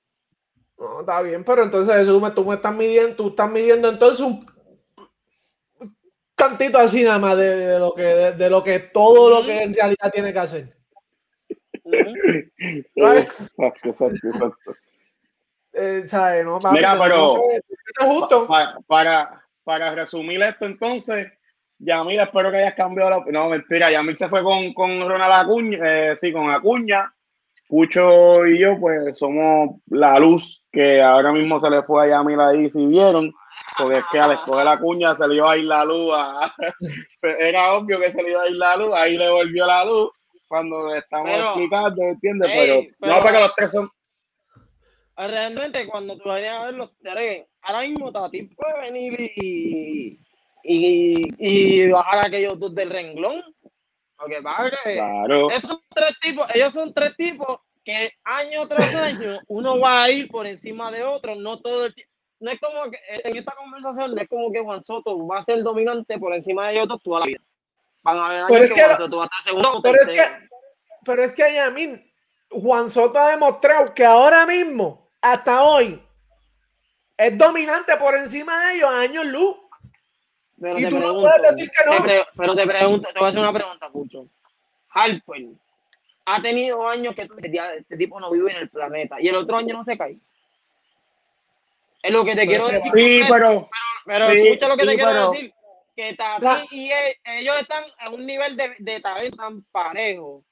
No, 0.78 1.00
está 1.00 1.22
bien, 1.22 1.44
pero 1.44 1.64
entonces 1.64 1.96
eso 1.96 2.32
tú 2.34 2.46
me 2.46 2.56
estás 2.56 2.76
midiendo, 2.76 3.16
tú 3.16 3.30
estás 3.30 3.50
midiendo 3.50 3.90
entonces 3.90 4.20
un 4.20 4.46
cantito 6.36 6.78
así 6.78 7.04
nada 7.04 7.20
más 7.20 7.38
de, 7.38 7.56
de 7.56 7.80
lo 7.80 7.96
que 7.96 8.04
de, 8.04 8.50
lo 8.50 8.64
que 8.64 8.80
todo 8.80 9.40
lo 9.40 9.46
que 9.46 9.64
en 9.64 9.74
realidad 9.74 10.12
tiene 10.14 10.34
que 10.34 10.40
hacer. 10.40 10.78
exacto, 12.96 13.90
exacto, 13.90 14.28
exacto. 14.28 14.76
Eh, 15.74 16.04
¿sabes? 16.06 16.46
No, 16.46 16.60
Mira, 16.72 16.98
pero 17.02 17.42
justo. 18.06 18.48
Para, 18.48 18.78
para, 18.88 19.48
para 19.64 19.96
resumir 19.96 20.42
esto 20.42 20.66
entonces, 20.66 21.32
Yamil, 21.80 22.20
espero 22.20 22.52
que 22.52 22.58
hayas 22.58 22.74
cambiado 22.74 23.10
la 23.10 23.32
No, 23.32 23.50
mentira, 23.50 23.92
Yamil 23.92 24.18
se 24.18 24.30
fue 24.30 24.44
con, 24.44 24.74
con 24.74 25.08
Ronald 25.08 25.34
Acuña, 25.34 25.80
eh, 25.84 26.16
sí, 26.16 26.32
con 26.32 26.50
Acuña. 26.50 27.14
Pucho 27.68 28.46
y 28.46 28.60
yo, 28.60 28.80
pues 28.80 29.18
somos 29.18 29.82
la 29.88 30.18
luz 30.20 30.64
que 30.72 31.02
ahora 31.02 31.34
mismo 31.34 31.60
se 31.60 31.70
le 31.70 31.84
fue 31.84 32.06
a 32.06 32.10
Yamil 32.10 32.40
ahí, 32.40 32.72
si 32.72 32.86
vieron, 32.86 33.34
porque 33.78 33.98
es 33.98 34.04
que 34.10 34.20
al 34.20 34.32
escoger 34.32 34.64
la 34.64 34.80
cuña 34.80 35.16
se 35.16 35.28
le 35.28 35.36
iba 35.36 35.52
a 35.52 35.58
ir 35.58 35.66
la 35.66 35.84
luz. 35.84 36.14
Era 37.22 37.74
obvio 37.74 38.00
que 38.00 38.12
se 38.12 38.24
le 38.24 38.32
iba 38.32 38.44
a 38.44 38.48
ir 38.48 38.56
la 38.56 38.78
luz, 38.78 38.94
ahí 38.94 39.18
le 39.18 39.30
volvió 39.30 39.66
la 39.66 39.84
luz 39.84 40.12
cuando 40.48 40.96
estamos 40.96 41.38
explicando, 41.38 42.02
¿entiendes? 42.04 42.52
pero, 42.56 42.82
no, 43.00 43.22
para 43.22 43.32
que 43.34 43.40
los 43.40 43.56
tres 43.56 43.72
son. 43.72 43.92
Realmente, 45.18 45.88
cuando 45.88 46.18
tú 46.18 46.30
vayas 46.30 46.56
a 46.56 46.66
ver 46.66 46.76
los 46.76 46.96
tres, 47.00 47.48
ahora 47.64 47.82
mismo 47.82 48.12
Tati 48.12 48.44
puede 48.44 48.82
venir 48.82 49.20
y, 49.36 50.20
y, 50.68 51.34
y 51.38 51.90
bajar 51.90 52.20
a 52.20 52.28
aquellos 52.28 52.60
dos 52.60 52.76
del 52.76 52.90
renglón. 52.90 53.42
Porque 54.18 54.42
claro. 54.42 55.50
esos 55.52 55.80
tres 55.94 56.20
tipos, 56.20 56.48
ellos 56.54 56.74
son 56.74 56.94
tres 56.94 57.16
tipos 57.16 57.60
que 57.84 58.12
año 58.24 58.68
tras 58.68 58.94
año 58.96 59.40
uno 59.48 59.80
va 59.80 60.04
a 60.04 60.10
ir 60.10 60.28
por 60.28 60.46
encima 60.46 60.92
de 60.92 61.04
otro, 61.04 61.36
no 61.36 61.60
todo 61.60 61.86
el 61.86 61.96
tiempo. 61.96 62.14
No 62.40 62.52
es 62.52 62.60
como 62.60 62.92
que 62.92 63.00
en 63.24 63.38
esta 63.38 63.56
conversación 63.56 64.14
no 64.14 64.22
es 64.22 64.28
como 64.28 64.52
que 64.52 64.62
Juan 64.62 64.84
Soto 64.84 65.26
va 65.26 65.40
a 65.40 65.44
ser 65.44 65.64
dominante 65.64 66.20
por 66.20 66.34
encima 66.34 66.68
de 66.68 66.74
ellos 66.74 66.88
toda 67.04 67.22
la 67.22 67.26
vida. 67.28 67.40
Van 68.04 68.18
a 68.18 68.30
ver 68.30 68.44
pero 68.48 68.64
es 68.66 68.72
que, 68.72 68.84
Juan 68.84 68.98
Soto 68.98 69.18
va 69.18 69.24
a 69.24 69.26
estar 69.26 69.42
segundo 69.42 69.82
pero 69.82 70.02
es 70.02 70.10
que, 70.10 70.26
pero 71.06 71.24
es 71.24 71.34
que 71.34 71.54
Yamin, 71.54 72.12
Juan 72.50 72.90
Soto 72.90 73.20
ha 73.20 73.30
demostrado 73.30 73.94
que 73.94 74.06
ahora 74.06 74.46
mismo, 74.46 75.10
hasta 75.22 75.64
hoy, 75.64 76.02
es 77.18 77.38
dominante 77.38 77.96
por 77.98 78.16
encima 78.16 78.68
de 78.68 78.76
ellos 78.76 78.90
a 78.90 79.00
años 79.00 79.26
luz. 79.26 79.56
Pero 80.60 80.80
y 80.80 80.84
tú 80.84 80.98
pregunto, 80.98 81.14
no 81.14 81.22
puedes 81.22 81.56
decir 81.56 81.72
que 81.72 81.86
no. 81.86 82.04
Te 82.04 82.26
pero 82.36 82.56
te 82.56 82.68
pregunto, 82.68 83.08
te 83.14 83.20
voy 83.20 83.26
a 83.26 83.30
hacer 83.30 83.42
una 83.42 83.54
pregunta, 83.54 83.90
Pucho. 83.90 84.28
Harper 84.90 85.46
ha 86.26 86.42
tenido 86.42 86.88
años 86.88 87.16
que 87.16 87.22
este 87.22 87.98
tipo 87.98 88.20
no 88.20 88.32
vive 88.32 88.52
en 88.52 88.58
el 88.58 88.70
planeta 88.70 89.16
y 89.22 89.30
el 89.30 89.36
otro 89.36 89.58
año 89.58 89.78
no 89.78 89.86
se 89.86 89.98
cae. 89.98 90.18
Es 92.04 92.14
lo 92.14 92.26
que 92.26 92.36
te 92.36 92.46
quiero 92.46 92.68
decir. 92.68 92.92
Sí, 92.94 93.22
pero, 93.30 93.70
pero, 94.06 94.30
escucha 94.30 94.68
lo 94.68 94.76
que 94.76 94.86
te 94.86 94.96
quiero 94.96 95.32
decir. 95.32 95.54
Que 95.96 96.14
Tati 96.14 96.68
y 96.72 96.92
ellos 97.24 97.60
están 97.60 97.84
a 98.00 98.10
un 98.10 98.26
nivel 98.26 98.56
de, 98.56 98.76
de 98.78 99.00
talento 99.00 99.38
tan 99.38 99.64
parejo 99.64 100.44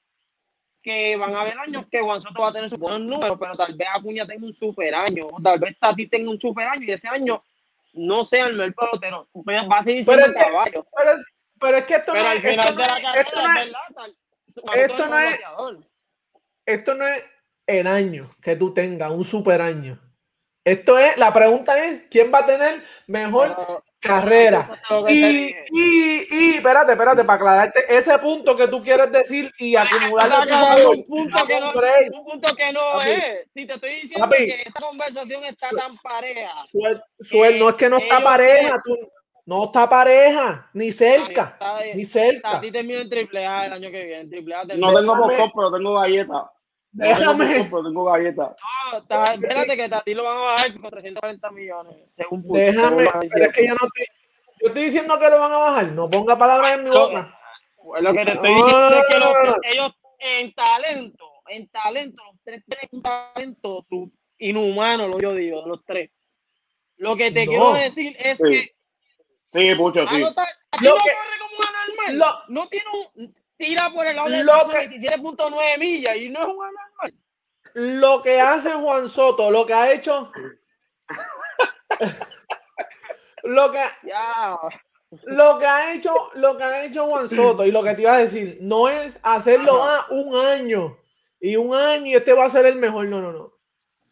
que 0.82 1.16
van 1.16 1.34
a 1.34 1.42
haber 1.42 1.58
años 1.58 1.84
que 1.90 2.00
Juan 2.00 2.20
Soto 2.20 2.42
va 2.42 2.48
a 2.48 2.52
tener 2.52 2.70
su 2.70 2.76
buenos 2.76 3.02
números, 3.02 3.36
pero 3.38 3.56
tal 3.56 3.74
vez 3.74 3.88
Acuña 3.92 4.26
tenga 4.26 4.46
un 4.46 4.54
super 4.54 4.94
año, 4.94 5.26
o 5.30 5.40
tal 5.42 5.58
vez 5.58 5.76
Tati 5.78 6.06
tenga 6.06 6.30
un 6.30 6.40
super 6.40 6.66
año 6.66 6.84
y 6.84 6.92
ese 6.92 7.08
año 7.08 7.42
no 7.96 8.24
sea 8.24 8.46
el 8.46 8.56
mejor 8.56 9.00
pelotero. 9.00 9.28
Va 9.34 9.78
a 9.78 9.82
seguir 9.82 10.04
siendo 10.04 10.24
pero 10.26 10.34
caballo. 10.34 10.86
pero, 10.96 11.12
pero, 11.58 11.76
es 11.78 11.84
que 11.84 11.94
esto 11.94 12.12
pero 12.12 12.24
no 12.24 12.30
al 12.30 12.40
final 12.40 12.76
de 12.76 12.82
la 12.82 13.02
carrera 13.02 13.20
es 13.20 13.66
verdad 13.66 14.06
esto 14.74 15.06
no 15.06 15.18
es, 15.18 15.40
esto 16.64 16.94
no 16.94 17.06
es 17.06 17.24
el 17.66 17.86
año 17.86 18.30
que 18.42 18.56
tú 18.56 18.72
tengas, 18.72 19.10
un 19.10 19.24
super 19.24 19.60
año. 19.60 20.00
Esto 20.66 20.98
es, 20.98 21.16
la 21.16 21.32
pregunta 21.32 21.78
es, 21.84 22.02
¿quién 22.10 22.32
va 22.34 22.40
a 22.40 22.46
tener 22.46 22.82
mejor 23.06 23.84
carrera? 24.00 24.68
Y, 25.06 25.54
y, 25.70 26.26
y, 26.28 26.54
espérate, 26.56 26.90
espérate, 26.90 27.22
para 27.22 27.36
aclararte 27.36 27.84
ese 27.88 28.18
punto 28.18 28.56
que 28.56 28.66
tú 28.66 28.82
quieres 28.82 29.12
decir 29.12 29.52
y 29.60 29.76
acumular 29.76 30.28
un 30.88 31.06
punto 31.06 31.46
que 31.46 31.60
no, 31.60 31.70
un 31.70 32.24
punto 32.24 32.56
que 32.56 32.72
no 32.72 33.00
es. 33.00 33.46
Si 33.54 33.64
te 33.64 33.74
estoy 33.74 33.90
diciendo 33.90 34.28
que 34.28 34.62
esta 34.66 34.80
conversación 34.80 35.44
está 35.44 35.68
tan 35.70 35.96
pareja. 35.98 36.52
Suel, 37.20 37.60
no 37.60 37.68
es 37.68 37.74
que 37.76 37.88
no 37.88 37.98
está 37.98 38.20
pareja, 38.20 38.82
tú, 38.84 38.96
no 39.44 39.66
está 39.66 39.88
pareja, 39.88 40.68
ni 40.74 40.90
cerca, 40.90 41.56
ni 41.94 42.04
cerca. 42.04 42.56
A 42.56 42.60
ti 42.60 42.72
termino 42.72 43.02
en 43.02 43.08
triple 43.08 43.46
A 43.46 43.66
el 43.66 43.72
año 43.72 43.88
que 43.92 44.04
viene. 44.04 44.28
Triple 44.28 44.54
A 44.56 44.64
no 44.64 44.92
tengo 44.92 45.16
popcorn, 45.16 45.52
pero 45.54 45.70
tengo 45.70 45.94
galleta. 45.94 46.50
Déjame. 46.96 47.58
No, 47.58 47.64
pero 47.70 47.84
tengo 47.84 48.04
galleta. 48.04 48.56
No, 48.92 48.98
está, 48.98 49.24
espérate 49.24 49.76
que 49.76 49.84
a 49.84 50.00
ti 50.00 50.14
lo 50.14 50.24
van 50.24 50.36
a 50.36 50.40
bajar 50.40 50.80
con 50.80 50.90
340 50.90 51.50
millones. 51.50 51.94
Según 52.16 52.42
Déjame, 52.48 53.06
pero 53.30 53.44
es 53.44 53.52
que 53.52 53.66
yo 53.66 53.74
no 53.74 53.86
estoy, 53.86 54.06
yo 54.60 54.68
estoy 54.68 54.84
diciendo 54.84 55.18
que 55.18 55.28
lo 55.28 55.40
van 55.40 55.52
a 55.52 55.58
bajar. 55.58 55.92
No 55.92 56.08
ponga 56.08 56.38
palabras 56.38 56.78
en 56.78 56.84
mi 56.84 56.90
boca. 56.90 57.38
Pues 57.82 58.02
lo 58.02 58.12
que 58.14 58.24
te 58.24 58.32
estoy 58.32 58.54
diciendo 58.54 58.88
es 58.88 59.04
que 59.10 59.18
los, 59.18 59.56
ellos 59.72 59.92
en 60.18 60.54
talento, 60.54 61.30
en 61.48 61.68
talento, 61.68 62.22
los 62.24 62.40
tres 62.42 62.64
tienen 62.66 62.88
un 62.92 63.02
talento 63.02 63.86
inhumano, 64.38 65.06
lo 65.08 65.20
yo 65.20 65.34
digo, 65.34 65.66
los 65.66 65.84
tres. 65.84 66.10
Lo 66.96 67.14
que 67.14 67.30
te 67.30 67.46
quiero 67.46 67.74
decir 67.74 68.16
es 68.18 68.38
que 68.38 68.74
Sí, 69.52 69.74
Pucho, 69.74 70.06
sí. 70.08 70.20
no, 70.20 70.28
no 70.28 70.34
corre 70.34 71.38
como 71.40 71.56
un 71.56 72.10
anormal. 72.10 72.44
no 72.48 72.68
tiene 72.68 72.86
un. 73.14 73.34
Tira 73.56 73.90
por 73.90 74.06
el 74.06 74.16
lado 74.16 74.28
de 74.28 74.44
27.9 74.44 75.78
millas 75.78 76.16
y 76.16 76.28
no 76.28 76.40
es 76.40 76.46
un 76.46 76.64
anormal. 76.64 77.14
Lo 77.74 78.22
que 78.22 78.40
hace 78.40 78.72
Juan 78.72 79.08
Soto, 79.08 79.50
lo 79.50 79.66
que 79.66 79.74
ha 79.74 79.92
hecho. 79.92 80.30
lo 83.44 83.72
que. 83.72 83.82
Lo 85.24 85.58
que 85.58 85.66
ha 85.66 85.94
hecho, 85.94 86.12
lo 86.34 86.56
que 86.56 86.64
ha 86.64 86.84
hecho 86.84 87.06
Juan 87.06 87.28
Soto 87.28 87.64
y 87.64 87.70
lo 87.70 87.82
que 87.82 87.94
te 87.94 88.02
iba 88.02 88.14
a 88.14 88.18
decir, 88.18 88.58
no 88.60 88.88
es 88.88 89.18
hacerlo 89.22 89.84
a 89.84 90.06
un 90.10 90.34
año 90.34 90.98
y 91.40 91.56
un 91.56 91.74
año 91.74 92.06
y 92.06 92.14
este 92.14 92.32
va 92.32 92.46
a 92.46 92.50
ser 92.50 92.66
el 92.66 92.76
mejor. 92.76 93.06
No, 93.06 93.20
no, 93.20 93.32
no. 93.32 93.52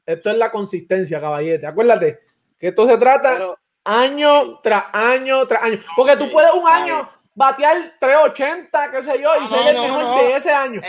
Esto 0.07 0.30
es 0.30 0.38
la 0.38 0.51
consistencia, 0.51 1.20
caballete. 1.20 1.66
Acuérdate 1.66 2.20
que 2.59 2.68
esto 2.68 2.86
se 2.86 2.97
trata 2.97 3.57
año 3.84 4.61
tras 4.61 4.84
año 4.92 5.47
tras 5.47 5.62
año. 5.62 5.80
Porque 5.97 6.16
tú 6.16 6.30
puedes 6.30 6.53
un 6.53 6.68
año 6.68 7.11
batear 7.35 7.95
380, 7.99 8.91
qué 8.91 9.03
sé 9.03 9.20
yo, 9.20 9.30
y 9.43 9.47
ser 9.47 9.74
el 9.74 9.80
mejor 9.80 10.18
de 10.18 10.37
ese 10.37 10.53
año. 10.53 10.80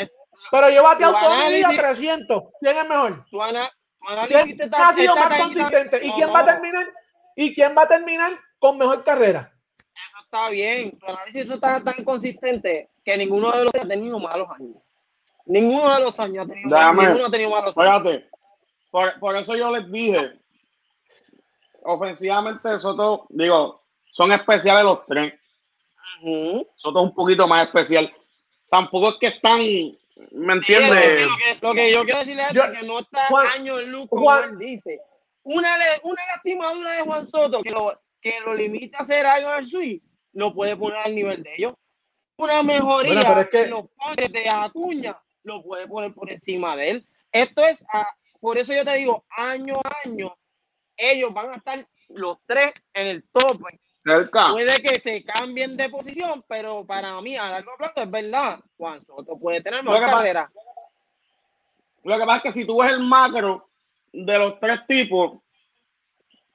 Pero 0.51 0.69
yo 0.69 0.83
bateado 0.83 1.13
toda 1.13 1.47
mi 1.47 1.55
vida 1.55 1.69
300. 1.75 2.43
¿Quién 2.59 2.77
es 2.77 2.87
mejor? 2.87 3.25
Tu 3.29 3.39
¿Quién 4.27 4.73
ha 4.73 4.93
sido 4.93 5.15
más 5.15 5.39
consistente? 5.39 6.05
¿Y 6.05 6.11
quién 6.11 6.33
va 6.33 6.39
a 6.39 6.45
terminar? 6.45 6.85
¿Y 7.35 7.53
quién 7.53 7.75
va 7.75 7.83
a 7.83 7.87
terminar 7.87 8.31
con 8.59 8.77
mejor 8.77 9.03
carrera? 9.03 9.51
Eso 9.77 10.17
está 10.23 10.49
bien. 10.49 10.97
Tu 10.99 11.05
análisis 11.07 11.45
no 11.47 11.55
está 11.55 11.83
tan 11.83 12.03
consistente 12.03 12.89
que 13.03 13.17
ninguno 13.17 13.51
de 13.51 13.63
los 13.63 13.73
ha 13.75 13.87
tenido 13.87 14.19
malos 14.19 14.47
años. 14.51 14.77
Ninguno 15.47 15.93
de 15.93 16.01
los 16.01 16.19
años 16.19 16.45
ha 16.45 16.47
tenido, 16.47 16.93
ninguno 16.93 17.25
ha 17.25 17.31
tenido 17.31 17.49
malos 17.49 17.77
años. 17.77 18.23
Por, 18.91 19.19
por 19.19 19.35
eso 19.35 19.55
yo 19.55 19.71
les 19.71 19.91
dije 19.91 20.39
ofensivamente 21.85 22.79
Soto, 22.79 23.27
digo, 23.29 23.83
son 24.11 24.31
especiales 24.31 24.83
los 24.83 25.05
tres. 25.05 25.33
Soto 26.75 26.99
es 26.99 27.05
un 27.05 27.15
poquito 27.15 27.47
más 27.47 27.67
especial. 27.67 28.13
tampoco 28.69 29.09
es 29.09 29.15
que 29.19 29.27
están, 29.27 29.61
¿me 30.31 30.53
entiendes? 30.53 31.27
lo, 31.61 31.73
que, 31.73 31.93
yo 31.93 32.03
quiero 32.03 32.19
decirle 32.19 32.43
es 32.43 32.53
que 32.53 32.85
no 32.85 32.99
está 32.99 33.27
año 33.53 33.79
en 33.79 33.91
luz, 33.91 34.07
como 34.09 34.35
él 34.37 34.57
dice. 34.57 34.99
Una, 35.43 35.75
una 36.03 36.25
lastimadura 36.27 36.93
de 36.93 37.01
Juan 37.01 37.27
Soto 37.27 37.61
que 37.61 37.69
lo, 37.69 37.99
que 38.21 38.39
lo 38.43 38.55
limita 38.55 38.97
a 38.97 39.01
hacer 39.01 39.25
algo 39.25 39.51
en 39.51 39.59
el 39.59 39.67
swing, 39.67 39.99
lo 40.33 40.53
puede 40.53 40.75
poner 40.75 40.97
al 40.97 41.15
nivel 41.15 41.43
de 41.43 41.55
ellos. 41.55 41.73
Una 42.37 42.63
mejoría 42.63 43.21
bueno, 43.21 43.41
es 43.41 43.49
que... 43.49 43.67
los 43.67 43.85
pones 43.95 44.31
de 44.31 44.49
Acuña, 44.51 45.17
lo 45.43 45.63
puede 45.63 45.87
poner 45.87 46.13
por 46.13 46.31
encima 46.31 46.75
de 46.75 46.89
él. 46.89 47.07
Esto 47.31 47.63
es, 47.65 47.85
por 48.39 48.57
eso 48.57 48.73
yo 48.73 48.83
te 48.83 48.97
digo, 48.97 49.25
año 49.29 49.75
a 49.83 50.07
año, 50.07 50.35
ellos 50.97 51.33
van 51.33 51.51
a 51.51 51.55
estar 51.57 51.87
los 52.09 52.37
tres 52.45 52.73
en 52.93 53.07
el 53.07 53.23
tope. 53.29 53.79
Puede 54.05 54.81
que 54.83 54.99
se 54.99 55.23
cambien 55.23 55.75
de 55.75 55.89
posición, 55.89 56.45
pero 56.47 56.85
para 56.85 57.19
mí 57.21 57.35
a 57.37 57.49
largo 57.49 57.71
plazo 57.75 58.03
es 58.03 58.11
verdad. 58.11 58.59
Juan 58.77 59.01
Soto 59.01 59.35
puede 59.35 59.61
tener 59.61 59.83
más 59.83 59.99
carrera. 59.99 60.51
lo 62.03 62.19
que 62.19 62.25
pasa 62.25 62.37
es 62.37 62.43
que 62.43 62.51
si 62.51 62.65
tú 62.65 62.81
ves 62.81 62.91
el 62.91 62.99
macro 62.99 63.67
de 64.13 64.37
los 64.37 64.59
tres 64.59 64.85
tipos, 64.85 65.39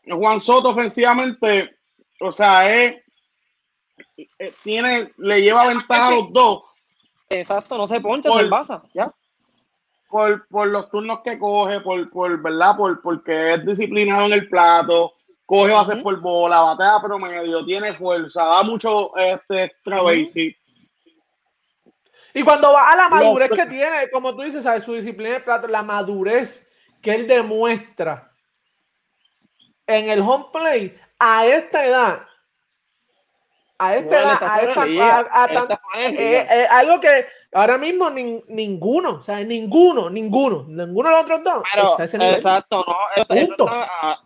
Juan 0.07 0.40
Soto 0.40 0.68
ofensivamente, 0.68 1.76
o 2.20 2.30
sea, 2.30 2.72
es, 2.72 3.03
tiene, 4.62 5.12
le 5.16 5.42
lleva 5.42 5.66
ventaja 5.66 6.07
a 6.07 6.11
los 6.12 6.32
dos. 6.32 6.62
Exacto, 7.28 7.76
no 7.76 7.88
se 7.88 8.01
poncha, 8.01 8.28
por, 8.28 8.42
se 8.42 8.48
pasa, 8.48 8.82
ya. 8.94 9.12
Por, 10.09 10.46
por, 10.46 10.68
los 10.68 10.88
turnos 10.88 11.20
que 11.22 11.36
coge, 11.36 11.80
por, 11.80 12.11
por 12.11 12.40
verdad, 12.40 12.76
por, 12.76 13.03
porque 13.03 13.55
es 13.55 13.66
disciplinado 13.66 14.26
en 14.26 14.34
el 14.34 14.48
plato, 14.48 15.14
coge 15.51 15.72
base 15.72 15.96
por 15.96 16.20
bola, 16.20 16.61
batea 16.61 17.01
promedio, 17.03 17.64
tiene 17.64 17.92
fuerza, 17.94 18.44
da 18.44 18.62
mucho 18.62 19.11
este 19.16 19.64
extra 19.64 20.01
basic. 20.01 20.57
Y 22.32 22.44
cuando 22.44 22.72
va 22.72 22.92
a 22.92 22.94
la 22.94 23.09
madurez 23.09 23.51
que 23.51 23.66
tiene, 23.66 24.09
como 24.12 24.36
tú 24.36 24.42
dices, 24.42 24.62
¿sabes? 24.62 24.84
su 24.84 24.94
disciplina 24.94 25.32
de 25.32 25.40
plato, 25.40 25.66
la 25.66 25.82
madurez 25.82 26.70
que 27.03 27.12
él 27.12 27.26
demuestra 27.26 28.30
en 29.88 30.09
el 30.09 30.20
home 30.20 30.46
play 30.53 30.96
a 31.18 31.44
esta 31.44 31.84
edad, 31.84 32.26
a 33.76 33.96
esta 33.96 34.20
edad, 34.20 34.38
a 35.32 35.46
esta, 35.46 35.80
eh, 35.98 36.46
eh, 36.48 36.66
algo 36.70 37.01
que 37.01 37.26
ahora 37.53 37.76
mismo 37.76 38.09
ninguno, 38.09 39.14
o 39.14 39.22
sea, 39.22 39.42
ninguno, 39.42 40.09
ninguno, 40.11 40.64
ninguno 40.68 41.09
de 41.09 41.14
los 41.16 41.24
otros 41.24 41.42
dos. 41.42 41.62
exacto, 42.14 42.84
no, 43.59 43.66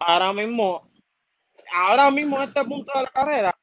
ahora 0.01 0.35
mismo 0.35 0.94
ahora 1.75 2.11
mismo 2.11 2.37
en 2.37 2.49
este 2.49 2.65
punto 2.65 2.93
de 2.95 3.03
la 3.03 3.11
carrera, 3.11 3.59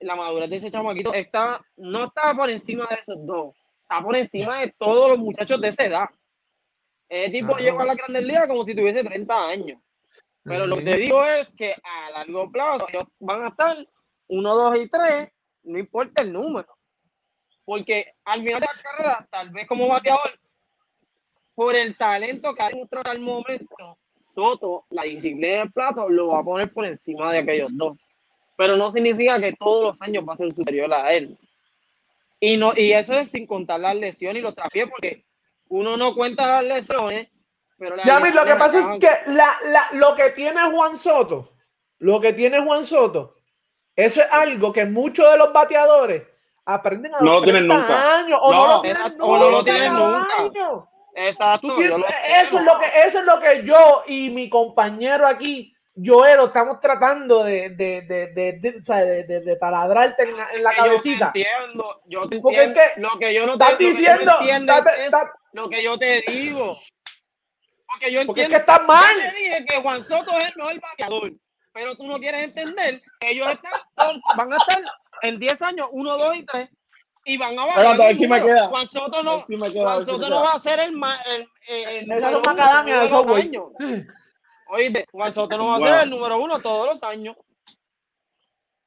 la 0.00 0.14
madurez 0.14 0.50
de 0.50 0.56
ese 0.56 0.70
chamaquito 0.70 1.12
está, 1.12 1.60
no 1.76 2.04
está 2.04 2.34
por 2.34 2.48
encima 2.48 2.86
de 2.86 2.96
esos 2.96 3.26
dos, 3.26 3.54
está 3.82 4.02
por 4.02 4.16
encima 4.16 4.60
de 4.60 4.74
todos 4.78 5.10
los 5.10 5.18
muchachos 5.18 5.60
de 5.60 5.68
esa 5.68 5.84
edad. 5.84 6.08
El 7.08 7.32
tipo 7.32 7.56
llegó 7.56 7.80
a 7.80 7.86
la 7.86 7.94
Grandes 7.94 8.24
Ligas 8.24 8.48
como 8.48 8.64
si 8.64 8.74
tuviese 8.74 9.04
30 9.04 9.48
años. 9.48 9.80
Pero 10.42 10.66
lo 10.66 10.76
que 10.76 10.84
te 10.84 10.96
digo 10.96 11.24
es 11.24 11.52
que 11.52 11.74
a 11.82 12.10
largo 12.10 12.50
plazo 12.50 12.86
ellos 12.88 13.04
van 13.18 13.44
a 13.44 13.48
estar 13.48 13.76
1, 14.28 14.54
2 14.54 14.78
y 14.78 14.88
3, 14.88 15.28
no 15.64 15.78
importa 15.78 16.22
el 16.22 16.32
número. 16.32 16.68
Porque 17.64 18.14
al 18.24 18.42
final 18.42 18.60
de 18.60 18.66
la 18.66 18.82
carrera, 18.82 19.28
tal 19.30 19.50
vez 19.50 19.66
como 19.66 19.88
bateador, 19.88 20.38
por 21.54 21.74
el 21.74 21.96
talento 21.96 22.54
que 22.54 22.62
ha 22.62 22.68
demostrado 22.68 23.10
al 23.10 23.20
momento, 23.20 23.98
Soto, 24.34 24.84
la 24.90 25.02
disciplina 25.02 25.58
del 25.58 25.72
plato, 25.72 26.08
lo 26.08 26.28
va 26.28 26.40
a 26.40 26.44
poner 26.44 26.72
por 26.72 26.84
encima 26.84 27.32
de 27.32 27.38
aquellos 27.38 27.70
dos. 27.76 27.96
Pero 28.56 28.76
no 28.76 28.90
significa 28.90 29.40
que 29.40 29.52
todos 29.52 29.82
los 29.82 30.02
años 30.02 30.24
va 30.28 30.34
a 30.34 30.36
ser 30.36 30.54
superior 30.54 30.92
a 30.92 31.12
él. 31.12 31.36
Y, 32.40 32.56
no, 32.56 32.72
y 32.76 32.92
eso 32.92 33.14
es 33.14 33.30
sin 33.30 33.46
contar 33.46 33.80
las 33.80 33.96
lesiones 33.96 34.40
y 34.40 34.42
los 34.42 34.54
trapiés, 34.54 34.88
porque 34.90 35.24
uno 35.68 35.96
no 35.96 36.14
cuenta 36.14 36.62
las 36.62 36.64
lesiones, 36.64 37.28
pero 37.78 37.96
ya, 38.04 38.20
lo 38.20 38.44
que 38.44 38.54
pasa 38.54 38.78
es 38.78 38.86
que 39.00 39.08
la, 39.32 39.56
la, 39.66 39.88
lo 39.92 40.14
que 40.14 40.30
tiene 40.30 40.60
Juan 40.70 40.96
Soto, 40.96 41.52
lo 41.98 42.20
que 42.20 42.32
tiene 42.32 42.62
Juan 42.62 42.84
Soto, 42.84 43.34
eso 43.96 44.20
es 44.20 44.26
algo 44.30 44.72
que 44.72 44.84
muchos 44.84 45.30
de 45.30 45.38
los 45.38 45.52
bateadores 45.52 46.22
aprenden 46.64 47.14
a 47.14 47.20
no 47.20 47.32
lo 47.32 47.42
tienen 47.42 47.66
nunca. 47.66 48.18
años 48.18 48.38
o 48.42 48.52
no, 48.52 48.66
lo 48.66 48.80
tienen 48.80 49.02
nunca. 49.18 49.24
O 49.24 49.38
no 49.38 49.50
lo 49.50 49.64
tienen 49.64 49.92
nunca. 49.92 50.88
Exacto. 51.14 51.76
eso, 51.78 52.58
es 52.58 52.64
lo 52.64 52.78
que, 52.78 52.86
eso 53.06 53.18
es 53.20 53.24
lo 53.24 53.40
que 53.40 53.62
yo 53.64 54.02
y 54.06 54.30
mi 54.30 54.48
compañero 54.48 55.26
aquí, 55.26 55.74
Joero, 55.96 56.46
estamos 56.46 56.80
tratando 56.80 57.44
de, 57.44 57.70
de, 57.70 58.02
de, 58.02 58.26
de, 58.34 59.40
de 59.40 59.56
taladrarte 59.56 60.24
en 60.24 60.36
la, 60.36 60.50
en 60.52 60.62
la 60.64 60.74
cabecita. 60.74 61.32
Yo 61.34 61.40
entiendo, 61.40 62.02
yo 62.06 62.28
te 62.28 62.40
Porque 62.40 62.64
entiendo. 62.64 62.82
Es 62.82 62.94
que 62.94 63.00
lo 63.00 63.18
que 63.18 63.34
yo 63.34 63.46
no 63.46 63.58
te, 63.58 63.76
diciendo, 63.76 64.32
lo 65.52 65.68
que 65.68 65.82
yo 65.84 65.98
te 65.98 66.24
digo. 66.26 66.76
Porque 67.86 68.12
yo 68.12 68.20
entiendo. 68.20 68.26
Porque 68.26 68.42
es 68.42 68.48
que 68.48 68.56
está 68.56 68.80
mal. 68.80 69.14
Yo 69.14 69.30
te 69.30 69.36
dije 69.36 69.64
que 69.66 69.76
Juan 69.76 70.04
Soto 70.04 70.36
es 70.38 70.48
el 70.48 70.56
mejor 70.56 70.80
bateador, 70.80 71.32
pero 71.72 71.96
tú 71.96 72.06
no 72.08 72.18
quieres 72.18 72.42
entender 72.42 73.00
que 73.20 73.30
ellos 73.30 73.52
están, 73.52 74.20
van 74.36 74.52
a 74.52 74.56
estar 74.56 74.82
en 75.22 75.38
10 75.38 75.62
años, 75.62 75.88
1, 75.92 76.18
2 76.18 76.36
y 76.38 76.44
3 76.44 76.68
y 77.24 77.36
van 77.36 77.58
a 77.58 77.66
bajar. 77.66 77.86
a 77.86 77.96
ver 77.96 78.16
si 78.16 78.26
me 78.26 78.42
queda. 78.42 78.66
Juan 78.68 78.88
Soto 78.88 79.22
no, 79.22 79.40
si 79.40 79.56
Juan 79.56 80.06
Soto 80.06 80.28
no 80.28 80.42
va 80.42 80.52
a 80.52 80.58
ser 80.58 80.80
el, 80.80 80.94
el, 81.68 81.96
el, 81.96 82.06
de 82.06 82.24
años. 82.24 83.72
Oíste, 84.68 85.06
Juan 85.10 85.32
Soto 85.32 85.56
no 85.58 85.68
va 85.68 85.76
a 85.76 85.80
ser 85.80 86.04
el 86.04 86.10
número 86.10 86.38
uno 86.38 86.58
todos 86.60 86.88
los 86.88 87.02
años. 87.02 87.36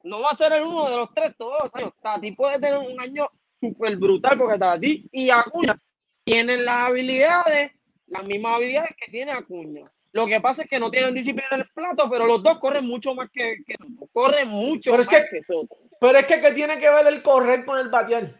No 0.03 0.21
va 0.21 0.31
a 0.31 0.35
ser 0.35 0.53
el 0.53 0.63
uno 0.63 0.89
de 0.89 0.97
los 0.97 1.13
tres 1.13 1.35
todos 1.37 1.57
los 1.63 1.75
años. 1.75 1.91
Tati 2.01 2.31
puede 2.31 2.59
tener 2.59 2.77
un 2.77 2.99
año 3.01 3.27
súper 3.59 3.97
brutal 3.97 4.37
porque 4.37 4.57
Tati 4.57 5.09
y 5.11 5.29
Acuña 5.29 5.79
tienen 6.23 6.65
las 6.65 6.89
habilidades, 6.89 7.71
las 8.07 8.23
mismas 8.25 8.55
habilidades 8.55 8.95
que 8.97 9.11
tiene 9.11 9.31
Acuña. 9.31 9.91
Lo 10.17 10.25
que 10.25 10.41
pasa 10.41 10.63
es 10.63 10.67
que 10.67 10.79
no 10.79 10.89
tienen 10.89 11.13
disciplina 11.13 11.47
en 11.51 11.59
el 11.59 11.67
plato, 11.67 12.09
pero 12.09 12.25
los 12.25 12.41
dos 12.41 12.57
corren 12.57 12.87
mucho 12.87 13.13
más 13.13 13.29
que, 13.29 13.57
que 13.63 13.75
Soto. 13.77 14.09
Corren 14.11 14.49
mucho 14.49 14.97
más 14.97 15.07
que, 15.07 15.43
Soto. 15.45 15.77
Pero 16.01 16.17
es 16.17 16.25
que 16.25 16.41
¿qué 16.41 16.51
tiene 16.53 16.79
que 16.79 16.89
ver 16.89 17.05
el 17.05 17.21
correr 17.21 17.63
con 17.63 17.77
el 17.77 17.89
batear? 17.89 18.33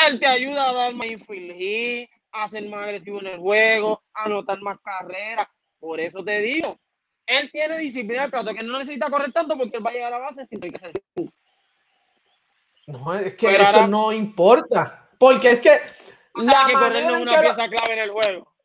Correr 0.00 0.18
te 0.18 0.26
ayuda 0.26 0.68
a 0.68 0.72
dar 0.72 0.94
más 0.94 1.06
infield 1.06 2.08
a 2.32 2.48
ser 2.48 2.68
más 2.68 2.86
agresivo 2.86 3.20
en 3.20 3.28
el 3.28 3.38
juego, 3.38 4.02
a 4.14 4.24
anotar 4.24 4.60
más 4.62 4.78
carreras. 4.80 5.46
Por 5.78 6.00
eso 6.00 6.24
te 6.24 6.40
digo, 6.40 6.76
él 7.24 7.52
tiene 7.52 7.78
disciplina 7.78 8.22
en 8.22 8.24
el 8.24 8.30
plato, 8.32 8.52
que 8.52 8.64
no 8.64 8.76
necesita 8.76 9.08
correr 9.08 9.30
tanto 9.30 9.56
porque 9.56 9.76
él 9.76 9.86
va 9.86 9.90
a 9.90 9.92
llegar 9.92 10.12
a 10.12 10.18
la 10.18 10.24
base 10.24 10.44
sin 10.46 10.58
tener 10.58 10.80
que 10.80 10.86
hacer. 10.88 11.02
No, 12.88 13.14
es 13.14 13.34
que 13.36 13.54
eso 13.54 13.86
no 13.86 14.12
importa. 14.12 15.08
Porque 15.20 15.52
es 15.52 15.60
que. 15.60 15.80
la 16.34 16.64
que 16.66 16.72
correr 16.72 17.04
no 17.04 17.14
es 17.14 17.22
una 17.22 17.40
pieza 17.40 17.68
clave 17.68 17.92
en 17.92 17.98
el 18.00 18.10
juego. 18.10 18.55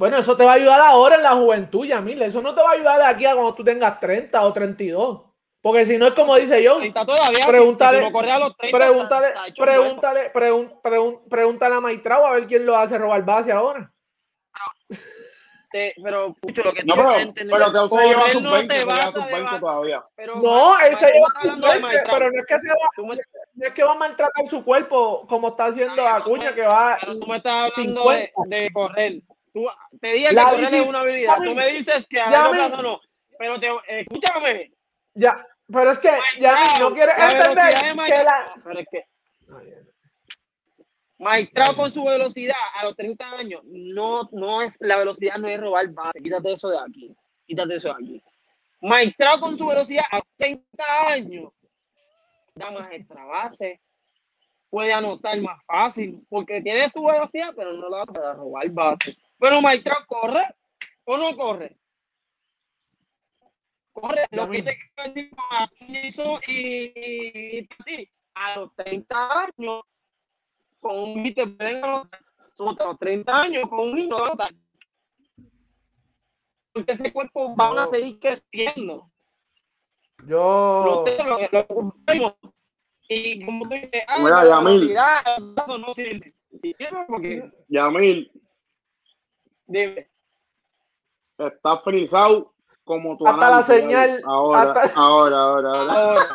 Bueno, 0.00 0.16
eso 0.16 0.34
te 0.34 0.46
va 0.46 0.52
a 0.52 0.54
ayudar 0.54 0.80
ahora 0.80 1.16
en 1.16 1.22
la 1.22 1.32
juventud, 1.32 1.84
Yamil. 1.84 2.22
Eso 2.22 2.40
no 2.40 2.54
te 2.54 2.62
va 2.62 2.70
a 2.70 2.72
ayudar 2.72 2.98
de 3.00 3.04
aquí 3.04 3.26
a 3.26 3.34
cuando 3.34 3.54
tú 3.54 3.62
tengas 3.62 4.00
30 4.00 4.42
o 4.42 4.50
32. 4.50 5.20
Porque 5.60 5.84
si 5.84 5.98
no 5.98 6.06
es 6.06 6.14
como 6.14 6.36
dice 6.36 6.62
yo. 6.62 6.78
Pregúntale, 7.46 8.10
pregúntale, 8.70 9.34
pregúntale, 10.32 10.32
pregúntale 11.28 11.74
a 11.74 11.80
Maitrao 11.82 12.24
a 12.24 12.30
ver 12.30 12.46
quién 12.46 12.64
lo 12.64 12.78
hace 12.78 12.96
robar 12.96 13.22
base 13.26 13.52
ahora. 13.52 13.92
pero, 16.02 16.34
mucho 16.40 16.62
lo 16.62 16.72
que 16.72 16.82
no, 16.82 16.94
pero, 16.94 17.10
pero 17.50 17.70
que 17.70 17.78
usted 17.78 18.06
lleva 18.06 18.30
sus 18.30 18.42
20, 18.42 18.78
sus 18.78 19.26
20 19.26 19.58
todavía. 19.60 20.04
no, 20.42 20.80
él 20.80 20.96
se 20.96 21.12
lleva 21.12 21.26
sus 21.42 21.60
20, 21.60 22.02
pero 22.10 22.30
no 22.30 22.40
es 22.40 22.46
que 22.46 22.58
se 22.58 22.68
va, 22.70 22.88
no 22.96 23.66
es 23.66 23.74
que 23.74 23.84
va 23.84 23.92
a 23.92 23.96
maltratar 23.96 24.46
su 24.46 24.64
cuerpo 24.64 25.26
como 25.28 25.48
está 25.48 25.66
haciendo 25.66 26.08
Acuña, 26.08 26.54
que 26.54 26.62
va. 26.62 26.96
Pero 26.98 27.18
tú 27.18 27.26
me 27.26 27.36
estás 27.36 27.76
hablando 27.76 28.08
de, 28.08 28.32
de 28.46 28.72
correr 28.72 29.20
Tú, 29.52 29.66
te 30.00 30.12
dije 30.12 30.28
que 30.28 30.80
una 30.82 31.00
habilidad. 31.00 31.36
Tú 31.36 31.54
me 31.54 31.68
dices 31.72 32.06
que 32.08 32.20
a 32.20 32.30
largo 32.30 32.52
plazo 32.52 32.82
no. 32.82 33.00
Pero 33.38 33.58
te, 33.58 33.68
escúchame. 33.88 34.72
Ya, 35.14 35.46
pero 35.72 35.90
es 35.90 35.98
que 35.98 36.10
ya 36.38 36.56
no 36.78 36.92
quiere 36.92 37.12
entender 37.12 37.74
que 37.74 38.24
la. 38.24 38.54
Pero 38.62 38.80
es 38.80 38.86
que. 38.90 39.04
Maestrado 41.18 41.76
con 41.76 41.90
su 41.90 42.02
velocidad 42.04 42.56
a 42.76 42.84
los 42.84 42.96
30 42.96 43.30
años, 43.32 43.60
no, 43.64 44.28
no 44.32 44.62
es 44.62 44.76
la 44.80 44.96
velocidad, 44.96 45.36
no 45.36 45.48
es 45.48 45.60
robar 45.60 45.88
base. 45.88 46.20
Quítate 46.22 46.52
eso 46.52 46.70
de 46.70 46.78
aquí. 46.78 47.14
Quítate 47.46 47.74
eso 47.74 47.88
de 47.88 47.94
aquí. 47.94 48.22
Maestrado 48.80 49.40
con 49.40 49.58
su 49.58 49.66
velocidad 49.66 50.04
a 50.10 50.16
los 50.16 50.26
30 50.38 50.84
años, 51.08 51.52
da 52.54 52.70
más 52.70 52.90
extra 52.92 53.24
base, 53.26 53.80
puede 54.70 54.92
anotar 54.94 55.38
más 55.42 55.62
fácil, 55.66 56.24
porque 56.30 56.62
tiene 56.62 56.88
su 56.88 57.02
velocidad, 57.02 57.52
pero 57.54 57.74
no 57.74 57.88
lo 57.88 57.90
va 57.90 58.02
a 58.02 58.32
robar 58.34 58.70
base. 58.70 59.16
Pero 59.40 59.62
Maestro, 59.62 59.96
¿corre 60.06 60.54
o 61.04 61.16
no 61.16 61.34
corre? 61.34 61.78
Corre. 63.92 64.26
Lo 64.30 64.50
que 64.50 64.62
te 64.62 64.78
hizo 65.88 66.38
y, 66.46 66.92
y, 66.94 67.68
a 68.34 68.58
los 68.58 68.74
30 68.76 69.40
años, 69.40 69.82
con 70.78 70.98
un 70.98 71.34
te 71.34 71.46
pueden 71.46 71.82
anotar. 71.82 72.20
A 72.58 72.84
los 72.84 72.98
30 72.98 73.42
años, 73.42 73.68
con 73.68 73.80
un 73.80 73.94
niño 73.94 74.18
anotar. 74.18 74.54
Porque 76.72 76.92
ese 76.92 77.10
cuerpo 77.10 77.56
van 77.56 77.78
a 77.78 77.86
seguir 77.86 78.20
creciendo. 78.20 79.10
Yo. 80.26 81.04
Lo, 81.24 81.38
lo, 81.50 82.38
Y 83.08 83.44
como 83.44 83.64
tú 83.64 83.74
dices, 83.74 84.02
ah, 84.06 84.18
Mira, 84.22 84.44
la 84.44 85.78
no 85.78 85.94
sirve. 85.94 86.26
Sí 86.62 86.74
sirve 86.74 87.04
porque, 87.08 87.50
Yamil, 87.68 88.30
dime, 89.70 90.10
está 91.38 91.78
frisado 91.78 92.52
como 92.84 93.16
tu 93.16 93.26
Hasta 93.26 93.50
la 93.50 93.62
señal, 93.62 94.20
Ahora, 94.26 94.72
hasta- 94.72 95.00
ahora, 95.00 95.36
ahora, 95.38 95.70
ahora. 95.70 96.20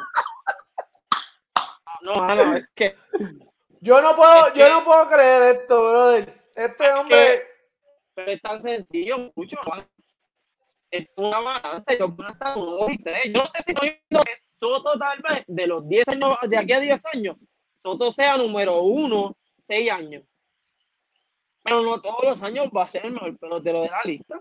No, 2.01 2.13
no, 2.35 2.53
es 2.55 2.67
que 2.75 2.95
Yo 3.81 3.99
no 4.01 4.15
puedo, 4.15 4.47
Es 4.47 4.53
yo 4.53 4.65
que- 4.65 4.69
no 4.71 4.83
puedo 4.83 5.09
creer 5.09 5.55
esto, 5.55 5.89
brother. 5.89 6.43
Este 6.55 6.89
hombre. 6.91 7.43
pero 8.13 8.31
es 8.31 8.41
tan 8.41 8.59
sencillo, 8.61 9.31
mucho 9.35 9.57
más. 9.67 9.83
Es 10.91 11.07
una 11.17 11.39
balanza, 11.39 11.93
yo 11.97 12.15
puedo 12.15 12.29
estar 12.29 12.57
uno 12.57 12.85
y 12.89 12.97
tres. 13.03 13.23
Yo 13.33 13.43
no 13.43 13.51
te 13.51 13.71
estoy 13.71 13.89
diciendo 13.89 14.23
que 14.23 14.31
Soto 14.57 14.97
tal 14.97 15.19
vez 15.21 15.43
de 15.47 15.67
los 15.67 15.87
10 15.89 16.07
años, 16.07 16.37
de 16.47 16.57
aquí 16.57 16.71
a 16.73 16.79
10 16.79 17.01
años, 17.13 17.35
Soto 17.83 18.11
sea 18.13 18.37
número 18.37 18.79
uno, 18.81 19.35
6 19.67 19.91
años. 19.91 20.23
Pero 21.65 21.81
no 21.81 21.99
todos 21.99 22.23
los 22.23 22.43
años 22.43 22.67
va 22.75 22.83
a 22.83 22.87
ser 22.87 23.05
el 23.07 23.13
mejor 23.13 23.35
pelotero 23.37 23.81
de 23.81 23.89
la 23.89 24.01
lista. 24.03 24.39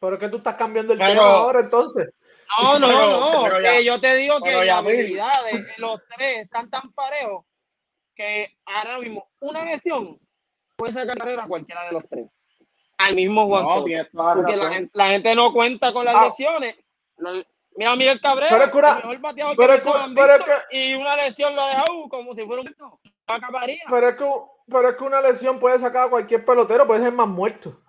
Pero 0.00 0.14
es 0.14 0.20
que 0.20 0.28
tú 0.28 0.38
estás 0.38 0.54
cambiando 0.54 0.92
el 0.92 0.98
Pero- 0.98 1.10
tema 1.10 1.26
ahora, 1.26 1.60
entonces. 1.60 2.08
No, 2.62 2.78
no, 2.78 2.86
Pero- 2.86 3.20
no. 3.20 3.42
pero 3.44 3.60
ya- 3.60 3.80
yo 3.80 4.00
te 4.00 4.14
digo 4.16 4.36
que 4.36 4.50
pero 4.50 4.62
las 4.64 4.78
habilidades, 4.78 5.78
los 5.78 6.00
tres 6.16 6.42
están 6.44 6.70
tan 6.70 6.90
parejos 6.92 7.44
que 8.14 8.56
ahora 8.64 8.98
mismo 8.98 9.28
una 9.40 9.64
lesión 9.64 10.18
puede 10.76 10.92
sacar 10.92 11.18
carrera 11.18 11.44
a 11.44 11.48
cualquiera 11.48 11.84
de 11.86 11.92
los 11.92 12.08
tres. 12.08 12.26
Al 12.98 13.14
mismo 13.14 13.46
Juan 13.46 13.62
No, 13.64 13.68
Soto. 13.68 13.82
Porque 14.14 14.56
la 14.56 14.72
gente, 14.72 14.90
la 14.94 15.08
gente 15.08 15.34
no 15.34 15.52
cuenta 15.52 15.92
con 15.92 16.04
las 16.04 16.14
Ah. 16.14 16.24
lesiones. 16.26 16.76
Mira 17.76 17.92
a 17.92 17.96
Miguel 17.96 18.20
Cabrera, 18.20 18.48
Pero 18.50 18.64
el 18.64 18.94
mejor 18.96 19.18
bateador 19.18 19.56
pero 19.56 19.74
que 19.76 20.14
pero 20.14 20.44
y 20.70 20.94
una 20.94 21.16
lesión 21.16 21.54
lo 21.54 21.62
ha 21.62 21.68
dejado 21.68 22.08
como 22.08 22.34
si 22.34 22.42
fuera 22.42 22.62
un 22.62 22.74
no 22.78 23.00
acabaría. 23.26 23.82
Pero 23.88 24.08
es, 24.08 24.16
que, 24.16 24.30
pero 24.70 24.88
es 24.88 24.96
que 24.96 25.04
una 25.04 25.20
lesión 25.20 25.58
puede 25.58 25.78
sacar 25.78 26.06
a 26.06 26.10
cualquier 26.10 26.44
pelotero, 26.44 26.86
puede 26.86 27.02
ser 27.02 27.12
más 27.12 27.28
muerto. 27.28 27.80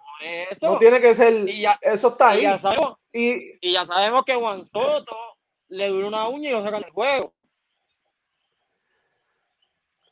Eso. 0.49 0.71
No 0.71 0.77
tiene 0.79 0.99
que 0.99 1.13
ser. 1.13 1.47
y, 1.47 1.61
ya, 1.61 1.77
Eso 1.81 2.09
está 2.09 2.33
y 2.33 2.37
ahí. 2.37 2.43
ya 2.43 2.57
sabemos, 2.57 2.97
Y 3.13 3.57
y 3.61 3.71
ya 3.71 3.85
sabemos 3.85 4.25
que 4.25 4.35
Juan 4.35 4.65
Soto 4.65 5.15
le 5.69 5.87
dura 5.89 6.07
una 6.07 6.27
uña 6.27 6.49
y 6.49 6.53
lo 6.53 6.63
sacan 6.63 6.81
del 6.81 6.91
juego. 6.91 7.33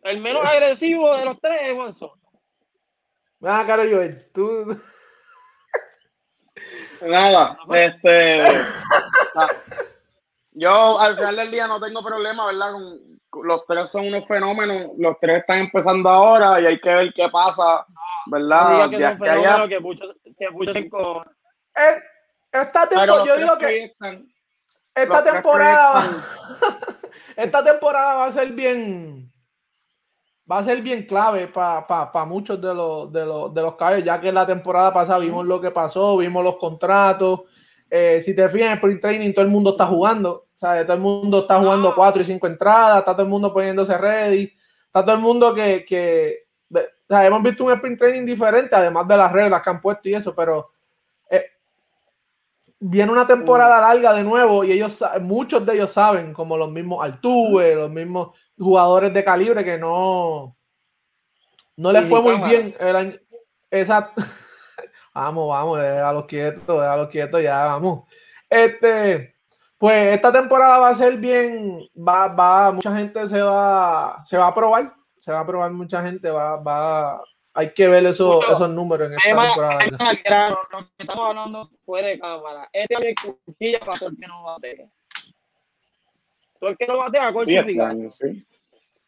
El 0.03 0.19
menos 0.19 0.45
agresivo 0.45 1.17
de 1.17 1.25
los 1.25 1.39
tres 1.41 1.59
es 1.63 1.73
Juan 1.75 1.93
Soto. 1.93 2.19
Ah, 3.41 3.63
caro 3.65 3.83
Joel, 3.83 4.29
tú. 4.31 4.79
Nada, 7.01 7.57
este. 7.73 8.43
Yo 10.51 10.99
al 10.99 11.15
final 11.15 11.35
del 11.35 11.51
día 11.51 11.67
no 11.67 11.79
tengo 11.79 12.01
problema, 12.03 12.47
¿verdad? 12.47 12.71
Con, 12.73 12.99
con- 13.29 13.47
los 13.47 13.65
tres 13.65 13.89
son 13.89 14.07
unos 14.07 14.25
fenómenos, 14.27 14.91
los 14.97 15.17
tres 15.19 15.39
están 15.41 15.59
empezando 15.59 16.09
ahora 16.09 16.59
y 16.61 16.65
hay 16.65 16.79
que 16.79 16.89
ver 16.89 17.13
qué 17.13 17.27
pasa, 17.29 17.85
¿verdad? 18.27 18.89
que 18.89 18.97
son 19.17 19.17
allá. 19.29 19.67
que 19.67 19.79
muchos 19.79 20.15
que 20.37 20.49
muchos. 20.51 20.75
Eh, 20.77 22.01
Esta, 22.51 22.87
Pero 22.89 23.01
tempo- 23.01 23.15
los 23.17 23.25
yo 23.27 23.37
digo 23.37 23.57
que 23.57 23.65
proyectan, 23.65 24.27
esta 24.95 25.23
temporada. 25.33 26.03
esta 27.35 27.63
temporada 27.63 28.15
va 28.15 28.25
a 28.27 28.31
ser 28.31 28.51
bien. 28.53 29.29
Va 30.49 30.59
a 30.59 30.63
ser 30.63 30.81
bien 30.83 31.05
clave 31.07 31.47
para 31.47 32.25
muchos 32.25 32.61
de 32.61 32.71
los, 32.73 33.11
de, 33.11 33.25
los, 33.25 33.51
de 33.53 33.61
los 33.63 33.75
caballos, 33.75 34.05
ya 34.05 34.21
que 34.21 34.31
la 34.31 34.45
temporada 34.45 34.93
pasada 34.93 35.17
vimos 35.19 35.43
lo 35.43 35.59
que 35.59 35.71
pasó, 35.71 36.17
vimos 36.17 36.43
los 36.43 36.57
contratos. 36.57 37.41
Eh, 37.89 38.19
si 38.21 38.35
te 38.35 38.47
fijas 38.49 38.65
en 38.67 38.71
el 38.71 38.77
sprint 38.77 39.01
training, 39.01 39.33
todo 39.33 39.45
el 39.45 39.51
mundo 39.51 39.71
está 39.71 39.85
jugando. 39.85 40.43
¿sabes? 40.53 40.85
Todo 40.85 40.95
el 40.95 41.01
mundo 41.01 41.39
está 41.41 41.59
jugando 41.59 41.89
Ah. 41.89 41.93
cuatro 41.95 42.21
y 42.21 42.25
cinco 42.25 42.47
entradas, 42.47 42.99
está 42.99 43.11
todo 43.11 43.23
el 43.23 43.27
mundo 43.29 43.53
poniéndose 43.53 43.97
ready, 43.97 44.53
está 44.85 45.03
todo 45.03 45.15
el 45.15 45.21
mundo 45.21 45.53
que. 45.53 45.83
que 45.85 46.45
de- 46.69 46.79
o 46.81 47.07
sea, 47.13 47.25
hemos 47.25 47.43
visto 47.43 47.63
un 47.65 47.71
sprint 47.73 47.99
training 47.99 48.25
diferente, 48.25 48.75
además 48.75 49.07
de 49.07 49.17
las 49.17 49.31
reglas 49.31 49.61
que 49.61 49.69
han 49.69 49.81
puesto 49.81 50.07
y 50.09 50.15
eso, 50.15 50.33
pero 50.33 50.71
eh, 51.29 51.45
viene 52.79 53.11
una 53.11 53.27
temporada 53.27 53.79
larga 53.81 54.13
de 54.13 54.23
nuevo 54.23 54.63
y 54.63 54.71
ellos 54.71 55.03
muchos 55.21 55.65
de 55.65 55.73
ellos 55.75 55.91
saben, 55.91 56.33
como 56.33 56.57
los 56.57 56.71
mismos 56.71 57.03
Altuve, 57.03 57.75
los 57.75 57.91
mismos 57.91 58.29
jugadores 58.57 59.13
de 59.13 59.23
calibre 59.23 59.63
que 59.63 59.77
no 59.77 60.55
no 61.77 61.91
les 61.91 62.07
fue 62.07 62.21
muy 62.21 62.37
bien 62.49 62.75
el 62.79 62.95
año. 62.95 63.19
Exacto. 63.69 64.21
Vamos, 65.15 65.47
vamos, 65.49 65.79
déjalos 65.81 66.25
quietos, 66.25 66.81
déjalos 66.81 67.09
quietos, 67.09 67.41
ya 67.41 67.65
vamos. 67.65 68.03
Este, 68.49 69.35
pues 69.77 70.13
esta 70.13 70.31
temporada 70.31 70.77
va 70.77 70.89
a 70.89 70.95
ser 70.95 71.17
bien, 71.17 71.79
va, 71.97 72.27
va, 72.27 72.71
mucha 72.71 72.95
gente 72.95 73.27
se 73.27 73.41
va, 73.41 74.21
se 74.25 74.37
va 74.37 74.47
a 74.47 74.53
probar, 74.53 74.93
se 75.19 75.31
va 75.31 75.39
a 75.39 75.47
probar 75.47 75.71
mucha 75.71 76.01
gente, 76.03 76.29
va, 76.29 76.57
va, 76.57 77.23
hay 77.53 77.73
que 77.73 77.87
ver 77.87 78.05
esos, 78.05 78.35
Mucho- 78.35 78.51
esos 78.51 78.69
números 78.69 79.07
en 79.07 79.13
esta 79.13 79.23
Además, 79.29 79.47
temporada. 79.47 79.77
además, 79.81 80.01
al 80.09 80.17
grano, 80.23 80.59
lo 80.71 80.79
que 80.79 80.85
estamos 80.99 81.29
hablando 81.29 81.69
fuera 81.85 82.07
de 82.09 82.19
cámara. 82.19 82.69
Este 82.73 82.95
año 82.95 83.05
hay 83.07 83.15
cuchilla 83.45 83.79
para 83.79 83.97
todo 83.97 84.09
el 84.09 84.17
que 84.17 84.27
no 84.27 84.43
batea. 84.43 84.85
Todo 86.59 86.69
el 86.69 86.77
que 86.77 86.87
no 86.87 86.97
batea, 86.97 87.33
con 87.33 87.45
su 87.45 87.51
sí. 87.51 88.45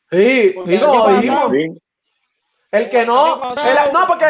Sí, 0.09 0.51
Porque 0.55 0.77
sí, 0.77 0.83
año 0.83 1.07
dijimos, 1.17 1.51
Sí. 1.51 1.81
El 2.71 2.89
que 2.89 3.05
no, 3.05 3.53
el- 3.55 3.93
no, 3.93 4.07
porque 4.07 4.25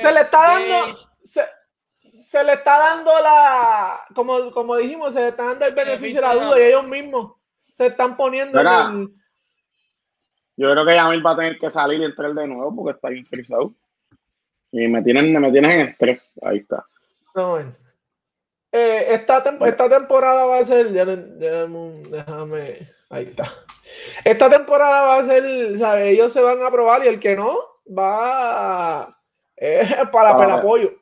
se 0.00 0.12
le 0.12 0.20
está 0.20 0.38
dando, 0.44 0.96
se, 1.22 1.42
se 2.08 2.44
le 2.44 2.52
está 2.54 2.78
dando 2.78 3.10
la, 3.22 4.00
como, 4.14 4.50
como 4.52 4.76
dijimos, 4.76 5.14
se 5.14 5.20
le 5.20 5.28
está 5.28 5.44
dando 5.46 5.64
el 5.66 5.74
beneficio 5.74 6.20
de 6.20 6.26
la 6.26 6.34
duda 6.34 6.58
y 6.60 6.62
ellos 6.64 6.86
mismos 6.86 7.32
se 7.72 7.86
están 7.86 8.16
poniendo 8.16 8.60
en 8.60 8.66
el- 8.66 9.08
Yo 10.56 10.70
creo 10.72 10.84
que 10.84 10.94
Yamil 10.94 11.24
va 11.26 11.30
a 11.32 11.36
tener 11.36 11.58
que 11.58 11.70
salir 11.70 12.00
y 12.00 12.04
entrar 12.04 12.32
de 12.34 12.46
nuevo 12.46 12.74
porque 12.76 12.96
está 12.96 13.08
bien 13.08 13.24
frisado. 13.26 13.74
Y 14.70 14.88
me 14.88 15.02
tienen, 15.02 15.38
me 15.40 15.50
tienen 15.52 15.70
en 15.72 15.80
estrés. 15.88 16.32
Ahí 16.42 16.58
está. 16.58 16.84
no, 17.34 17.50
bueno. 17.52 17.74
Eh, 18.74 19.06
esta, 19.14 19.44
tem- 19.44 19.66
esta 19.66 19.86
temporada 19.86 20.46
va 20.46 20.58
a 20.58 20.64
ser, 20.64 20.90
ya- 20.92 21.04
ya- 21.04 21.66
déjame, 21.66 22.88
ahí 23.12 23.24
está. 23.24 23.44
Esta 24.24 24.50
temporada 24.50 25.04
va 25.04 25.18
a 25.18 25.24
ser, 25.24 25.78
¿sabes? 25.78 26.08
Ellos 26.08 26.32
se 26.32 26.40
van 26.42 26.62
a 26.62 26.70
probar 26.70 27.04
y 27.04 27.08
el 27.08 27.20
que 27.20 27.36
no 27.36 27.56
va 27.96 29.16
eh, 29.56 29.86
para 30.12 30.32
Para- 30.32 30.38
pelapollo. 30.38 30.92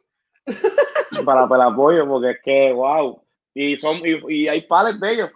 Para 1.24 1.44
el 1.44 1.60
apoyo, 1.60 2.06
porque 2.08 2.30
es 2.30 2.38
que, 2.42 2.72
wow. 2.72 3.22
Y 3.54 3.76
son, 3.76 3.98
y, 4.04 4.42
y 4.44 4.48
hay 4.48 4.62
pares 4.62 4.98
de 5.00 5.12
ellos. 5.12 5.30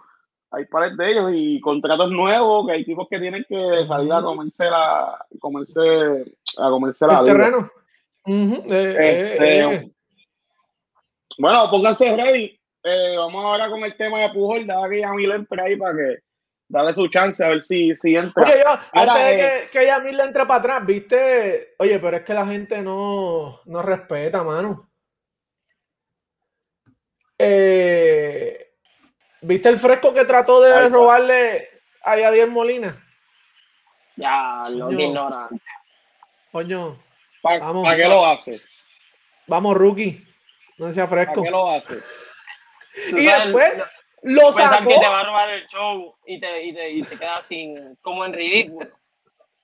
Hay 0.51 0.65
pares 0.65 0.95
de 0.97 1.11
ellos 1.11 1.31
y 1.33 1.59
contratos 1.59 2.11
nuevos 2.11 2.65
que 2.65 2.73
hay 2.73 2.85
tipos 2.85 3.07
que 3.09 3.19
tienen 3.19 3.45
que 3.47 3.85
salir 3.87 4.11
a 4.13 4.21
comerse 4.21 4.65
la, 4.65 5.25
comerse, 5.39 6.25
a 6.57 6.69
comerse 6.69 7.07
la 7.07 7.19
El 7.19 7.25
terreno. 7.25 7.69
Eh, 8.25 8.63
eh, 8.69 9.31
Este, 9.33 9.59
eh. 9.75 9.91
Bueno, 11.37 11.67
pónganse 11.69 12.15
ready. 12.15 12.59
Eh, 12.83 13.15
vamos 13.17 13.43
ahora 13.43 13.69
con 13.69 13.83
el 13.83 13.95
tema 13.97 14.19
de 14.21 14.29
Pujol. 14.29 14.65
Dale 14.65 14.89
que 14.95 15.01
Yamil 15.01 15.31
entre 15.31 15.61
ahí 15.61 15.75
para 15.75 15.93
que 15.97 16.17
darle 16.67 16.93
su 16.93 17.07
chance 17.07 17.43
a 17.43 17.49
ver 17.49 17.63
si, 17.63 17.95
si 17.95 18.15
entra. 18.15 18.43
Oye, 18.43 18.63
yo, 18.63 18.79
antes 18.93 19.15
de 19.15 19.33
eh. 19.33 19.61
que, 19.71 19.79
que 19.79 19.85
Yamil 19.85 20.17
le 20.17 20.23
entre 20.23 20.45
para 20.45 20.59
atrás, 20.59 20.85
viste, 20.85 21.75
oye, 21.79 21.99
pero 21.99 22.17
es 22.17 22.23
que 22.23 22.33
la 22.33 22.45
gente 22.45 22.81
no, 22.81 23.61
no 23.65 23.81
respeta, 23.81 24.43
mano. 24.43 24.89
Eh, 27.37 28.71
¿Viste 29.41 29.69
el 29.69 29.77
fresco 29.77 30.13
que 30.13 30.25
trató 30.25 30.61
de 30.61 30.89
robarle 30.89 31.69
a 32.03 32.17
Yadier 32.17 32.47
Molina? 32.49 33.01
Ya, 34.15 34.63
lo 34.69 34.91
ignorante. 34.91 35.61
Coño, 36.51 36.97
¿Para 37.41 37.95
qué 37.95 38.07
lo 38.07 38.25
hace? 38.25 38.61
vamos, 39.45 39.75
rookie. 39.75 40.25
No 40.77 40.91
sea 40.91 41.07
¿Para 41.07 41.25
fresco. 41.25 41.43
qué 41.43 41.51
lo 41.51 41.69
hace? 41.69 41.99
Y 43.09 43.25
después 43.25 43.73
lo 44.25 44.41
pensar 44.53 44.79
sacó. 44.79 44.89
que 44.89 44.99
te 44.99 45.07
va 45.07 45.19
a 45.19 45.23
robar 45.23 45.49
el 45.51 45.67
show 45.67 46.15
y 46.25 46.39
te, 46.39 46.63
y 46.63 46.73
te, 46.73 46.89
y 46.91 47.03
te 47.03 47.17
quedas 47.17 47.45
sin, 47.45 47.95
como 48.01 48.25
en 48.25 48.33
ridículo. 48.33 48.87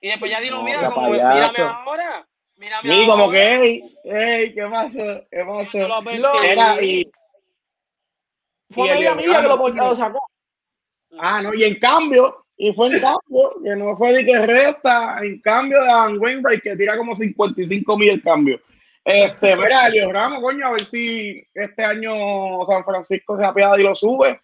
Y 0.00 0.08
después 0.08 0.30
ya 0.30 0.40
dilo, 0.40 0.58
No, 0.58 0.64
mira, 0.64 0.88
como, 0.90 1.10
mírame 1.10 1.58
ahora. 1.58 2.26
Mírame 2.56 2.82
Sí, 2.90 3.06
como 3.06 3.24
ahora. 3.24 3.38
que, 3.38 3.56
hey, 3.60 3.96
hey, 4.04 4.52
¿qué 4.54 4.62
pasa? 4.70 5.24
¿Qué 5.30 5.38
Yo 5.38 5.46
pasa? 5.46 5.78
lo 5.88 6.42
Era, 6.44 6.82
y, 6.82 7.10
Fue 8.70 8.86
y 8.86 8.90
el 8.90 8.96
media 8.98 9.14
milla 9.14 9.42
que 9.42 9.48
lo, 9.48 9.68
lo 9.68 9.96
sacó. 9.96 10.18
ah, 11.18 11.42
no, 11.42 11.54
y 11.54 11.64
en 11.64 11.78
cambio, 11.78 12.46
y 12.56 12.72
fue 12.72 12.88
en 12.88 13.00
cambio, 13.00 13.50
que 13.64 13.76
no 13.76 13.96
fue 13.96 14.12
de 14.12 14.24
que 14.24 14.46
resta, 14.46 15.18
en 15.22 15.40
cambio 15.40 15.80
de 15.80 15.86
Dan 15.86 16.18
Wainwright, 16.18 16.62
que 16.62 16.76
tira 16.76 16.96
como 16.96 17.16
55 17.16 17.98
mil 17.98 18.10
el 18.10 18.22
cambio. 18.22 18.60
Este, 19.04 19.56
mira, 19.56 19.88
Elio 19.88 20.12
Ramos, 20.12 20.40
coño, 20.40 20.66
a 20.66 20.72
ver 20.72 20.84
si 20.84 21.44
este 21.54 21.84
año 21.84 22.64
San 22.66 22.84
Francisco 22.84 23.36
se 23.36 23.44
apiada 23.44 23.78
y 23.80 23.82
lo 23.82 23.94
sube 23.96 24.40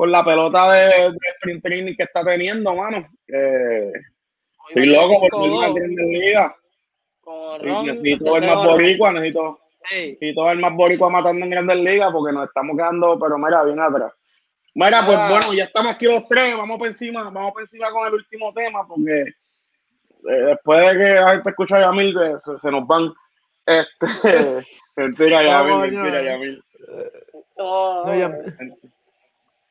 con 0.00 0.10
la 0.10 0.24
pelota 0.24 0.72
de, 0.72 1.10
de 1.10 1.18
sprint 1.34 1.62
training 1.62 1.94
que 1.94 2.04
está 2.04 2.24
teniendo, 2.24 2.74
mano. 2.74 3.06
Eh, 3.28 3.92
estoy 4.68 4.86
loco 4.86 5.28
por 5.28 5.42
ver 5.42 5.50
una 5.50 5.68
Grandes 5.68 6.06
Ligas. 6.06 6.52
Necesito 7.84 8.32
ver 8.32 8.46
más 8.46 8.64
boricua, 8.64 9.12
necesito, 9.12 9.60
Ey, 9.90 10.12
necesito 10.12 10.44
ver 10.44 10.56
más 10.56 10.74
boricua 10.74 11.10
matando 11.10 11.44
en 11.44 11.50
Grandes 11.50 11.76
Ligas 11.76 12.10
porque 12.12 12.32
nos 12.32 12.48
estamos 12.48 12.78
quedando, 12.78 13.18
pero 13.18 13.36
mira, 13.36 13.62
bien 13.62 13.78
atrás. 13.78 14.10
Mira, 14.74 15.04
pues 15.04 15.18
ah. 15.18 15.26
bueno, 15.28 15.52
ya 15.52 15.64
estamos 15.64 15.94
aquí 15.94 16.06
los 16.06 16.26
tres, 16.26 16.56
vamos 16.56 16.78
por 16.78 16.88
encima, 16.88 17.24
vamos 17.24 17.52
por 17.52 17.60
encima 17.60 17.90
con 17.90 18.08
el 18.08 18.14
último 18.14 18.54
tema, 18.54 18.88
porque 18.88 19.20
eh, 19.20 20.44
después 20.46 20.80
de 20.80 20.98
que 20.98 21.14
la 21.14 21.32
gente 21.32 21.50
escucha 21.50 21.76
a 21.76 21.80
Yamil, 21.82 22.16
se, 22.38 22.56
se 22.56 22.70
nos 22.70 22.86
van. 22.86 23.12
Este, 23.66 24.64
mentira, 24.96 25.42
Yamil, 25.42 25.90
mentira, 25.92 26.22
Yamil. 26.22 26.64
Yamil, 28.06 28.54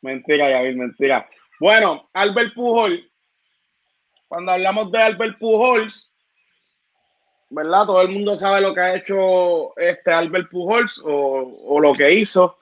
mentira. 0.02 1.30
Bueno, 1.60 2.10
Albert 2.14 2.54
Pujol, 2.54 3.10
cuando 4.28 4.52
hablamos 4.52 4.92
de 4.92 5.00
Albert 5.00 5.40
Pujols, 5.40 6.10
¿verdad? 7.50 7.86
Todo 7.86 8.02
el 8.04 8.10
mundo 8.10 8.38
sabe 8.38 8.62
lo 8.62 8.74
que 8.74 8.82
ha 8.82 8.96
hecho 8.96 9.78
este 9.78 10.12
Albert 10.12 10.50
Pujols 10.50 11.02
o, 11.04 11.80
lo 11.82 11.94
que 11.94 12.12
hizo. 12.14 12.58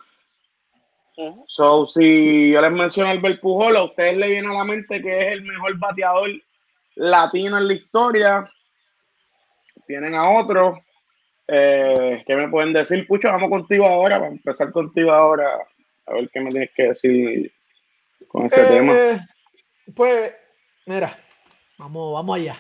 So, 1.48 1.88
si 1.88 2.52
yo 2.52 2.62
les 2.62 2.72
menciono 2.72 3.10
Albert 3.10 3.42
Pujol, 3.42 3.76
a 3.76 3.84
ustedes 3.84 4.18
le 4.18 4.30
viene 4.30 4.48
a 4.48 4.54
la 4.54 4.64
mente 4.64 5.02
que 5.02 5.28
es 5.28 5.34
el 5.34 5.44
mejor 5.44 5.78
bateador 5.78 6.30
latino 6.96 7.58
en 7.58 7.68
la 7.68 7.74
historia. 7.74 8.52
Tienen 9.86 10.16
a 10.16 10.40
otro. 10.40 10.80
Eh, 11.48 12.24
¿Qué 12.26 12.36
me 12.36 12.50
pueden 12.50 12.74
decir? 12.74 13.08
Pucho, 13.08 13.30
vamos 13.30 13.50
contigo 13.50 13.88
ahora, 13.88 14.18
vamos 14.18 14.34
a 14.34 14.38
empezar 14.38 14.72
contigo 14.72 15.12
ahora. 15.12 15.58
A 16.08 16.14
ver 16.14 16.30
qué 16.32 16.40
me 16.40 16.50
tienes 16.50 16.72
que 16.76 16.84
decir 16.84 17.54
con 18.28 18.46
ese 18.46 18.62
eh, 18.62 18.66
tema. 18.66 19.28
Pues, 19.94 20.34
mira, 20.86 21.18
vamos, 21.78 22.14
vamos 22.14 22.38
allá. 22.38 22.58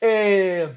Eh, 0.00 0.68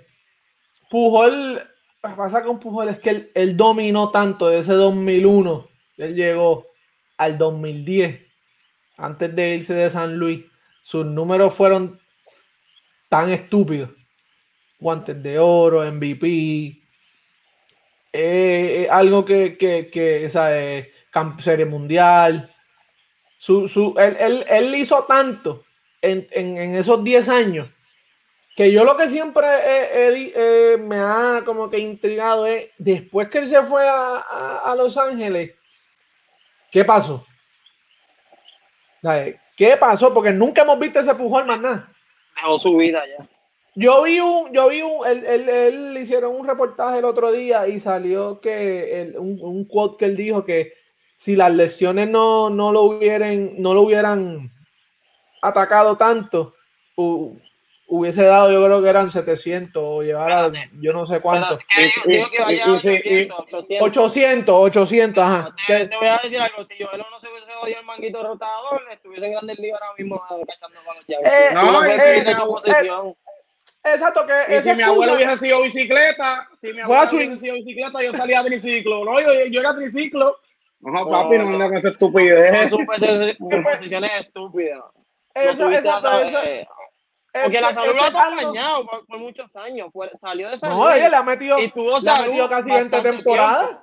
Pujol, 0.89 1.55
lo 1.55 2.09
que 2.09 2.15
pasa 2.15 2.43
con 2.43 2.59
Pujol 2.59 2.89
es 2.89 2.99
que 2.99 3.09
él, 3.09 3.31
él 3.33 3.57
dominó 3.57 4.11
tanto 4.11 4.47
de 4.47 4.59
ese 4.59 4.73
2001. 4.73 5.67
Él 5.97 6.15
llegó 6.15 6.67
al 7.17 7.37
2010, 7.37 8.21
antes 8.97 9.35
de 9.35 9.55
irse 9.55 9.73
de 9.73 9.89
San 9.89 10.17
Luis, 10.17 10.45
sus 10.83 11.05
números 11.05 11.53
fueron 11.53 11.99
tan 13.09 13.31
estúpidos. 13.31 13.89
Guantes 14.79 15.21
de 15.23 15.39
oro, 15.39 15.81
MVP, 15.91 16.83
eh, 18.13 18.87
algo 18.89 19.25
que, 19.25 19.57
que, 19.57 19.89
que 19.89 20.29
¿sabes? 20.29 20.87
Serie 21.39 21.65
mundial. 21.65 22.53
Su, 23.37 23.67
su, 23.67 23.93
él, 23.97 24.45
él, 24.49 24.75
hizo 24.75 25.03
tanto 25.03 25.63
en, 26.01 26.27
en, 26.31 26.75
esos 26.75 27.03
10 27.03 27.29
años 27.29 27.69
que 28.55 28.71
yo 28.71 28.83
lo 28.83 28.97
que 28.97 29.07
siempre 29.07 29.47
me 30.79 30.97
ha 30.97 31.43
como 31.45 31.69
que 31.69 31.77
intrigado 31.77 32.47
es 32.47 32.71
después 32.79 33.29
que 33.29 33.37
él 33.37 33.45
se 33.45 33.61
fue 33.61 33.87
a, 33.87 34.63
a 34.65 34.75
Los 34.75 34.97
Ángeles, 34.97 35.51
¿Qué 36.71 36.83
pasó? 36.83 37.25
¿Qué 39.55 39.77
pasó? 39.77 40.13
Porque 40.13 40.31
nunca 40.31 40.63
hemos 40.63 40.79
visto 40.79 40.99
ese 40.99 41.15
pujón 41.15 41.47
más 41.47 41.59
nada. 41.59 41.91
Dejó 42.35 42.59
su 42.59 42.75
vida 42.75 43.01
ya. 43.17 43.27
Yo 43.75 44.03
vi 44.03 44.19
un, 44.19 44.51
yo 44.51 44.69
vi 44.69 44.81
un, 44.81 45.05
él, 45.05 45.23
él, 45.25 45.49
él 45.49 45.97
hicieron 45.97 46.35
un 46.35 46.47
reportaje 46.47 46.99
el 46.99 47.05
otro 47.05 47.31
día 47.31 47.67
y 47.67 47.79
salió 47.79 48.41
que 48.41 49.13
un, 49.17 49.39
un, 49.39 49.65
quote 49.65 49.97
que 49.97 50.05
él 50.05 50.17
dijo 50.17 50.43
que 50.43 50.73
si 51.17 51.35
las 51.35 51.51
lesiones 51.51 52.09
no, 52.09 52.49
no 52.49 52.71
lo 52.71 52.83
hubieran, 52.83 53.61
no 53.61 53.73
lo 53.73 53.81
hubieran 53.81 54.51
atacado 55.41 55.97
tanto, 55.97 56.53
hubiese 56.95 58.23
dado, 58.23 58.51
yo 58.51 58.63
creo 58.63 58.81
que 58.81 58.89
eran 58.89 59.09
700 59.09 59.83
o 59.83 60.03
llevar 60.03 60.51
yo 60.79 60.93
no 60.93 61.05
sé 61.05 61.19
cuánto. 61.19 61.57
800, 63.79 64.55
800, 64.55 65.23
ajá. 65.23 65.55
Te, 65.65 65.89
voy 65.97 66.07
a 66.07 66.19
decir 66.21 66.39
algo, 66.39 66.63
si 66.63 66.77
yo 66.77 66.85
no 66.85 67.19
se 67.19 67.27
hubiese 67.29 67.51
jodido 67.59 67.79
el 67.79 67.85
manguito 67.85 68.23
rotador, 68.23 68.83
estuviese 68.91 69.25
en 69.25 69.31
Grandes 69.33 69.59
Ligas 69.59 69.81
ahora 69.81 69.95
mismo 69.97 70.21
cachando 70.47 70.79
con 70.85 70.95
los 70.97 71.05
eh, 71.09 71.49
no, 71.53 71.83
eh, 71.83 72.25
eh, 72.27 73.15
Exacto, 73.83 74.25
que 74.27 74.57
y 74.57 74.61
si 74.61 74.75
mi 74.75 74.83
abuelo 74.83 75.13
hubiese 75.13 75.37
sido 75.37 75.61
bicicleta, 75.61 76.49
si 76.61 76.73
mi 76.73 76.81
abuelo 76.81 77.09
hubiese 77.13 77.37
sido 77.37 77.55
bicicleta, 77.55 78.03
yo 78.03 78.11
salía 78.11 78.41
a 78.41 78.43
triciclo. 78.43 79.05
No, 79.05 79.19
yo, 79.21 79.29
yo 79.49 79.61
era 79.61 79.73
triciclo. 79.75 80.37
No, 80.79 81.09
papi, 81.09 81.37
no 81.37 81.45
me 81.45 81.57
con 81.57 81.77
esa 81.77 81.89
estupidez. 81.89 82.71
Estúpidas. 84.19 84.83
Eso, 85.33 85.71
exacto, 85.71 86.19
eso. 86.19 86.39
Porque 87.43 87.61
la 87.61 87.73
salud 87.73 87.95
lo 87.95 88.01
ha 88.01 88.07
acompañado 88.07 88.85
por, 89.07 89.19
muchos 89.19 89.55
años. 89.55 89.89
salió 90.19 90.49
de 90.49 90.57
salud. 90.57 90.75
No, 90.75 90.91
ella 90.91 91.09
le 91.09 91.15
ha 91.15 91.23
metido, 91.23 91.59
y 91.59 91.69
tuvo 91.69 91.99
le 91.99 92.09
ha 92.09 92.21
metido 92.21 92.49
casi 92.49 92.71
20 92.71 93.01
temporadas. 93.01 93.77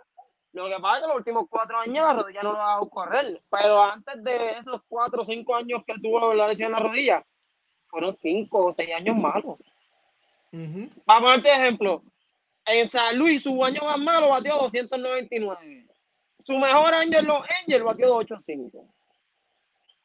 Lo 0.53 0.69
que 0.69 0.77
pasa 0.81 0.97
es 0.97 1.03
que 1.03 1.09
los 1.09 1.17
últimos 1.17 1.47
cuatro 1.51 1.79
años 1.81 2.07
la 2.07 2.15
rodilla 2.15 2.43
no 2.43 2.53
lo 2.53 2.63
ha 2.63 2.67
dado 2.67 2.89
correr. 2.89 3.43
Pero 3.51 3.83
antes 3.83 4.23
de 4.23 4.51
esos 4.61 4.83
cuatro 4.89 5.23
o 5.23 5.25
cinco 5.25 5.57
años 5.57 5.83
que 5.85 5.95
tuvo 6.01 6.33
la 6.33 6.49
lesión 6.49 6.69
en 6.69 6.73
la 6.73 6.89
rodilla, 6.89 7.25
fueron 7.89 8.15
cinco 8.15 8.67
o 8.67 8.73
seis 8.73 8.95
años 8.95 9.17
malos. 9.17 9.59
Vamos 10.53 10.93
a 11.07 11.21
ponerte 11.21 11.51
ejemplo. 11.51 12.03
En 12.67 12.87
San 12.87 13.19
Luis, 13.19 13.43
su 13.43 13.65
año 13.65 13.83
más 13.83 13.99
malo 13.99 14.31
batió 14.31 14.55
299. 14.55 15.87
Su 16.45 16.59
mejor 16.59 16.95
año 16.95 17.19
en 17.19 17.27
los 17.27 17.41
Angels 17.61 17.85
batió 17.85 18.09
285. 18.09 18.87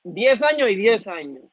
10 0.04 0.42
años 0.44 0.70
y 0.70 0.76
10 0.76 1.08
años 1.08 1.44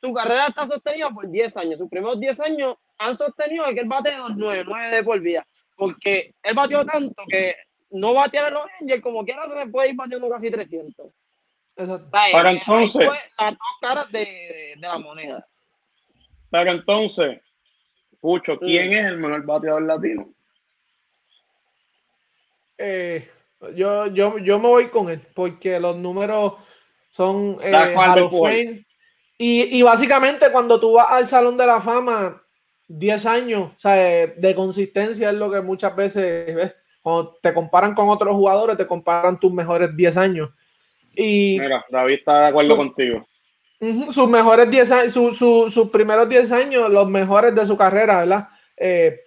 su 0.00 0.12
carrera 0.12 0.46
está 0.46 0.66
sostenida 0.66 1.10
por 1.10 1.28
10 1.28 1.56
años. 1.56 1.78
Sus 1.78 1.88
primeros 1.88 2.20
10 2.20 2.40
años 2.40 2.76
han 2.98 3.16
sostenido 3.16 3.64
que 3.66 3.80
él 3.80 3.88
bate 3.88 4.16
2-9, 4.16 4.64
9 4.66 4.96
de 4.96 5.04
por 5.04 5.20
vida. 5.20 5.46
Porque 5.76 6.34
él 6.42 6.54
batió 6.54 6.84
tanto 6.84 7.22
que 7.28 7.56
no 7.90 8.14
batear 8.14 8.46
a 8.46 8.50
los 8.50 8.64
Angels 8.80 9.02
como 9.02 9.24
quiera 9.24 9.48
se 9.48 9.54
le 9.54 9.66
puede 9.70 9.90
ir 9.90 9.96
batiendo 9.96 10.28
casi 10.28 10.50
300. 10.50 11.06
Exacto. 11.76 12.10
Para 12.10 12.52
entonces. 12.52 13.08
Las 13.38 13.50
dos 13.50 13.58
caras 13.80 14.12
de, 14.12 14.74
de, 14.74 14.76
la 14.80 14.98
moneda. 14.98 15.46
Pero 16.50 16.72
entonces, 16.72 17.40
Pucho, 18.20 18.58
¿quién 18.58 18.92
es 18.92 19.04
el 19.04 19.18
mejor 19.18 19.44
bateador 19.44 19.82
latino? 19.82 20.32
Eh, 22.78 23.28
yo, 23.74 24.06
yo, 24.06 24.38
yo 24.38 24.58
me 24.58 24.68
voy 24.68 24.88
con 24.88 25.10
él, 25.10 25.26
porque 25.34 25.80
los 25.80 25.96
números 25.96 26.54
son 27.10 27.56
eh, 27.62 28.84
y, 29.40 29.82
básicamente 29.82 30.50
cuando 30.50 30.80
tú 30.80 30.92
vas 30.92 31.06
al 31.10 31.26
Salón 31.28 31.56
de 31.56 31.66
la 31.66 31.80
Fama, 31.80 32.42
10 32.88 33.26
años 33.26 33.72
o 33.76 33.80
sea, 33.80 34.26
de 34.26 34.54
consistencia 34.54 35.30
es 35.30 35.36
lo 35.36 35.50
que 35.50 35.60
muchas 35.60 35.94
veces 35.94 36.54
ves. 36.54 36.74
Cuando 37.00 37.38
te 37.40 37.54
comparan 37.54 37.94
con 37.94 38.08
otros 38.08 38.34
jugadores, 38.34 38.76
te 38.76 38.86
comparan 38.86 39.38
tus 39.38 39.52
mejores 39.52 39.96
10 39.96 40.16
años. 40.16 40.50
Y, 41.14 41.58
Mira, 41.60 41.84
David 41.88 42.14
está 42.14 42.40
de 42.40 42.46
acuerdo 42.48 42.76
contigo. 42.76 43.26
sus 44.10 44.28
mejores 44.28 44.68
10 44.68 44.92
años, 44.92 45.12
sus 45.12 45.90
primeros 45.90 46.28
10 46.28 46.52
años, 46.52 46.90
los 46.90 47.08
mejores 47.08 47.54
de 47.54 47.64
su 47.64 47.76
carrera, 47.76 48.20
¿verdad? 48.20 48.48
Eh, 48.76 49.20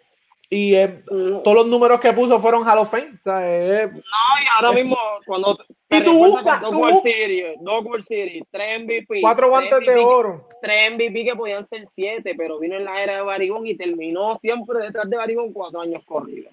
y 0.54 0.76
eh, 0.76 1.02
todos 1.08 1.56
los 1.56 1.68
números 1.68 1.98
que 2.02 2.12
puso 2.12 2.38
fueron 2.38 2.68
Hall 2.68 2.80
of 2.80 2.92
Fame. 2.92 3.18
Eh, 3.26 3.88
no, 3.90 4.00
y 4.02 4.48
ahora 4.54 4.74
mismo, 4.74 4.98
cuando. 5.26 5.58
Y 5.90 6.04
tú 6.04 6.18
buscas. 6.18 6.60
Dos 6.60 6.76
World 6.76 7.00
Series, 7.02 7.58
dos 7.62 7.86
World 7.86 8.04
Series, 8.04 8.44
tres 8.52 8.82
MVP. 8.84 9.22
Cuatro 9.22 9.48
guantes 9.48 9.80
de 9.80 9.96
oro. 9.96 10.50
Tres 10.62 10.92
MVP 10.92 11.24
que 11.24 11.36
podían 11.38 11.66
ser 11.66 11.88
siete, 11.88 12.36
pero 12.36 12.60
vino 12.60 12.76
en 12.76 12.84
la 12.84 13.02
era 13.02 13.16
de 13.16 13.22
Barigón 13.22 13.66
y 13.66 13.76
terminó 13.76 14.36
siempre 14.40 14.80
detrás 14.80 15.10
de 15.10 15.16
Barigón 15.16 15.54
cuatro 15.54 15.80
años 15.80 16.04
corridos. 16.04 16.52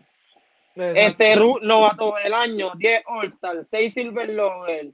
Este 0.77 1.35
novato 1.63 2.15
del 2.23 2.35
año, 2.35 2.71
10 2.77 3.03
All-Star, 3.05 3.65
6 3.65 3.93
Silver 3.93 4.31
Lover, 4.31 4.93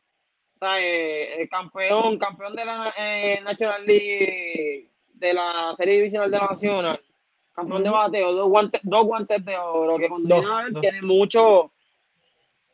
eh, 0.79 1.47
campeón, 1.51 2.17
campeón 2.17 2.57
de 2.57 2.65
la 2.65 2.95
National 3.45 3.85
League, 3.85 4.89
de 5.13 5.35
la 5.35 5.75
Serie 5.77 5.97
Divisional 5.97 6.31
de 6.31 6.39
la 6.39 6.47
Nacional 6.47 7.04
campeón 7.55 7.83
de 7.83 7.91
bateo, 7.91 8.33
dos 8.33 8.49
guantes, 8.49 8.81
dos 8.83 9.05
guantes 9.05 9.45
de 9.45 9.57
oro, 9.57 9.97
que 9.97 10.09
tiene 10.81 11.03
mucho, 11.03 11.71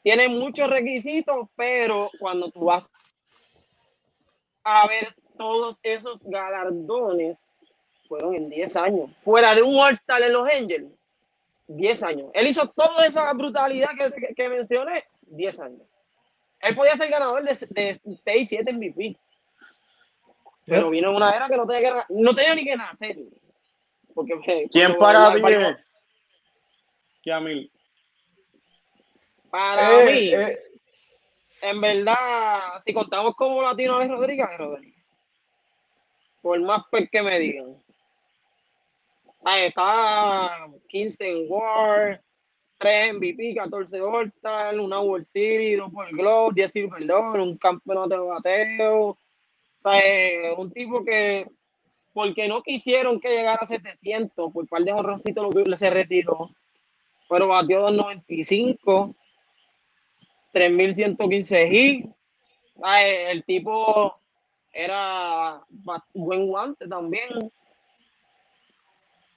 tiene 0.02 0.28
muchos 0.28 0.68
requisitos, 0.68 1.48
pero 1.54 2.10
cuando 2.18 2.50
tú 2.50 2.64
vas 2.64 2.90
a 4.64 4.86
ver 4.88 5.14
todos 5.36 5.78
esos 5.82 6.20
galardones, 6.22 7.36
fueron 8.08 8.34
en 8.34 8.50
10 8.50 8.76
años, 8.76 9.10
fuera 9.22 9.54
de 9.54 9.62
un 9.62 9.78
All-Star 9.78 10.20
en 10.22 10.32
los 10.32 10.48
Angels, 10.48 10.90
10 11.68 12.02
años. 12.02 12.30
Él 12.34 12.48
hizo 12.48 12.68
toda 12.68 13.06
esa 13.06 13.32
brutalidad 13.32 13.90
que, 13.96 14.34
que, 14.34 14.48
mencioné, 14.48 15.04
10 15.22 15.60
años. 15.60 15.82
Él 16.60 16.74
podía 16.74 16.96
ser 16.96 17.08
ganador 17.08 17.44
de, 17.44 17.54
de 17.70 18.00
6, 18.24 18.48
7 18.48 18.72
MVP. 18.72 19.16
Pero 20.66 20.90
vino 20.90 21.10
en 21.10 21.16
una 21.16 21.30
era 21.30 21.48
que 21.48 21.56
no 21.56 21.66
tenía, 21.66 22.04
que, 22.06 22.14
no 22.14 22.34
tenía 22.34 22.54
ni 22.54 22.64
que 22.64 22.76
nacer. 22.76 23.16
¿Quién 24.70 24.96
para 24.98 25.32
ti 25.34 25.40
mí 27.40 27.70
Para 29.50 30.02
eh, 30.02 30.06
mí, 30.06 30.34
eh. 30.34 30.58
en 31.62 31.80
verdad, 31.80 32.80
si 32.84 32.92
contamos 32.92 33.34
como 33.36 33.62
latino 33.62 34.00
es 34.00 34.08
Rodríguez, 34.08 34.46
Rodríguez. 34.56 34.94
Por 36.40 36.60
más 36.60 36.84
que 37.10 37.22
me 37.22 37.38
digan. 37.38 37.76
Ahí 39.44 39.66
está 39.66 40.68
15 40.88 41.28
en 41.28 41.46
War, 41.48 42.22
3 42.78 43.14
MVP, 43.14 43.54
14 43.54 44.00
All-Star, 44.00 44.78
una 44.78 45.00
World 45.00 45.26
Series, 45.26 45.78
2 45.78 45.92
por 45.92 46.10
Globe, 46.10 46.54
10 46.54 46.72
Silver 46.72 47.06
Dollar, 47.06 47.40
un 47.40 47.56
campeonato 47.56 48.08
de 48.08 48.18
bateo. 48.18 49.08
O 49.08 49.18
sea, 49.82 50.54
un 50.56 50.70
tipo 50.72 51.04
que, 51.04 51.46
porque 52.12 52.48
no 52.48 52.62
quisieron 52.62 53.20
que 53.20 53.28
llegara 53.28 53.60
a 53.62 53.66
700, 53.66 54.52
por 54.52 54.68
par 54.68 54.82
de 54.82 54.92
horrorcitos 54.92 55.54
lo 55.54 55.76
se 55.76 55.90
retiró. 55.90 56.50
Pero 57.28 57.48
batió 57.48 57.80
295, 57.82 59.14
3115 60.52 61.68
hits. 61.68 62.08
El 63.04 63.44
tipo 63.44 64.18
era 64.72 65.62
buen 66.12 66.46
guante 66.48 66.88
también. 66.88 67.28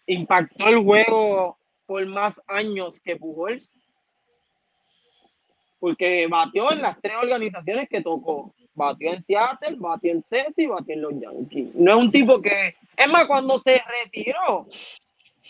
Impactó 0.07 0.67
el 0.67 0.84
juego 0.84 1.57
por 1.86 2.05
más 2.07 2.41
años 2.47 2.99
que 2.99 3.15
Pujols. 3.15 3.71
Porque 5.80 6.26
batió 6.28 6.71
en 6.71 6.82
las 6.82 6.99
tres 6.99 7.15
organizaciones 7.21 7.88
que 7.89 8.01
tocó. 8.01 8.55
Batió 8.76 9.13
en 9.13 9.21
Seattle, 9.21 9.76
batió 9.78 10.11
en 10.11 10.24
Texas 10.24 10.53
y 10.57 10.65
batió 10.65 10.95
en 10.95 11.01
los 11.01 11.13
Yankees. 11.19 11.76
No 11.76 11.91
es 11.91 11.97
un 11.97 12.11
tipo 12.11 12.41
que. 12.41 12.76
Es 12.97 13.07
más, 13.07 13.26
cuando 13.26 13.59
se 13.59 13.82
retiró, 14.03 14.65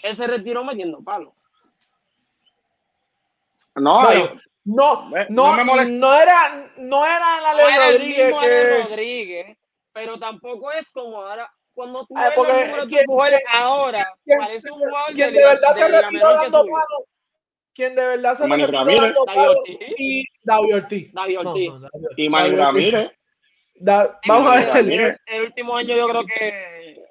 él 0.03 0.15
se 0.15 0.27
retiró 0.27 0.63
metiendo 0.63 1.01
palos. 1.01 1.33
No, 3.75 4.03
no, 4.65 5.09
no, 5.29 5.55
no, 5.85 6.15
era, 6.15 6.71
no 6.77 7.05
era 7.05 7.41
la 7.41 7.53
no 7.53 7.69
era 7.69 7.91
Rodríguez. 7.91 8.35
Que... 8.41 8.83
Rodríguez, 8.83 9.57
pero 9.91 10.19
tampoco 10.19 10.71
es 10.71 10.89
como 10.91 11.21
ahora 11.21 11.51
cuando 11.73 12.05
tú 12.05 12.13
ah, 12.15 12.29
ves 12.29 12.37
los 12.37 12.47
números 12.47 12.87
de 12.87 13.03
Pujols 13.05 13.41
ahora, 13.51 14.15
parece 14.25 14.71
un 14.71 14.79
jugador 14.79 15.13
de, 15.13 15.31
de 15.31 15.43
verdad 15.43 15.73
se 15.73 15.87
retiró 15.87 16.33
dando 16.33 16.59
palos. 16.59 17.12
Quien 17.73 17.95
de 17.95 18.05
verdad 18.05 18.37
se 18.37 18.47
retiró 18.47 18.85
dando 18.85 19.25
palos 19.25 19.57
y 19.97 20.25
David 20.43 20.75
Ortiz. 20.75 21.13
David 21.13 21.39
Ortiz. 21.39 21.71
y 22.17 22.29
Manny 22.29 22.55
Ramírez. 22.55 23.11
vamos 24.27 24.47
a 24.51 24.81
ver. 24.81 25.19
El, 25.25 25.41
último 25.41 25.75
año 25.75 25.95
yo 25.95 26.07
creo 26.07 26.25
que. 26.25 27.03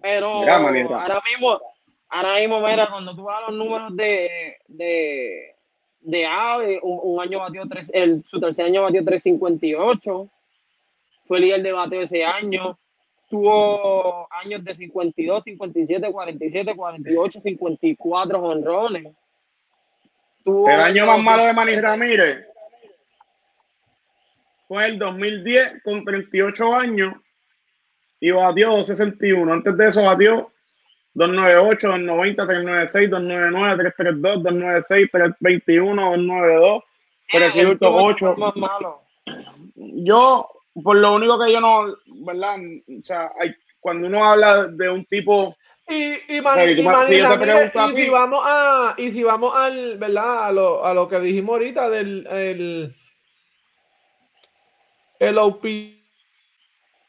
Pero 0.00 0.28
ahora 0.28 0.58
mismo, 0.70 1.60
ahora 2.08 2.38
mismo, 2.38 2.60
mira, 2.60 2.88
cuando 2.88 3.14
tú 3.14 3.24
vas 3.24 3.38
a 3.38 3.50
los 3.50 3.58
números 3.58 3.96
de, 3.96 4.56
de, 4.68 5.54
de 6.00 6.26
Ave, 6.26 6.78
un, 6.82 7.20
año 7.20 7.40
batió 7.40 7.64
tres, 7.68 7.90
el, 7.92 8.24
su 8.30 8.38
tercer 8.40 8.66
año 8.66 8.82
batió 8.82 9.04
358. 9.04 10.30
Fue 11.26 11.40
líder 11.40 11.62
de 11.62 11.72
bateo 11.72 12.02
ese 12.02 12.24
año 12.24 12.78
tuvo 13.28 14.28
años 14.32 14.64
de 14.64 14.74
52, 14.74 15.44
57, 15.44 16.12
47, 16.12 16.74
48, 16.74 17.40
54 17.40 18.42
honrones. 18.42 19.14
el 20.44 20.80
año 20.80 21.06
más 21.06 21.22
malo 21.22 21.46
de 21.46 21.52
Manny 21.52 21.76
Ramírez 21.76 22.46
fue 24.68 24.86
el 24.86 24.98
2010 24.98 25.82
con 25.82 26.04
38 26.04 26.74
años 26.74 27.14
y 28.20 28.30
batió 28.30 28.68
261. 28.70 29.52
Antes 29.52 29.76
de 29.76 29.88
eso 29.88 30.02
batió 30.04 30.50
298, 31.14 31.88
290, 31.88 32.46
396, 32.46 33.10
299, 33.10 33.76
332, 33.76 34.42
296, 34.42 35.10
321, 35.10 36.02
292, 36.02 36.84
308. 37.30 39.02
Yo 39.76 40.55
por 40.82 40.96
lo 40.96 41.14
único 41.14 41.38
que 41.38 41.52
yo 41.52 41.60
no, 41.60 41.96
¿verdad? 42.06 42.58
O 42.88 43.04
sea, 43.04 43.32
hay, 43.40 43.54
cuando 43.80 44.08
uno 44.08 44.24
habla 44.24 44.66
de 44.66 44.90
un 44.90 45.04
tipo 45.06 45.56
y, 45.88 45.94
y, 45.94 46.38
y, 46.38 47.94
si 47.94 48.10
vamos 48.10 48.42
a 48.44 48.94
y 48.98 49.12
si 49.12 49.22
vamos 49.22 49.54
al 49.54 49.96
verdad 49.98 50.46
a 50.46 50.50
lo, 50.50 50.84
a 50.84 50.92
lo 50.92 51.06
que 51.06 51.20
dijimos 51.20 51.52
ahorita 51.52 51.88
del 51.88 52.26
el, 52.26 52.96
el 55.20 55.38
OP 55.38 55.64
eh, 55.64 55.94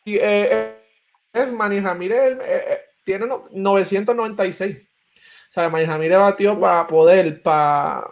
eh, 0.06 0.76
es 1.34 1.52
Manny 1.52 1.80
Ramírez 1.80 2.38
eh, 2.40 2.82
tiene 3.04 3.26
996 3.52 4.78
o 5.50 5.54
sea 5.54 5.70
Manny 5.70 5.86
Ramírez 5.86 6.20
batió 6.20 6.60
para 6.60 6.86
poder 6.86 7.42
para 7.42 8.08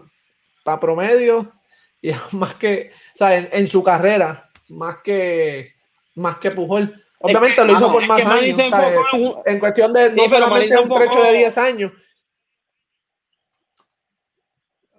para 0.64 0.80
promedio 0.80 1.53
y 2.01 2.10
más 2.32 2.56
que 2.56 2.91
o 3.14 3.18
sea 3.20 3.38
en, 3.38 3.49
en 3.51 3.68
su 3.68 3.84
carrera 3.84 4.45
más 4.70 4.97
que, 5.03 5.74
más 6.16 6.38
que 6.39 6.51
Pujol. 6.51 7.03
Obviamente 7.20 7.63
lo 7.63 7.74
hizo 7.74 7.91
por 7.91 8.05
más 8.05 8.26
años. 8.26 8.57
en 9.45 9.59
cuestión 9.59 9.93
de 9.93 10.16
no 10.16 10.28
solamente 10.28 10.78
un 10.78 10.89
trecho 10.89 11.24
de 11.24 11.34
10 11.34 11.57
años. 11.57 11.91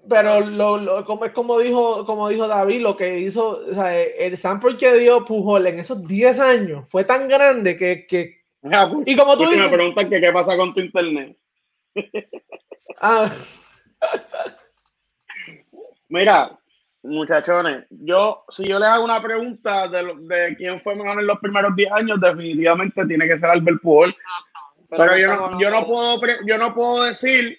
Pero 0.09 0.41
lo, 0.41 0.77
lo, 0.79 1.05
como, 1.05 1.25
es 1.25 1.33
como 1.33 1.59
dijo, 1.59 2.07
como 2.07 2.29
dijo 2.29 2.47
David, 2.47 2.81
lo 2.81 2.97
que 2.97 3.19
hizo, 3.19 3.63
o 3.69 3.75
sea, 3.75 4.01
el 4.01 4.37
sample 4.37 4.77
que 4.77 4.93
dio 4.99 5.25
Pujol 5.25 5.67
en 5.67 5.81
esos 5.81 6.07
10 6.07 6.39
años 6.39 6.89
fue 6.89 7.05
tan 7.05 7.29
grande 7.29 7.77
que. 7.77 8.07
que 8.07 8.45
pues, 8.61 8.75
y 9.05 9.17
como 9.17 9.37
tú 9.37 9.45
dices. 9.45 9.59
Me 9.59 9.77
preguntan 9.77 10.09
que 10.09 10.21
qué 10.21 10.33
pasa 10.33 10.57
con 10.57 10.73
tu 10.75 10.81
internet. 10.81 11.37
ah. 13.01 13.31
Mira, 16.09 16.57
Muchachones, 17.07 17.87
yo, 17.91 18.45
si 18.51 18.67
yo 18.67 18.79
les 18.79 18.89
hago 18.89 19.05
una 19.05 19.23
pregunta 19.23 19.89
de, 19.89 20.15
de 20.21 20.57
quién 20.57 20.81
fue 20.83 20.95
mejor 20.95 21.21
en 21.21 21.27
los 21.27 21.39
primeros 21.39 21.75
10 21.75 21.93
años, 21.93 22.21
definitivamente 22.21 23.07
tiene 23.07 23.27
que 23.27 23.37
ser 23.37 23.47
Albert 23.47 23.81
Pujol. 23.81 24.15
Pero, 24.89 25.17
yo, 25.17 25.29
no, 25.29 25.61
yo, 25.61 25.71
no 25.71 25.87
puedo, 25.87 26.21
yo 26.47 26.59
no 26.59 26.75
puedo 26.75 27.05
decir 27.05 27.59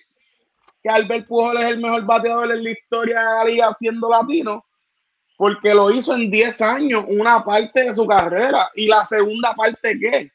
que 0.81 0.89
Albert 0.89 1.27
Pujol 1.27 1.57
es 1.57 1.71
el 1.71 1.79
mejor 1.79 2.03
bateador 2.05 2.51
en 2.51 2.63
la 2.63 2.71
historia 2.71 3.19
de 3.19 3.25
la 3.25 3.43
liga 3.45 3.75
siendo 3.77 4.09
latino, 4.09 4.65
porque 5.37 5.73
lo 5.73 5.91
hizo 5.91 6.15
en 6.15 6.31
10 6.31 6.61
años, 6.61 7.05
una 7.07 7.43
parte 7.43 7.83
de 7.83 7.95
su 7.95 8.05
carrera, 8.05 8.69
y 8.75 8.87
la 8.87 9.05
segunda 9.05 9.53
parte, 9.53 9.97
¿qué? 9.99 10.31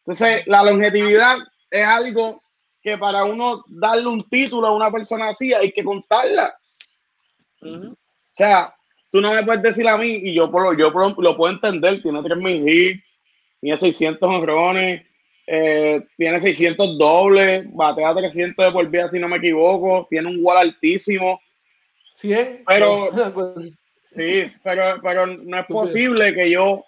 Entonces, 0.00 0.46
la 0.46 0.62
longevidad 0.62 1.36
es 1.70 1.84
algo 1.84 2.42
que 2.82 2.96
para 2.96 3.24
uno 3.24 3.64
darle 3.68 4.06
un 4.06 4.22
título 4.28 4.66
a 4.68 4.74
una 4.74 4.90
persona 4.90 5.28
así 5.28 5.52
hay 5.52 5.70
que 5.72 5.84
contarla. 5.84 6.56
Sea, 8.38 8.74
tú 9.10 9.20
no 9.20 9.32
me 9.32 9.44
puedes 9.44 9.62
decir 9.62 9.86
a 9.88 9.98
mí, 9.98 10.20
y 10.22 10.34
yo, 10.34 10.50
por, 10.50 10.78
yo 10.78 10.90
lo 10.90 11.36
puedo 11.36 11.52
entender, 11.52 12.02
tiene 12.02 12.20
3.000 12.20 12.72
hits, 12.72 13.20
tiene 13.60 13.78
600 13.78 14.28
honrones, 14.28 15.02
eh, 15.46 16.02
tiene 16.16 16.40
600 16.40 16.98
dobles, 16.98 17.64
batea 17.72 18.14
300 18.14 18.66
de 18.66 18.72
por 18.72 18.86
vida 18.88 19.08
si 19.08 19.18
no 19.18 19.28
me 19.28 19.38
equivoco, 19.38 20.06
tiene 20.10 20.28
un 20.28 20.38
wall 20.42 20.58
altísimo. 20.58 21.40
100. 22.14 22.64
Pero, 22.66 23.10
pues, 23.34 23.78
sí, 24.02 24.46
pero, 24.62 25.00
pero 25.02 25.26
no 25.26 25.58
es 25.58 25.66
posible 25.68 26.34
que 26.34 26.50
yo 26.50 26.84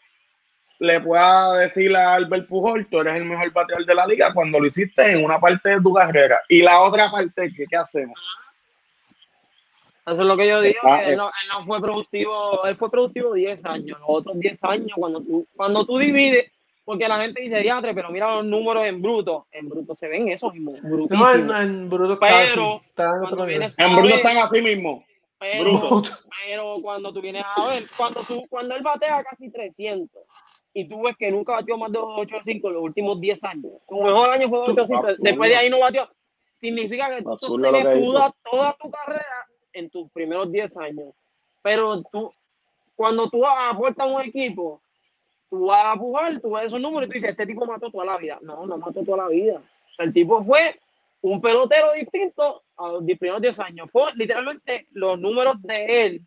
le 0.78 1.00
pueda 1.00 1.58
decir 1.58 1.94
a 1.96 2.14
Albert 2.14 2.48
Pujol, 2.48 2.86
tú 2.90 3.00
eres 3.00 3.16
el 3.16 3.24
mejor 3.24 3.52
bateador 3.52 3.84
de 3.84 3.94
la 3.94 4.06
liga 4.06 4.32
cuando 4.32 4.58
lo 4.58 4.66
hiciste 4.66 5.10
en 5.10 5.24
una 5.24 5.38
parte 5.38 5.70
de 5.70 5.80
tu 5.80 5.92
carrera. 5.92 6.40
Y 6.48 6.62
la 6.62 6.80
otra 6.80 7.10
parte, 7.10 7.52
¿qué, 7.54 7.64
qué 7.68 7.76
hacemos? 7.76 8.18
Eso 10.10 10.22
es 10.22 10.26
lo 10.26 10.36
que 10.36 10.48
yo 10.48 10.60
digo, 10.60 10.80
que 10.82 11.12
él 11.12 11.16
no, 11.16 11.30
fue 11.66 11.80
productivo, 11.80 12.64
él 12.64 12.76
fue 12.76 12.90
productivo 12.90 13.32
10 13.32 13.64
años, 13.64 14.00
los 14.00 14.08
otros 14.08 14.38
10 14.40 14.64
años, 14.64 14.90
cuando 14.96 15.20
tú, 15.20 15.46
cuando 15.54 15.84
tú 15.84 15.98
divides, 15.98 16.50
porque 16.84 17.06
la 17.06 17.20
gente 17.20 17.40
dice 17.40 17.60
diatre, 17.60 17.94
pero 17.94 18.10
mira 18.10 18.34
los 18.34 18.44
números 18.44 18.86
en 18.86 19.00
bruto, 19.00 19.46
en 19.52 19.68
bruto 19.68 19.94
se 19.94 20.08
ven 20.08 20.28
esos 20.28 20.52
mismos, 20.52 20.82
No, 20.82 21.56
en, 21.56 21.88
bruto 21.88 22.18
pero, 22.18 22.82
en 22.98 23.96
bruto 23.96 24.14
están 24.14 24.38
así 24.38 24.60
mismo. 24.60 25.04
Pero, 25.38 26.02
pero 26.44 26.76
cuando 26.82 27.12
tú 27.12 27.20
vienes 27.20 27.44
a 27.56 27.68
ver, 27.68 27.84
cuando 27.96 28.20
tú, 28.22 28.42
cuando 28.50 28.74
él 28.74 28.82
batea 28.82 29.22
casi 29.22 29.50
300 29.50 30.22
y 30.74 30.88
tú 30.88 31.02
ves 31.02 31.16
que 31.16 31.30
nunca 31.30 31.52
batió 31.52 31.78
más 31.78 31.92
de 31.92 31.98
8 31.98 32.36
o 32.36 32.42
5 32.42 32.68
en 32.68 32.74
los 32.74 32.82
últimos 32.82 33.20
10 33.20 33.44
años, 33.44 33.72
su 33.88 33.94
mejor 33.94 34.30
año 34.30 34.48
fue 34.48 34.58
8 34.58 34.82
o 34.82 34.86
5, 34.86 35.06
después 35.20 35.50
de 35.50 35.56
ahí 35.56 35.70
no 35.70 35.78
batió, 35.78 36.10
significa 36.60 37.08
que 37.08 37.22
tú 37.22 37.60
tienes 37.62 38.04
toda, 38.04 38.34
toda 38.50 38.76
tu 38.80 38.90
carrera 38.90 39.46
en 39.72 39.90
tus 39.90 40.10
primeros 40.10 40.50
10 40.50 40.76
años. 40.78 41.14
Pero 41.62 42.02
tú, 42.02 42.32
cuando 42.94 43.28
tú 43.28 43.46
aportas 43.46 44.10
un 44.10 44.20
equipo, 44.22 44.80
tú 45.48 45.66
vas 45.66 45.84
a 45.84 45.96
jugar, 45.98 46.40
tú 46.40 46.52
ves 46.52 46.64
esos 46.64 46.80
números 46.80 47.06
y 47.06 47.10
tú 47.10 47.14
dices, 47.14 47.30
este 47.30 47.46
tipo 47.46 47.66
mató 47.66 47.90
toda 47.90 48.04
la 48.04 48.16
vida. 48.16 48.38
No, 48.42 48.66
no 48.66 48.78
mató 48.78 49.02
toda 49.04 49.24
la 49.24 49.28
vida. 49.28 49.62
el 49.98 50.12
tipo 50.12 50.44
fue 50.44 50.78
un 51.22 51.40
pelotero 51.40 51.92
distinto 51.92 52.62
a 52.76 52.88
los 52.88 53.04
primeros 53.04 53.42
10 53.42 53.60
años. 53.60 53.90
Fue 53.90 54.10
literalmente 54.14 54.86
los 54.92 55.18
números 55.18 55.60
de 55.62 56.06
él. 56.06 56.22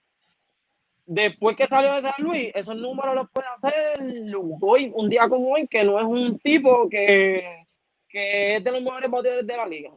Después 1.05 1.57
que 1.57 1.67
salió 1.67 1.93
de 1.93 2.01
San 2.01 2.13
Luis, 2.19 2.51
esos 2.55 2.77
números 2.77 3.15
los 3.15 3.29
puede 3.29 3.47
hacer 3.47 4.33
hoy, 4.61 4.91
un 4.95 5.09
día 5.09 5.27
como 5.27 5.51
hoy, 5.51 5.67
que 5.67 5.83
no 5.83 5.99
es 5.99 6.05
un 6.05 6.39
tipo 6.39 6.87
que, 6.87 7.65
que 8.07 8.55
es 8.55 8.63
de 8.63 8.71
los 8.71 8.81
mejores 8.81 9.11
bateadores 9.11 9.45
de 9.45 9.57
la 9.57 9.65
liga. 9.65 9.91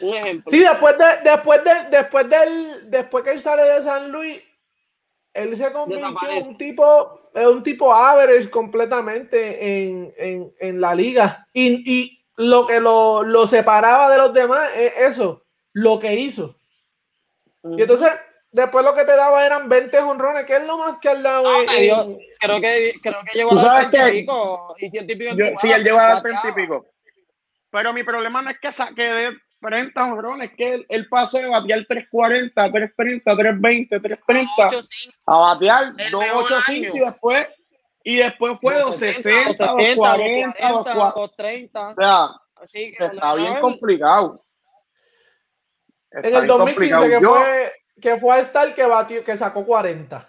Un 0.00 0.14
ejemplo. 0.16 0.50
Sí, 0.50 0.60
después 0.60 0.96
de, 0.98 1.04
después 1.24 1.64
de, 1.64 1.70
después 1.90 2.28
del, 2.28 2.90
después 2.90 3.24
que 3.24 3.30
él 3.30 3.40
sale 3.40 3.62
de 3.62 3.82
San 3.82 4.10
Luis, 4.10 4.42
él 5.34 5.56
se 5.56 5.72
convirtió 5.72 6.08
en 6.30 6.48
un 6.48 6.58
tipo, 6.58 7.30
un 7.34 7.62
tipo 7.62 7.94
average 7.94 8.50
completamente 8.50 9.88
en, 9.88 10.52
en, 10.58 10.80
la 10.80 10.94
liga. 10.94 11.46
Y, 11.52 11.90
y 11.90 12.24
lo 12.36 12.66
que 12.66 12.80
lo, 12.80 13.22
lo, 13.22 13.46
separaba 13.46 14.10
de 14.10 14.18
los 14.18 14.34
demás 14.34 14.70
es 14.76 14.92
eso, 15.10 15.44
lo 15.72 15.98
que 15.98 16.14
hizo. 16.14 16.56
Y 17.64 17.80
entonces, 17.82 18.10
después 18.50 18.84
lo 18.84 18.94
que 18.94 19.04
te 19.04 19.16
daba 19.16 19.44
eran 19.46 19.68
20 19.68 19.98
honrones, 19.98 20.44
que 20.44 20.56
es 20.56 20.64
lo 20.64 20.78
más 20.78 20.98
que 20.98 21.08
al 21.08 21.22
lado. 21.22 21.46
Ah, 21.46 21.64
creo, 22.40 22.60
que, 22.60 22.94
creo 23.02 23.20
que 23.24 23.38
llegó 23.38 23.58
a 23.58 23.90
30 23.90 24.08
y 24.08 24.20
pico. 24.20 24.74
Y 24.78 24.90
sí, 25.56 25.70
él 25.70 25.84
llegó 25.84 25.98
a 25.98 26.20
30 26.20 26.48
y 26.48 26.52
pico. 26.52 26.86
Pero 27.70 27.92
mi 27.94 28.02
problema 28.02 28.42
no 28.42 28.50
es 28.50 28.58
que 28.60 28.70
saque 28.70 29.02
de 29.02 29.38
30 29.62 30.04
honrones, 30.04 30.50
es 30.50 30.56
que 30.56 30.86
él, 30.88 31.08
pasó 31.08 31.38
de 31.38 31.48
batear 31.48 31.84
340, 31.86 32.72
330, 32.72 33.36
320, 33.36 34.00
330 34.00 34.86
a 35.26 35.38
batear 35.38 35.94
285 36.10 36.96
y 36.96 37.00
después 37.00 37.48
y 38.04 38.16
después 38.16 38.58
fue 38.60 38.74
260, 38.74 39.64
240, 39.64 40.68
230. 40.68 41.88
O 41.88 41.94
sea, 41.94 42.28
Así 42.62 42.92
que 42.96 43.04
está 43.04 43.34
bien 43.34 43.60
complicado. 43.60 44.44
en 46.12 46.34
el 46.34 46.46
2015 46.46 47.08
que 47.08 47.20
fue, 47.20 47.72
que 48.00 48.16
fue 48.18 48.36
a 48.36 48.38
estar 48.38 48.74
que 48.74 48.86
batió, 48.86 49.24
que 49.24 49.36
sacó 49.36 49.66
40. 49.66 50.28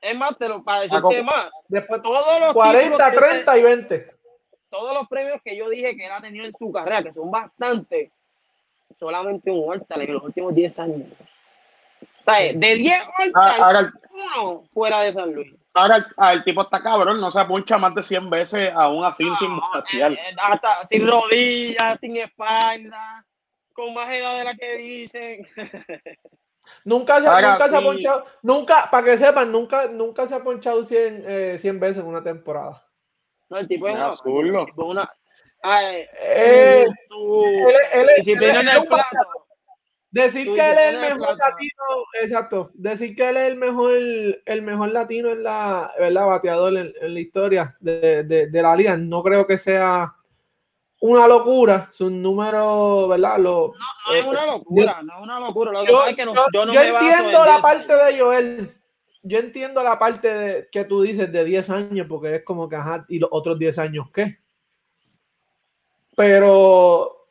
Es 0.00 0.16
más, 0.16 0.36
te 0.38 0.48
lo, 0.48 0.62
para 0.62 0.82
decirte 0.82 1.22
más. 1.22 1.48
Después 1.68 2.00
todos 2.02 2.40
los 2.40 2.52
40, 2.52 3.12
30 3.12 3.58
y 3.58 3.62
20. 3.62 4.16
Todos 4.68 4.94
los 4.94 5.08
premios 5.08 5.40
que 5.44 5.56
yo 5.56 5.68
dije 5.68 5.96
que 5.96 6.06
él 6.06 6.12
ha 6.12 6.20
tenido 6.20 6.44
en 6.44 6.52
su 6.56 6.70
carrera, 6.72 7.02
que 7.02 7.12
son 7.12 7.30
bastantes, 7.30 8.12
solamente 8.98 9.50
un 9.50 9.68
Hortal 9.68 10.02
en 10.02 10.14
los 10.14 10.22
últimos 10.22 10.54
10 10.54 10.78
años. 10.80 11.08
de 12.26 12.74
10 12.76 13.02
Hortal, 13.34 13.92
uno 14.36 14.64
fuera 14.72 15.00
de 15.02 15.12
San 15.12 15.32
Luis. 15.32 15.54
Ahora 15.74 16.06
el 16.32 16.44
tipo 16.44 16.62
está 16.62 16.82
cabrón, 16.82 17.20
no 17.20 17.30
se 17.30 17.40
apuncha 17.40 17.78
más 17.78 17.94
de 17.94 18.02
100 18.02 18.28
veces 18.28 18.72
aún 18.74 19.04
así 19.04 19.24
sin 19.38 19.56
batear. 19.56 20.12
Eh, 20.12 20.16
eh, 20.16 20.36
hasta 20.36 20.86
sin 20.88 21.08
rodillas, 21.08 21.98
sin 21.98 22.16
espalda, 22.18 23.24
con 23.72 23.94
más 23.94 24.10
edad 24.10 24.36
de 24.36 24.44
la 24.44 24.54
que 24.54 24.76
dicen. 24.76 25.46
Nunca 26.84 27.16
se, 27.20 27.26
nunca 27.26 27.68
se 27.68 27.76
ha 27.76 27.80
ponchado, 27.80 28.26
nunca, 28.42 28.88
para 28.90 29.04
que 29.06 29.16
sepan, 29.16 29.50
nunca, 29.50 29.88
nunca 29.88 30.26
se 30.26 30.34
ha 30.34 30.44
ponchado 30.44 30.84
100, 30.84 31.24
eh, 31.26 31.58
100 31.58 31.80
veces 31.80 31.98
en 31.98 32.06
una 32.06 32.22
temporada. 32.22 32.86
No, 33.48 33.58
el 33.58 33.66
tipo 33.66 33.88
es 33.88 33.98
una, 33.98 34.66
una, 34.76 35.12
Ay, 35.62 36.06
eh, 36.20 36.84
él, 36.84 36.94
él, 37.92 38.08
disciplina 38.16 38.60
en 38.60 38.68
el 38.68 38.84
plato. 38.86 39.16
Decir 40.12 40.44
que 40.52 40.60
él 40.60 40.78
es 40.78 40.94
el 40.94 41.00
mejor 41.00 41.38
latino, 41.38 41.84
exacto. 42.20 42.70
Decir 42.74 43.16
que 43.16 43.30
él 43.30 43.36
es 43.38 43.50
el 43.50 43.56
mejor, 43.56 43.96
el 43.96 44.62
mejor 44.62 44.92
latino 44.92 45.30
en 45.30 45.42
la, 45.42 45.90
¿verdad? 45.98 46.26
Bateador 46.26 46.76
en, 46.76 47.14
la 47.14 47.20
historia 47.20 47.76
de, 47.80 48.22
de, 48.24 48.50
de, 48.50 48.62
la 48.62 48.76
liga. 48.76 48.94
No 48.98 49.22
creo 49.22 49.46
que 49.46 49.56
sea 49.56 50.14
una 51.00 51.26
locura. 51.26 51.88
Su 51.92 52.10
número, 52.10 53.08
¿verdad? 53.08 53.38
Lo, 53.38 53.72
no, 53.72 54.12
no 54.12 54.14
es 54.14 54.24
una 54.26 54.46
locura, 54.46 54.96
yo, 54.98 55.02
no 55.02 55.14
es 55.14 55.22
una 55.22 55.40
locura. 55.40 55.72
Lo 55.72 55.86
yo, 55.86 56.04
es 56.04 56.14
que 56.14 56.26
no, 56.26 56.34
yo, 56.52 56.66
no 56.66 56.74
yo 56.74 56.82
entiendo 56.82 57.44
la 57.46 57.58
parte 57.62 57.94
de 57.94 58.20
Joel. 58.20 58.76
Yo 59.22 59.38
entiendo 59.38 59.82
la 59.82 59.98
parte 59.98 60.28
de, 60.28 60.68
que 60.70 60.84
tú 60.84 61.00
dices 61.02 61.32
de 61.32 61.44
10 61.44 61.70
años, 61.70 62.06
porque 62.06 62.34
es 62.36 62.44
como 62.44 62.68
que, 62.68 62.76
ajá, 62.76 63.06
y 63.08 63.18
los 63.18 63.30
otros 63.32 63.58
10 63.58 63.78
años, 63.78 64.10
¿qué? 64.12 64.36
Pero 66.16 67.22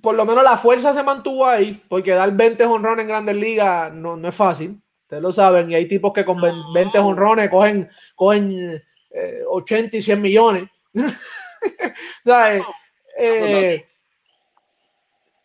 por 0.00 0.14
lo 0.14 0.24
menos 0.24 0.42
la 0.42 0.56
fuerza 0.56 0.92
se 0.92 1.02
mantuvo 1.02 1.46
ahí, 1.46 1.82
porque 1.88 2.12
dar 2.12 2.32
20 2.32 2.64
honrones 2.64 3.02
en 3.04 3.08
grandes 3.08 3.36
ligas 3.36 3.92
no, 3.92 4.16
no 4.16 4.28
es 4.28 4.34
fácil. 4.34 4.80
Ustedes 5.02 5.22
lo 5.22 5.32
saben, 5.32 5.70
y 5.70 5.74
hay 5.74 5.86
tipos 5.86 6.12
que 6.12 6.24
con 6.24 6.40
20 6.72 6.98
honrones 6.98 7.50
cogen, 7.50 7.88
cogen 8.14 8.82
80 9.48 9.96
eh, 9.96 9.98
y 9.98 10.02
100 10.02 10.22
millones. 10.22 10.70
¿Sabes? 12.24 12.62
Eh, 13.18 13.86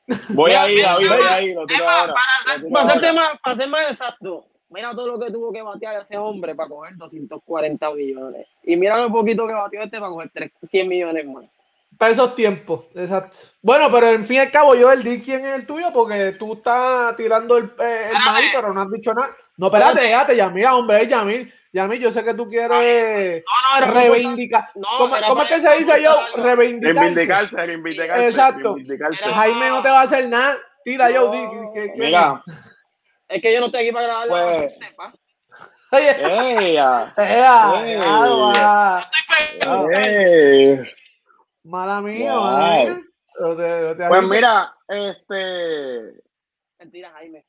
voy 0.30 0.52
a 0.52 0.72
ir, 0.72 0.86
voy 1.08 1.28
a 1.28 1.42
ir. 1.42 1.56
Para, 1.56 3.00
ser 3.00 3.14
más, 3.14 3.40
para 3.44 3.56
ser 3.56 3.70
más 3.70 3.92
exacto, 3.92 4.46
mira 4.70 4.92
todo 4.92 5.08
lo 5.08 5.20
que 5.20 5.32
tuvo 5.32 5.52
que 5.52 5.62
batear 5.62 6.02
ese 6.02 6.18
hombre 6.18 6.56
para 6.56 6.70
coger 6.70 6.96
240 6.96 7.94
millones. 7.94 8.48
Y 8.64 8.76
mira 8.76 8.98
lo 8.98 9.12
poquito 9.12 9.46
que 9.46 9.54
batió 9.54 9.82
este 9.84 10.00
para 10.00 10.12
coger 10.12 10.32
100 10.68 10.88
millones 10.88 11.26
más. 11.28 11.46
Para 12.00 12.14
esos 12.14 12.34
tiempos, 12.34 12.86
exacto. 12.96 13.40
Bueno, 13.62 13.92
pero 13.92 14.08
en 14.08 14.26
fin 14.26 14.38
y 14.38 14.40
al 14.40 14.52
cabo, 14.52 14.74
yo 14.74 14.90
el 14.90 15.04
di 15.04 15.22
quién 15.22 15.46
es 15.46 15.54
el 15.54 15.66
tuyo, 15.66 15.92
porque 15.92 16.32
tú 16.40 16.54
estás 16.54 17.14
tirando 17.18 17.58
el, 17.58 17.66
eh, 17.78 18.12
el 18.14 18.24
maíz, 18.24 18.52
pero 18.54 18.74
no 18.74 18.84
has 18.84 18.90
dicho 18.90 19.14
nada. 19.14 19.36
No, 19.58 19.66
espérate, 19.66 20.06
espérate, 20.06 20.38
Yamil, 20.38 20.66
hombre, 20.68 21.06
Yamil. 21.06 21.54
Yamil, 21.74 22.00
yo 22.00 22.14
sé 22.14 22.24
que 22.24 22.34
tú 22.34 22.48
quieres 22.48 22.70
no, 22.70 23.86
no, 23.86 23.94
reivindicar. 23.94 24.70
No, 24.76 24.88
¿Cómo, 24.98 25.16
¿cómo 25.28 25.44
es 25.44 25.50
que 25.50 25.60
se 25.60 25.76
dice 25.76 26.02
yo? 26.02 26.16
Reivindicarse. 26.38 27.00
Reivindicarse, 27.02 27.66
reivindicarse. 27.66 28.28
Exacto. 28.28 28.76
Reivindicarse. 28.76 29.34
Jaime 29.34 29.70
no 29.70 29.82
te 29.82 29.90
va 29.90 30.00
a 30.00 30.04
hacer 30.04 30.30
nada. 30.30 30.58
Tira 30.86 31.12
yo, 31.12 31.30
di. 31.30 31.40
Que, 31.74 31.94
Mira. 31.98 32.42
Es 33.28 33.42
que 33.42 33.54
yo 33.54 33.60
no 33.60 33.66
estoy 33.66 33.82
aquí 33.82 33.92
para 33.92 34.08
grabar. 34.08 34.28
Pues, 34.30 34.72
Oye. 35.92 36.12
¡Ea! 36.74 37.14
¡Ea! 37.18 37.84
¡Ea! 39.84 40.96
Mala 41.64 42.02
mía, 42.02 42.36
mala 42.36 43.02
pues 44.10 44.24
mira, 44.28 44.76
este. 44.88 46.14
Mentira, 46.78 47.12
Jaime. 47.12 47.46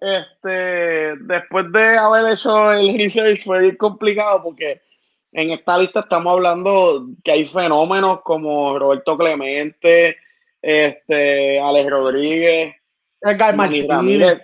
Este, 0.00 1.14
después 1.20 1.70
de 1.70 1.96
haber 1.96 2.32
hecho 2.32 2.72
el 2.72 2.98
research 2.98 3.44
fue 3.44 3.76
complicado 3.76 4.42
porque 4.42 4.82
en 5.30 5.52
esta 5.52 5.78
lista 5.78 6.00
estamos 6.00 6.32
hablando 6.32 7.06
que 7.22 7.30
hay 7.30 7.46
fenómenos 7.46 8.20
como 8.22 8.80
Roberto 8.80 9.16
Clemente, 9.16 10.18
este, 10.60 11.60
Alex 11.60 11.88
Rodríguez, 11.88 12.74
Edgar 13.20 13.54
Martínez. 13.54 14.42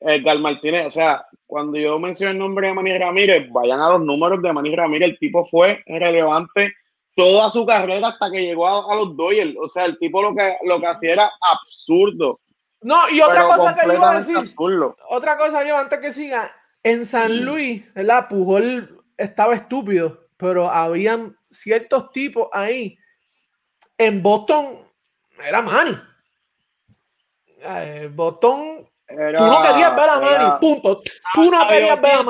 Edgar 0.00 0.38
Martínez, 0.38 0.86
o 0.86 0.90
sea, 0.90 1.26
cuando 1.52 1.78
yo 1.78 1.98
menciono 1.98 2.32
el 2.32 2.38
nombre 2.38 2.68
de 2.68 2.72
Manny 2.72 2.96
Ramírez, 2.96 3.46
vayan 3.52 3.78
a 3.78 3.90
los 3.90 4.00
números 4.00 4.40
de 4.40 4.54
Manny 4.54 4.74
Ramírez, 4.74 5.10
el 5.10 5.18
tipo 5.18 5.44
fue 5.44 5.82
relevante 5.86 6.72
toda 7.14 7.50
su 7.50 7.66
carrera 7.66 8.08
hasta 8.08 8.30
que 8.30 8.40
llegó 8.40 8.66
a, 8.66 8.96
los 8.96 9.14
Dodgers, 9.14 9.54
o 9.60 9.68
sea, 9.68 9.84
el 9.84 9.98
tipo 9.98 10.22
lo 10.22 10.34
que, 10.34 10.56
lo 10.64 10.80
que 10.80 10.86
hacía 10.86 11.12
era 11.12 11.30
absurdo. 11.52 12.40
No, 12.80 13.06
y 13.10 13.20
otra 13.20 13.44
cosa 13.44 13.74
que 13.74 13.86
yo 13.86 13.92
iba 13.92 14.10
a 14.12 14.20
decir, 14.20 14.36
otra 15.10 15.36
cosa 15.36 15.62
yo 15.62 15.76
antes 15.76 16.00
que 16.00 16.10
siga, 16.10 16.50
en 16.82 17.04
San. 17.04 17.44
Luis, 17.44 17.82
¿verdad? 17.92 18.28
Pujol 18.30 19.04
estaba 19.18 19.54
estúpido, 19.54 20.26
pero 20.38 20.70
habían 20.70 21.36
ciertos 21.50 22.12
tipos 22.12 22.48
ahí. 22.50 22.96
En 23.98 24.22
Boston 24.22 24.78
era 25.44 25.60
Manny. 25.60 25.98
Eh, 27.58 28.10
Boston 28.10 28.88
tú 29.16 29.44
no 29.44 29.62
querías 29.62 29.96
ver 29.96 30.10
a 30.10 30.20
Manny, 30.20 30.60
punto. 30.60 31.02
Tú 31.34 31.50
no 31.50 31.68
querías 31.68 32.00
ver 32.00 32.12
a 32.12 32.22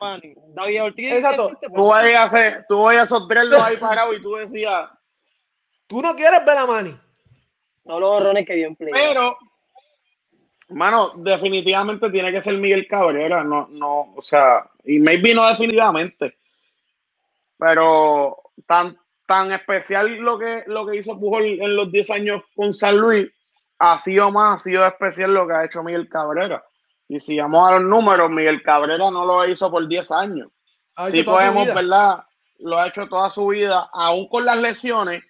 Manny. 0.00 0.34
David 0.54 0.82
Ortiz 0.82 1.12
Exacto. 1.12 1.52
Tú 1.74 1.88
vayas 1.88 2.34
a 2.34 2.66
tú 2.66 2.82
vayas 2.82 3.02
a 3.02 3.04
esos 3.04 3.28
tres 3.28 3.52
ahí 3.52 3.76
parados 3.76 4.16
y 4.16 4.22
tú 4.22 4.34
decías. 4.34 4.90
Tú 5.86 6.00
no 6.00 6.14
quieres 6.14 6.44
ver 6.44 6.56
a 6.56 6.66
Manny. 6.66 6.98
No 7.84 8.00
los 8.00 8.08
horrones 8.08 8.46
que 8.46 8.54
bien 8.54 8.76
Pero, 8.76 9.36
mano, 10.70 11.12
definitivamente 11.16 12.10
tiene 12.10 12.32
que 12.32 12.40
ser 12.40 12.56
Miguel 12.56 12.86
Cabrera. 12.88 13.44
No, 13.44 13.68
no, 13.70 14.14
o 14.16 14.22
sea, 14.22 14.70
y 14.84 14.98
maybe 14.98 15.34
no 15.34 15.46
definitivamente. 15.46 16.38
Pero 17.58 18.52
tan, 18.66 18.98
tan 19.26 19.52
especial 19.52 20.16
lo 20.16 20.38
que, 20.38 20.64
lo 20.66 20.86
que 20.86 20.96
hizo 20.96 21.18
Pujol 21.18 21.44
en 21.44 21.76
los 21.76 21.92
10 21.92 22.10
años 22.10 22.42
con 22.56 22.72
San 22.74 22.96
Luis 22.96 23.30
ha 23.78 23.98
sido 23.98 24.30
más, 24.30 24.56
ha 24.56 24.64
sido 24.64 24.86
especial 24.86 25.34
lo 25.34 25.46
que 25.46 25.54
ha 25.54 25.64
hecho 25.64 25.82
Miguel 25.82 26.08
Cabrera. 26.08 26.64
Y 27.08 27.20
si 27.20 27.38
vamos 27.38 27.68
a 27.68 27.78
los 27.78 27.82
números, 27.82 28.30
Miguel 28.30 28.62
Cabrera 28.62 29.10
no 29.10 29.24
lo 29.24 29.46
hizo 29.46 29.70
por 29.70 29.86
10 29.86 30.10
años. 30.12 30.48
Si 31.10 31.22
podemos, 31.22 31.66
¿verdad? 31.66 32.24
Lo 32.60 32.78
ha 32.78 32.86
hecho 32.86 33.08
toda 33.08 33.30
su 33.30 33.48
vida, 33.48 33.90
aún 33.92 34.28
con 34.28 34.44
las 34.44 34.58
lesiones. 34.58 35.22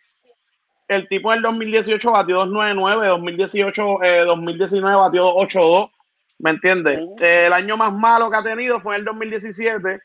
El 0.86 1.08
tipo 1.08 1.32
en 1.32 1.38
el 1.38 1.42
2018 1.42 2.10
batió 2.12 2.36
299, 2.46 3.08
2018, 3.08 3.98
2019 4.26 4.96
batió 4.96 5.34
82, 5.34 5.90
¿me 6.38 6.50
entiendes? 6.50 7.00
el 7.20 7.52
año 7.54 7.76
más 7.78 7.92
malo 7.92 8.30
que 8.30 8.36
ha 8.36 8.42
tenido 8.42 8.78
fue 8.80 8.96
el 8.96 9.04
2017, 9.04 10.00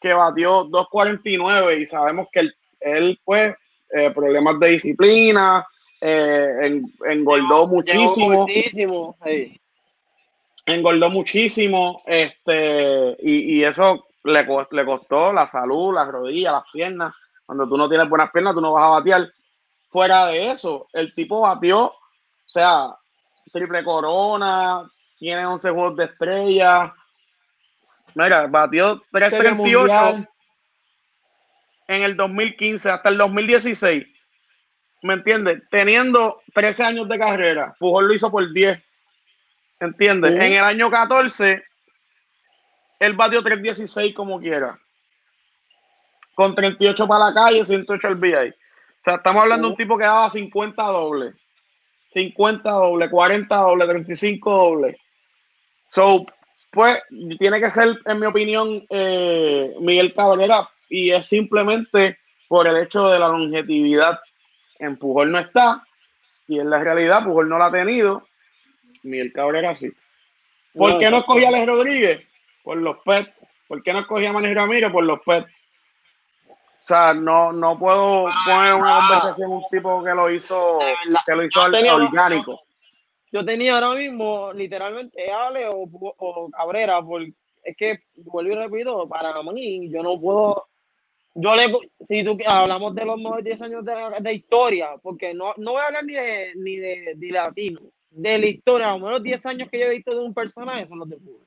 que 0.00 0.12
batió 0.12 0.64
249 0.64 1.80
y 1.80 1.86
sabemos 1.86 2.28
que 2.32 2.48
él, 2.80 3.20
pues, 3.24 3.54
eh, 3.92 4.10
problemas 4.10 4.60
de 4.60 4.68
disciplina, 4.68 5.66
eh, 6.00 6.82
engordó 7.08 7.66
muchísimo. 7.66 8.46
Engordó 10.66 11.10
muchísimo, 11.10 12.02
este, 12.06 13.16
y, 13.20 13.64
eso 13.64 14.06
le, 14.22 14.46
le 14.70 14.84
costó 14.84 15.32
la 15.32 15.46
salud, 15.46 15.94
las 15.94 16.08
rodillas, 16.08 16.52
las 16.52 16.64
piernas. 16.72 17.14
Cuando 17.44 17.68
tú 17.68 17.76
no 17.76 17.88
tienes 17.88 18.08
buenas 18.08 18.30
piernas, 18.30 18.54
tú 18.54 18.60
no 18.60 18.72
vas 18.72 18.84
a 18.84 18.90
batear. 18.90 19.32
Fuera 19.88 20.26
de 20.26 20.50
eso, 20.50 20.86
el 20.92 21.12
tipo 21.14 21.40
batió, 21.40 21.86
o 21.86 21.94
sea, 22.46 22.94
triple 23.52 23.82
corona, 23.82 24.88
tiene 25.18 25.44
11 25.44 25.70
juegos 25.70 25.96
de 25.96 26.04
estrella. 26.04 26.94
Mira, 28.14 28.46
batió 28.46 29.02
338 29.10 30.28
en 31.88 32.02
el 32.04 32.16
2015 32.16 32.90
hasta 32.90 33.08
el 33.08 33.18
2016 33.18 34.06
¿me 35.02 35.14
entiendes? 35.14 35.62
Teniendo 35.70 36.42
13 36.54 36.84
años 36.84 37.08
de 37.08 37.18
carrera, 37.18 37.74
Pujol 37.78 38.08
lo 38.08 38.14
hizo 38.14 38.30
por 38.30 38.52
10, 38.52 38.78
¿entiendes? 39.80 40.32
En 40.32 40.52
el 40.52 40.64
año 40.64 40.90
14, 40.90 41.62
él 43.00 43.12
batió 43.14 43.42
3.16 43.42 44.14
como 44.14 44.38
quiera, 44.38 44.78
con 46.34 46.54
38 46.54 47.06
para 47.06 47.26
la 47.26 47.34
calle, 47.34 47.64
108 47.64 48.08
al 48.08 48.16
VI. 48.16 48.30
O 48.30 49.02
sea, 49.04 49.14
estamos 49.16 49.42
hablando 49.42 49.68
de 49.68 49.72
un 49.72 49.76
tipo 49.76 49.96
que 49.96 50.04
daba 50.04 50.28
50 50.28 50.82
dobles, 50.82 51.34
50 52.10 52.70
dobles, 52.70 53.08
40 53.08 53.56
dobles, 53.56 53.88
35 53.88 54.50
dobles. 54.56 54.96
So, 55.92 56.26
pues, 56.70 57.02
tiene 57.38 57.60
que 57.60 57.70
ser, 57.70 57.98
en 58.04 58.20
mi 58.20 58.26
opinión, 58.26 58.86
eh, 58.90 59.74
Miguel 59.80 60.14
Cabrera, 60.14 60.68
y 60.88 61.10
es 61.10 61.26
simplemente 61.26 62.18
por 62.48 62.66
el 62.66 62.76
hecho 62.76 63.08
de 63.08 63.18
la 63.18 63.28
longevidad. 63.28 64.20
En 64.80 64.96
Pujol 64.96 65.30
no 65.30 65.38
está, 65.38 65.86
y 66.48 66.58
en 66.58 66.68
la 66.68 66.80
realidad 66.80 67.24
Pujol 67.24 67.48
no 67.48 67.58
la 67.58 67.66
ha 67.66 67.72
tenido, 67.72 68.26
Miguel 69.04 69.32
Cabrera 69.32 69.76
sí. 69.76 69.92
¿Por 70.74 70.98
qué 70.98 71.10
no 71.10 71.18
escogía 71.18 71.46
a 71.46 71.50
Alex 71.50 71.66
Rodríguez? 71.66 72.26
Por 72.62 72.78
los 72.78 72.96
pets. 73.04 73.48
¿Por 73.68 73.82
qué 73.82 73.92
no 73.92 74.00
escogía 74.00 74.30
a 74.30 74.32
Manuel 74.32 74.54
Ramírez? 74.54 74.90
Por 74.90 75.04
los 75.04 75.20
pets. 75.20 75.66
O 76.48 76.86
sea, 76.86 77.14
no, 77.14 77.52
no 77.52 77.78
puedo 77.78 78.24
poner 78.44 78.74
una 78.74 78.96
conversación 78.96 79.52
un 79.52 79.62
tipo 79.70 80.02
que 80.02 80.10
lo 80.10 80.30
hizo, 80.30 80.80
que 81.24 81.36
lo 81.36 81.44
hizo 81.44 81.60
orgánico. 81.60 82.60
Yo 83.32 83.44
tenía 83.44 83.74
ahora 83.74 83.94
mismo 83.94 84.52
literalmente 84.52 85.30
Ale 85.30 85.68
o, 85.68 86.50
Cabrera, 86.50 87.00
porque 87.00 87.32
es 87.62 87.76
que 87.76 88.00
vuelvo 88.16 88.52
y 88.52 88.56
repito, 88.56 89.08
para 89.08 89.40
mí, 89.42 89.88
yo 89.88 90.02
no 90.02 90.20
puedo. 90.20 90.66
Yo 91.34 91.54
le, 91.54 91.72
si 92.06 92.24
tú 92.24 92.36
hablamos 92.46 92.94
de 92.94 93.04
los 93.04 93.16
mejores 93.16 93.44
10 93.44 93.62
años 93.62 93.84
de, 93.84 94.32
historia, 94.32 94.90
porque 95.02 95.32
no, 95.32 95.54
no 95.56 95.72
voy 95.72 95.80
a 95.80 95.86
hablar 95.86 96.04
ni 96.04 96.14
de, 96.14 96.52
ni 96.56 96.76
de, 96.76 97.12
de 97.16 97.30
latino, 97.30 97.80
de 98.10 98.38
la 98.38 98.46
historia, 98.46 98.90
los 98.90 99.00
menos 99.00 99.22
10 99.22 99.46
años 99.46 99.68
que 99.70 99.78
yo 99.78 99.86
he 99.86 99.90
visto 99.90 100.10
de 100.12 100.20
un 100.20 100.34
personaje 100.34 100.88
son 100.88 100.98
los 100.98 101.08
de 101.08 101.16
fútbol. 101.16 101.46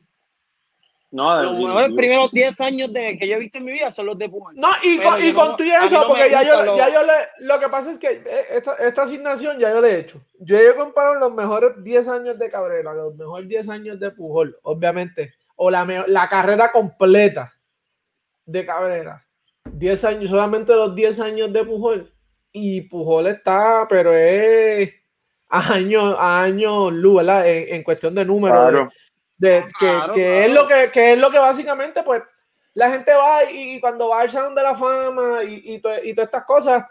No, 1.13 1.43
los 1.43 1.59
mejores 1.59 1.95
primeros 1.95 2.31
10 2.31 2.59
años 2.61 2.91
de, 2.91 3.19
que 3.19 3.27
yo 3.27 3.36
he 3.36 3.39
visto 3.39 3.59
en 3.59 3.65
mi 3.65 3.73
vida 3.73 3.91
son 3.91 4.07
los 4.07 4.17
de 4.17 4.27
Puma. 4.29 4.49
No, 4.55 4.69
y 4.81 4.97
con, 4.97 5.23
y 5.23 5.31
con 5.31 5.55
tú 5.55 5.63
y 5.63 5.69
eso, 5.69 6.05
porque 6.07 6.27
ya 6.31 6.41
yo, 6.41 6.75
ya 6.75 6.91
yo 6.91 7.03
le. 7.03 7.13
Lo 7.38 7.59
que 7.59 7.69
pasa 7.69 7.91
es 7.91 7.99
que 7.99 8.23
eh, 8.25 8.45
esta, 8.49 8.73
esta, 8.77 9.03
asignación 9.03 9.59
ya 9.59 9.69
yo 9.69 9.79
le 9.79 9.91
he 9.91 9.99
hecho. 9.99 10.19
Yo 10.39 10.57
he 10.57 10.75
comparado 10.75 11.19
los 11.19 11.31
mejores 11.31 11.84
10 11.84 12.07
años 12.07 12.39
de 12.39 12.49
Cabrera, 12.49 12.95
los 12.95 13.15
mejores 13.15 13.47
10 13.47 13.69
años 13.69 13.99
de 13.99 14.09
Pujol, 14.09 14.57
obviamente. 14.63 15.36
O 15.55 15.69
la, 15.69 15.86
la 16.07 16.27
carrera 16.27 16.71
completa 16.71 17.53
de 18.47 18.65
Cabrera. 18.65 19.23
10 19.72 20.03
años, 20.05 20.30
solamente 20.30 20.76
los 20.76 20.95
10 20.95 21.20
años 21.20 21.53
de 21.53 21.64
Pujol. 21.64 22.11
Y 22.51 22.82
Pujol 22.82 23.28
está, 23.28 23.86
pero 23.89 24.14
es 24.14 24.93
a 25.49 25.74
años, 25.74 26.16
a 26.18 26.41
años 26.43 26.91
luz, 26.93 27.18
¿verdad? 27.18 27.47
En, 27.47 27.76
en 27.76 27.84
cuestión 27.84 28.16
de 28.16 28.26
números. 28.26 28.70
Claro 28.70 28.89
que, 29.39 30.45
es 30.45 30.53
lo 30.53 30.68
que, 30.68 31.14
es 31.14 31.18
lo 31.18 31.32
que 31.32 31.39
básicamente, 31.39 32.03
pues, 32.03 32.22
la 32.74 32.91
gente 32.91 33.11
va 33.14 33.51
y, 33.51 33.80
cuando 33.80 34.09
va 34.09 34.22
al 34.22 34.30
Salón 34.30 34.55
de 34.55 34.64
la 34.64 34.76
Fama 34.76 35.43
y, 35.43 35.76
y, 35.76 35.80
todas 35.80 35.99
estas 36.03 36.45
cosas, 36.45 36.86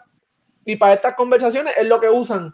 y 0.65 0.75
para 0.75 0.93
estas 0.93 1.15
conversaciones 1.15 1.73
es 1.77 1.87
lo 1.87 1.99
que 1.99 2.09
usan. 2.09 2.53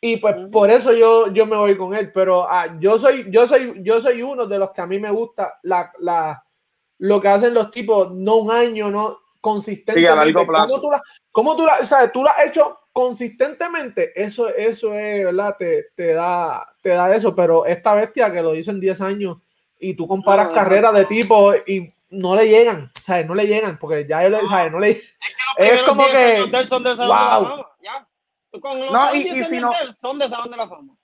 Y 0.00 0.18
pues 0.18 0.34
por 0.52 0.70
eso 0.70 0.92
yo, 0.92 1.32
yo 1.32 1.46
me 1.46 1.56
voy 1.56 1.76
con 1.78 1.94
él. 1.94 2.12
Pero 2.12 2.46
ah, 2.48 2.76
yo, 2.78 2.98
soy, 2.98 3.26
yo, 3.30 3.46
soy, 3.46 3.74
yo 3.82 4.00
soy 4.00 4.22
uno 4.22 4.46
de 4.46 4.58
los 4.58 4.70
que 4.72 4.82
a 4.82 4.86
mí 4.86 4.98
me 4.98 5.10
gusta 5.10 5.58
la, 5.62 5.90
la, 5.98 6.44
lo 6.98 7.20
que 7.20 7.28
hacen 7.28 7.54
los 7.54 7.70
tipos, 7.70 8.12
no 8.12 8.36
un 8.36 8.50
año, 8.50 8.90
no 8.90 9.18
consistente. 9.44 10.00
Sí, 10.00 10.06
a 10.06 10.14
largo 10.14 10.46
plazo. 10.46 10.80
tú 10.80 10.90
la, 10.90 11.02
cómo 11.30 11.54
tú 11.54 11.66
la, 11.66 11.84
sabes, 11.84 12.10
tú 12.12 12.24
la 12.24 12.30
has 12.30 12.46
hecho 12.46 12.78
consistentemente, 12.94 14.10
eso, 14.16 14.48
eso 14.48 14.94
es, 14.94 15.24
¿verdad? 15.26 15.54
Te, 15.58 15.88
te, 15.94 16.14
da, 16.14 16.66
te 16.80 16.90
da 16.90 17.14
eso, 17.14 17.34
pero 17.34 17.66
esta 17.66 17.92
bestia 17.92 18.32
que 18.32 18.40
lo 18.40 18.54
hizo 18.54 18.70
en 18.70 18.80
10 18.80 19.00
años 19.02 19.36
y 19.78 19.92
tú 19.92 20.08
comparas 20.08 20.48
carreras 20.48 20.94
de 20.94 21.04
tipo 21.04 21.52
y 21.66 21.92
no 22.08 22.34
le 22.36 22.48
llegan, 22.48 22.90
¿sabes? 23.02 23.26
No 23.26 23.34
le 23.34 23.46
llegan, 23.46 23.78
porque 23.78 24.06
ya, 24.08 24.26
no, 24.30 24.48
¿sabes? 24.48 24.72
No 24.72 24.78
le 24.78 25.02
Es, 25.58 25.82
como 25.82 26.06
que... 26.06 26.66
Son 26.66 26.82
de 26.82 26.94
wow. 26.94 27.66
no, 28.90 29.14
y, 29.14 29.28
y 29.28 29.44
si 29.44 29.60
no... 29.60 29.72
Son 30.00 30.18
de 30.18 30.26
Salón 30.26 30.50
de 30.52 30.56
la 30.56 30.68
Fama. 30.68 30.94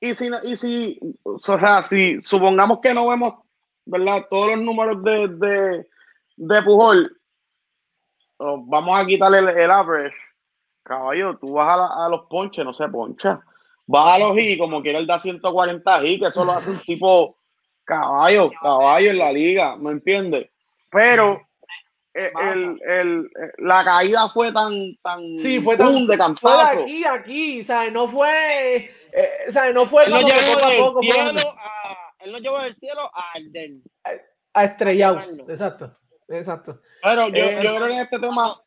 Y 0.00 0.14
si, 0.14 0.28
y 0.42 0.56
si, 0.56 0.98
o 1.22 1.38
sea, 1.38 1.84
si 1.84 2.20
supongamos 2.22 2.80
que 2.80 2.92
no 2.92 3.06
vemos, 3.06 3.34
¿verdad? 3.84 4.26
Todos 4.28 4.56
los 4.56 4.62
números 4.62 5.00
de, 5.04 5.28
de, 5.28 5.86
de 6.36 6.62
Pujol, 6.62 7.21
vamos 8.66 9.00
a 9.00 9.06
quitarle 9.06 9.38
el, 9.38 9.48
el 9.48 9.70
average 9.70 10.14
Caballo, 10.82 11.38
tú 11.38 11.52
vas 11.52 11.90
a, 11.96 12.08
los 12.08 12.22
ponches, 12.28 12.64
no 12.64 12.74
se 12.74 12.88
poncha. 12.88 13.40
Vas 13.86 14.14
a 14.14 14.18
los 14.18 14.36
y 14.38 14.58
como 14.58 14.82
quiere 14.82 14.98
él 14.98 15.06
da 15.06 15.18
140 15.18 16.06
y 16.06 16.18
que 16.18 16.26
eso 16.26 16.44
lo 16.44 16.52
hace 16.52 16.70
un 16.70 16.78
tipo 16.78 17.36
caballo, 17.84 18.50
caballo 18.60 19.10
en 19.10 19.18
la 19.18 19.32
liga, 19.32 19.76
¿me 19.76 19.92
entiendes? 19.92 20.50
Pero 20.90 21.40
eh, 22.14 22.32
el, 22.42 22.80
el, 22.84 23.30
la 23.58 23.84
caída 23.84 24.28
fue 24.28 24.52
tan, 24.52 24.96
tan 25.02 25.36
sí, 25.36 25.60
fue 25.60 25.76
tan 25.76 26.06
de 26.06 26.18
cantazo. 26.18 26.48
Fue 26.48 26.82
aquí, 26.82 27.04
aquí, 27.04 27.62
¿sabes? 27.62 27.92
No 27.92 28.06
fue, 28.08 28.90
eh, 29.12 29.30
¿sabes? 29.48 29.74
No 29.74 29.86
fue 29.86 30.04
él 30.04 30.12
llevó 30.12 31.00
del 31.00 31.10
cielo 31.10 31.54
a, 31.56 32.14
él 32.20 32.32
no 32.32 32.38
llevó 32.38 32.58
del 32.60 32.74
cielo 32.74 33.10
a, 34.54 34.64
estrellado, 34.64 35.20
exacto, 35.48 35.96
exacto. 36.32 36.80
Pero 37.02 37.28
yo, 37.28 37.44
eh, 37.44 37.60
yo 37.62 37.76
creo 37.76 37.86
que 37.86 37.92
en 37.92 38.00
este 38.00 38.18
tema 38.18 38.62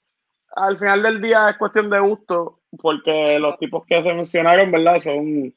al 0.55 0.77
final 0.77 1.03
del 1.03 1.21
día 1.21 1.49
es 1.49 1.57
cuestión 1.57 1.89
de 1.89 1.99
gusto, 1.99 2.59
porque 2.81 3.39
los 3.39 3.57
tipos 3.59 3.85
que 3.85 4.01
se 4.01 4.13
mencionaron, 4.13 4.71
¿verdad? 4.71 5.01
Son 5.01 5.53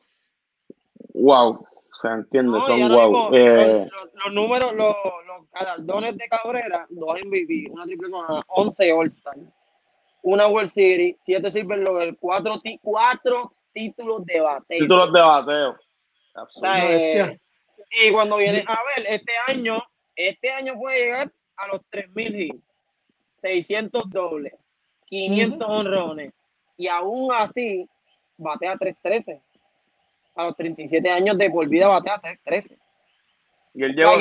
wow. 1.15 1.67
Se 2.01 2.09
entiende, 2.09 2.61
son 2.67 2.89
wow. 2.89 3.35
Eh, 3.35 3.89
los, 4.25 4.33
números, 4.33 4.73
los, 4.75 4.95
los 5.27 5.51
galardones 5.53 6.17
de 6.17 6.29
Cabrera, 6.29 6.87
dos 6.91 7.17
MVP, 7.25 7.71
una 7.71 7.85
triple 7.85 8.11
corona, 8.11 8.43
11 8.49 8.93
All-Star, 8.93 9.37
una 10.23 10.47
World 10.47 10.71
Series, 10.71 11.17
7 11.23 11.51
Silver 11.51 11.79
Lover, 11.79 12.17
4 12.21 12.63
cuatro 12.83 13.53
títulos 13.73 14.25
de 14.27 14.41
bateo. 14.41 14.79
Títulos 14.81 15.13
de 15.13 15.21
bateo. 15.21 15.77
Eh, 16.63 17.39
y 17.91 18.13
cuando 18.13 18.37
viene 18.37 18.65
a 18.67 18.79
ver, 18.97 19.07
este 19.09 19.33
año, 19.49 19.83
este 20.15 20.51
año 20.51 20.75
puede 20.75 21.05
llegar 21.05 21.33
a 21.59 21.67
los 21.69 21.81
3000 21.91 22.41
hits, 22.41 22.63
600 23.43 24.11
dobles, 24.11 24.55
500 25.07 25.69
honrones 25.69 26.33
y 26.77 26.89
aún 26.89 27.33
así 27.35 27.89
batea 28.37 28.77
3-13. 28.77 29.41
A 30.37 30.45
los 30.45 30.57
37 30.57 31.11
años 31.11 31.37
de 31.37 31.51
por 31.51 31.69
vida 31.69 31.89
batea 31.89 32.21
3-13. 32.45 32.79
Y 33.75 33.85
él 33.85 33.95
lleva 33.95 34.13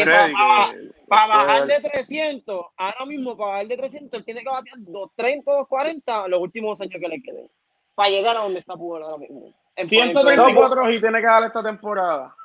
Para, 1.07 1.28
bajar 1.28 1.68
de 1.68 1.80
300, 1.80 2.66
ahora 2.76 3.06
mismo 3.06 3.38
para 3.38 3.52
bajar 3.52 3.68
de 3.68 3.78
300, 3.78 4.20
él 4.20 4.26
tiene 4.26 4.44
que 4.44 4.49
batear 4.49 4.76
230, 4.80 5.52
240 5.52 6.28
los 6.28 6.41
últimos 6.41 6.82
años 6.82 6.99
que 6.99 7.07
le 7.07 7.22
queden. 7.22 7.49
Para 7.95 8.10
llegar 8.10 8.38
a 8.38 8.41
donde 8.41 8.60
está 8.60 8.76
Pujol 8.76 9.03
ahora 9.03 9.18
mismo. 9.18 9.53
134 9.82 10.91
y 10.91 10.99
tiene 10.99 11.20
que 11.20 11.26
dar 11.26 11.44
esta 11.44 11.64
temporada. 11.64 12.36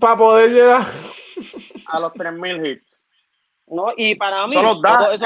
Para 0.00 0.16
poder 0.16 0.50
llegar 0.50 0.86
a 1.86 2.00
los 2.00 2.12
3000 2.14 2.66
hits. 2.66 3.01
No, 3.72 3.90
y 3.96 4.14
para 4.16 4.46
mí, 4.46 4.52
Solo 4.52 4.80
da, 4.82 5.16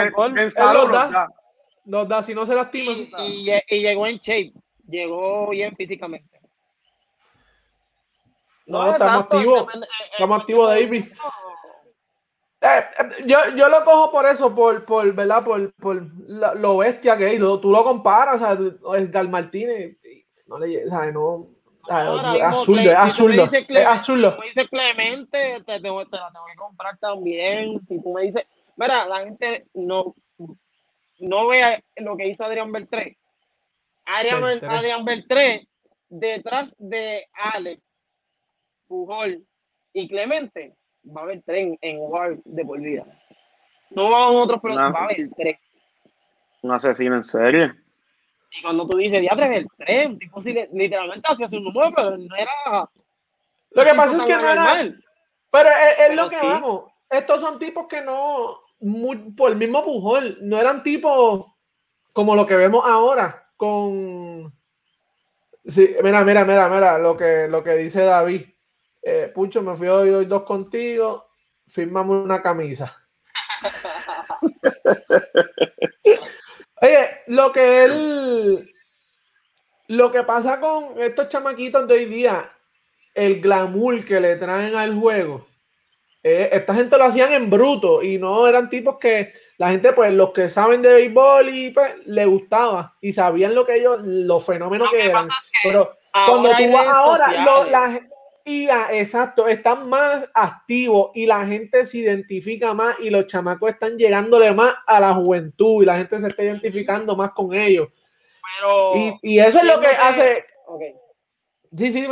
los 1.85 2.09
da. 2.09 2.09
Da, 2.09 2.23
si 2.23 2.33
no 2.33 2.47
se 2.47 2.55
lastima. 2.55 2.93
Y, 2.93 3.51
y, 3.69 3.81
llegó 3.81 4.07
en 4.07 4.19
shape, 4.19 4.53
llegó 4.87 5.51
bien 5.51 5.75
físicamente. 5.75 6.41
No, 8.67 8.93
estamos 8.93 9.23
activos. 9.23 9.67
Estamos 10.13 10.41
activos, 10.41 10.69
David. 10.69 11.07
Eh, 12.61 12.85
eh, 12.99 13.09
yo, 13.27 13.39
yo 13.57 13.69
lo 13.69 13.85
cojo 13.85 14.13
por 14.13 14.27
eso, 14.27 14.55
por, 14.55 14.85
por 14.85 15.13
¿verdad? 15.13 15.45
Por, 15.45 15.73
por 15.75 16.05
lo 16.29 16.77
bestia 16.77 17.17
que 17.17 17.35
es. 17.35 17.41
Tú 17.41 17.71
lo 17.71 17.83
comparas, 17.83 18.43
a 18.43 18.53
Edgar 18.97 19.29
Martínez, 19.29 19.99
no 20.47 20.59
le 20.61 20.89
¿sabes? 20.89 21.13
No, 21.13 21.49
azul, 21.89 22.79
azul, 22.79 22.79
es 22.81 22.95
azul. 22.95 23.33
Si 23.33 24.41
me 24.41 24.47
dices 24.47 24.69
Clemente, 24.69 25.63
te, 25.67 25.81
te, 25.81 25.81
la 25.81 25.81
tengo 25.81 26.05
que 26.05 26.57
comprar 26.57 26.99
también. 26.99 27.81
Si 27.89 28.01
tú 28.03 28.13
me 28.13 28.23
dices, 28.23 28.45
mira, 28.77 29.07
la 29.07 29.21
gente 29.21 29.67
no, 29.75 30.15
no 31.19 31.47
vea 31.47 31.81
lo 31.97 32.17
que 32.17 32.29
hizo 32.29 32.45
Adrián 32.45 32.73
Beltré. 32.73 33.19
Adrián, 34.05 34.45
Adrián 34.65 35.05
Beltré, 35.05 35.67
detrás 36.09 36.75
de 36.79 37.27
Alex, 37.33 37.83
Pujol 38.87 39.45
y 39.93 40.09
Clemente, 40.09 40.77
va 41.05 41.23
a 41.23 41.25
haber 41.25 41.43
tren 41.43 41.77
en 41.81 41.97
lugar 41.97 42.37
de 42.45 42.65
por 42.65 42.81
vida. 42.81 43.05
No 43.91 44.11
va 44.11 44.25
a 44.25 44.27
haber 44.27 44.39
otros, 44.41 44.61
pero 44.63 44.75
va 44.77 44.87
a 44.87 45.05
haber 45.05 45.31
tres. 45.37 45.59
Un 46.63 46.73
asesino 46.73 47.17
en 47.17 47.25
serie. 47.25 47.73
Y 48.59 48.63
cuando 48.63 48.87
tú 48.87 48.97
dices, 48.97 49.21
diablo, 49.21 49.45
es 49.45 49.59
el 49.59 49.69
tren, 49.77 50.19
tipo 50.19 50.41
si 50.41 50.55
literalmente 50.73 51.29
hacía 51.31 51.49
su 51.49 51.61
número, 51.61 51.93
pero 51.95 52.17
no 52.17 52.37
era. 52.37 52.89
Lo 53.71 53.85
que 53.85 53.95
pasa 53.95 54.17
es 54.17 54.23
que 54.25 54.35
no 54.35 54.51
era. 54.51 54.95
Pero 55.51 55.69
es, 56.09 56.17
lo 56.17 56.29
que 56.29 56.37
vamos. 56.37 56.93
Estos 57.09 57.41
son 57.41 57.59
tipos 57.59 57.87
que 57.87 58.03
no, 58.03 58.61
por 59.37 59.51
el 59.51 59.57
mismo 59.57 59.85
Pujol, 59.85 60.39
no 60.43 60.59
eran 60.59 60.83
tipos 60.83 61.47
como 62.13 62.35
lo 62.35 62.47
que 62.47 62.57
vemos 62.57 62.85
ahora 62.85 63.51
con 63.57 64.53
Sí, 65.69 65.97
mira, 66.01 66.25
mira, 66.25 66.45
mira, 66.45 66.69
mira, 66.69 66.97
lo 66.97 67.17
que, 67.17 67.49
lo 67.49 67.65
que 67.65 67.73
dice 67.73 68.03
David. 68.03 68.43
Eh, 69.03 69.33
Pucho, 69.35 69.63
me 69.63 69.75
fui 69.75 69.89
hoy, 69.89 70.11
hoy 70.11 70.27
dos 70.27 70.45
contigo, 70.45 71.27
firmame 71.67 72.13
una 72.13 72.41
camisa. 72.41 72.97
Oye, 76.81 77.09
lo 77.29 77.53
que 77.53 77.85
él, 77.85 78.75
lo 79.89 80.13
que 80.13 80.23
pasa 80.25 80.61
con 80.61 81.01
estos 81.01 81.29
chamaquitos 81.29 81.89
de 81.89 81.95
hoy 81.95 82.05
día, 82.07 82.53
el 83.15 83.41
glamour 83.41 84.05
que 84.05 84.21
le 84.21 84.37
traen 84.37 84.75
al 84.75 84.95
juego, 84.95 85.47
eh, 86.23 86.51
esta 86.53 86.75
gente 86.75 86.99
lo 86.99 87.05
hacían 87.05 87.33
en 87.33 87.49
bruto 87.49 88.03
y 88.03 88.19
no 88.19 88.47
eran 88.47 88.69
tipos 88.69 88.99
que 88.99 89.33
la 89.59 89.71
gente, 89.71 89.93
pues 89.93 90.13
los 90.13 90.33
que 90.33 90.51
saben 90.51 90.83
de 90.83 90.93
béisbol 90.93 91.49
y 91.49 91.71
pues 91.71 91.95
le 92.05 92.27
gustaba 92.27 92.95
y 93.01 93.13
sabían 93.13 93.55
lo 93.55 93.65
que 93.65 93.77
ellos, 93.77 94.01
los 94.03 94.45
fenómenos 94.45 94.91
que, 94.91 95.07
eran. 95.07 95.29
Pero 95.63 95.97
cuando 96.13 96.51
tú 96.57 96.73
vas 96.73 96.89
ahora, 96.89 97.45
lo, 97.45 97.65
la, 97.71 98.01
y 98.49 98.69
exacto, 98.93 99.49
están 99.49 99.89
más 99.89 100.31
activos 100.33 101.11
y 101.15 101.27
la 101.27 101.45
gente 101.45 101.85
se 101.85 101.99
identifica 101.99 102.75
más 102.75 102.95
y 103.01 103.11
los 103.11 103.27
chamacos 103.27 103.73
están 103.73 103.99
llegándole 103.99 104.53
más 104.53 104.73
a 104.87 105.01
la 105.01 105.13
juventud 105.15 105.83
y 105.83 105.87
la 105.87 105.97
gente 105.99 106.17
se 106.21 106.29
está 106.29 106.45
identificando 106.45 107.17
más 107.17 107.33
con 107.33 107.53
ellos. 107.53 107.89
y, 109.21 109.41
eso 109.41 109.59
es 109.59 109.65
lo 109.65 109.81
que 109.81 109.89
hace. 109.89 110.45
Sí, 111.77 111.91
sí, 111.91 112.07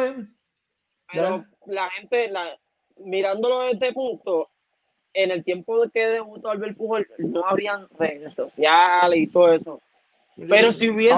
Pero 1.13 1.45
la 1.67 1.89
gente, 1.91 2.29
la, 2.29 2.59
mirándolo 2.97 3.61
desde 3.61 3.75
este 3.75 3.93
punto, 3.93 4.51
en 5.13 5.31
el 5.31 5.45
tiempo 5.45 5.85
de 5.85 5.91
que 5.93 6.05
debutó 6.09 6.51
Albert 6.51 6.77
Pujol, 6.77 7.07
no 7.19 7.47
habrían 7.47 7.89
redes 7.91 8.35
sociales 8.35 9.21
y 9.21 9.29
todo 9.29 9.53
eso. 9.53 9.81
Pero 10.37 10.73
si 10.73 10.91
hubiese, 10.91 11.17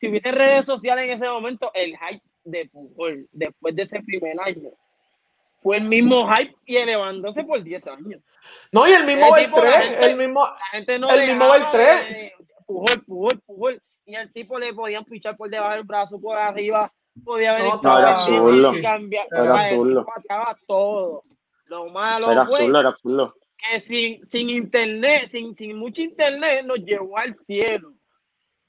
si 0.00 0.08
hubiese 0.08 0.32
redes 0.32 0.64
sociales 0.64 1.04
en 1.04 1.10
ese 1.10 1.28
momento, 1.28 1.70
el 1.74 1.98
hype 1.98 2.22
de 2.44 2.66
Pujol 2.66 3.28
después 3.32 3.74
de 3.74 3.82
ese 3.82 4.00
primer 4.00 4.36
año 4.40 4.70
fue 5.64 5.78
el 5.78 5.84
mismo 5.84 6.28
hype 6.28 6.54
y 6.66 6.76
elevándose 6.76 7.42
por 7.42 7.62
10 7.62 7.86
años. 7.86 8.20
No, 8.70 8.86
y 8.86 8.92
el 8.92 9.06
mismo 9.06 9.34
el, 9.34 9.50
3, 9.50 10.08
el 10.08 10.16
mismo, 10.18 10.44
la 10.44 10.66
gente 10.72 10.98
no 10.98 11.10
el 11.10 11.26
mismo 11.26 11.54
el 11.54 11.62
3. 11.72 12.32
Pujol, 12.66 13.04
Pujol, 13.06 13.40
Pujol, 13.46 13.82
y 14.04 14.14
al 14.14 14.30
tipo 14.30 14.58
le 14.58 14.74
podían 14.74 15.04
pichar 15.04 15.38
por 15.38 15.48
debajo 15.48 15.74
del 15.74 15.84
brazo, 15.84 16.20
por 16.20 16.36
arriba, 16.36 16.92
podía 17.24 17.54
venir 17.54 17.72
no, 17.82 17.98
era 17.98 18.18
azul, 18.18 18.82
cambiar, 18.82 19.26
era 19.32 20.58
todo. 20.66 21.22
Lo 21.64 21.88
malo 21.88 22.30
era 22.30 22.44
fue 22.44 22.58
azul, 22.58 22.76
era 22.76 22.88
azul. 22.90 23.34
que 23.56 23.80
sin, 23.80 24.26
sin 24.26 24.50
internet, 24.50 25.28
sin, 25.28 25.56
sin 25.56 25.78
mucho 25.78 26.02
internet, 26.02 26.66
nos 26.66 26.78
llevó 26.78 27.16
al 27.16 27.34
cielo 27.46 27.93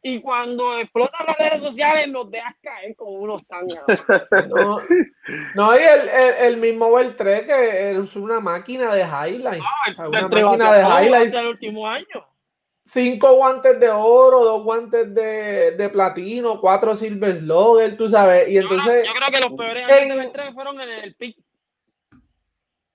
y 0.07 0.21
cuando 0.21 0.77
explotan 0.77 1.25
las 1.25 1.35
redes 1.35 1.61
sociales 1.61 2.07
nos 2.09 2.29
dejas 2.29 2.53
caer 2.61 2.95
como 2.95 3.13
unos 3.13 3.41
sangres. 3.47 3.81
No, 4.49 4.79
no, 5.55 5.79
y 5.79 5.81
el, 5.81 6.09
el, 6.41 6.57
mismo 6.57 6.99
el 6.99 7.15
3 7.15 7.47
que 7.47 7.89
es 7.89 8.15
una 8.15 8.39
máquina 8.39 8.93
de 8.93 9.01
highlights. 9.01 9.65
No, 9.97 10.09
una 10.09 10.27
máquina 10.27 10.73
de 10.73 10.83
highlights. 10.83 11.33
El 11.33 11.47
último 11.47 11.87
año. 11.87 12.23
Cinco 12.83 13.33
guantes 13.33 13.79
de 13.79 13.89
oro, 13.89 14.43
dos 14.43 14.63
guantes 14.63 15.11
de, 15.11 15.71
de 15.71 15.89
platino, 15.89 16.61
cuatro 16.61 16.95
silver 16.95 17.35
slugger, 17.35 17.97
tú 17.97 18.07
sabes. 18.07 18.47
Y 18.47 18.59
entonces. 18.59 19.07
Yo, 19.07 19.13
creo 19.15 19.31
que 19.31 19.49
los 19.49 19.57
peores 19.57 19.89
años 19.89 20.17
del 20.17 20.31
3 20.31 20.53
fueron 20.53 20.81
en 20.81 20.89
el 20.89 21.15
pick. 21.15 21.35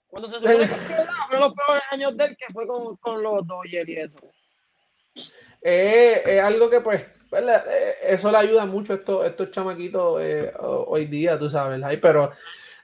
Cuando 0.07 0.29
se 0.29 0.37
supone 0.37 0.59
que 0.59 0.69
fueron 0.69 1.41
los 1.41 1.55
peores 1.55 1.83
años 1.91 2.17
del 2.17 2.37
que 2.37 2.53
fue 2.53 2.69
con, 2.69 2.97
con 2.99 3.21
los 3.21 3.45
Dodgers 3.45 3.89
y 3.89 3.97
eso 3.97 4.17
es 5.63 6.43
algo 6.43 6.71
que 6.71 6.81
pues, 6.81 7.03
eh, 7.33 7.95
eso 8.03 8.31
le 8.31 8.39
ayuda 8.39 8.67
mucho 8.67 8.93
a 8.93 8.97
estos, 8.97 9.27
estos 9.27 9.51
chamaquitos 9.51 10.21
eh, 10.23 10.53
hoy 10.59 11.07
día, 11.07 11.39
tú 11.39 11.49
sabes, 11.49 11.81
pero 12.01 12.33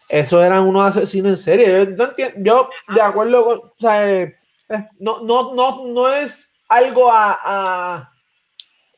eso 0.09 0.43
eran 0.43 0.65
unos 0.65 0.97
asesinos 0.97 1.33
en 1.33 1.39
serie. 1.39 1.97
Yo, 1.97 2.15
yo 2.37 2.71
de 2.95 3.01
acuerdo 3.01 3.45
con, 3.45 3.59
o 3.59 3.75
sea, 3.79 4.09
eh, 4.09 4.37
no, 4.99 5.23
no, 5.23 5.55
no, 5.55 5.87
no 5.87 6.09
es 6.09 6.55
algo 6.69 7.11
a, 7.11 7.39
a, 7.43 8.13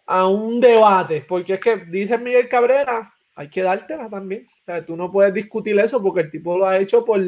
a, 0.06 0.26
un 0.26 0.60
debate, 0.60 1.24
porque 1.26 1.54
es 1.54 1.60
que 1.60 1.76
dice 1.76 2.18
Miguel 2.18 2.48
Cabrera, 2.48 3.12
hay 3.34 3.48
que 3.48 3.62
dártela 3.62 4.08
también. 4.10 4.46
O 4.62 4.64
sea, 4.66 4.84
tú 4.84 4.96
no 4.96 5.10
puedes 5.10 5.32
discutir 5.32 5.78
eso 5.78 6.02
porque 6.02 6.20
el 6.20 6.30
tipo 6.30 6.58
lo 6.58 6.66
ha 6.66 6.76
hecho 6.76 7.04
por 7.04 7.20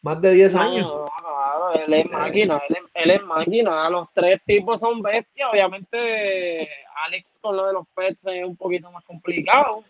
más 0.00 0.20
de 0.20 0.32
10 0.32 0.54
años. 0.54 0.86
No, 0.86 1.08
él 1.74 1.94
es 1.94 2.10
máquina, 2.10 2.60
él 2.94 3.10
es, 3.10 3.22
máquina. 3.22 3.88
Los 3.90 4.08
tres 4.12 4.40
tipos 4.44 4.80
son 4.80 5.02
bestias. 5.02 5.48
Obviamente, 5.50 6.68
Alex 7.06 7.26
con 7.40 7.56
lo 7.56 7.66
de 7.66 7.72
los 7.72 7.86
pets 7.94 8.18
es 8.24 8.44
un 8.44 8.56
poquito 8.56 8.90
más 8.90 9.04
complicado, 9.04 9.84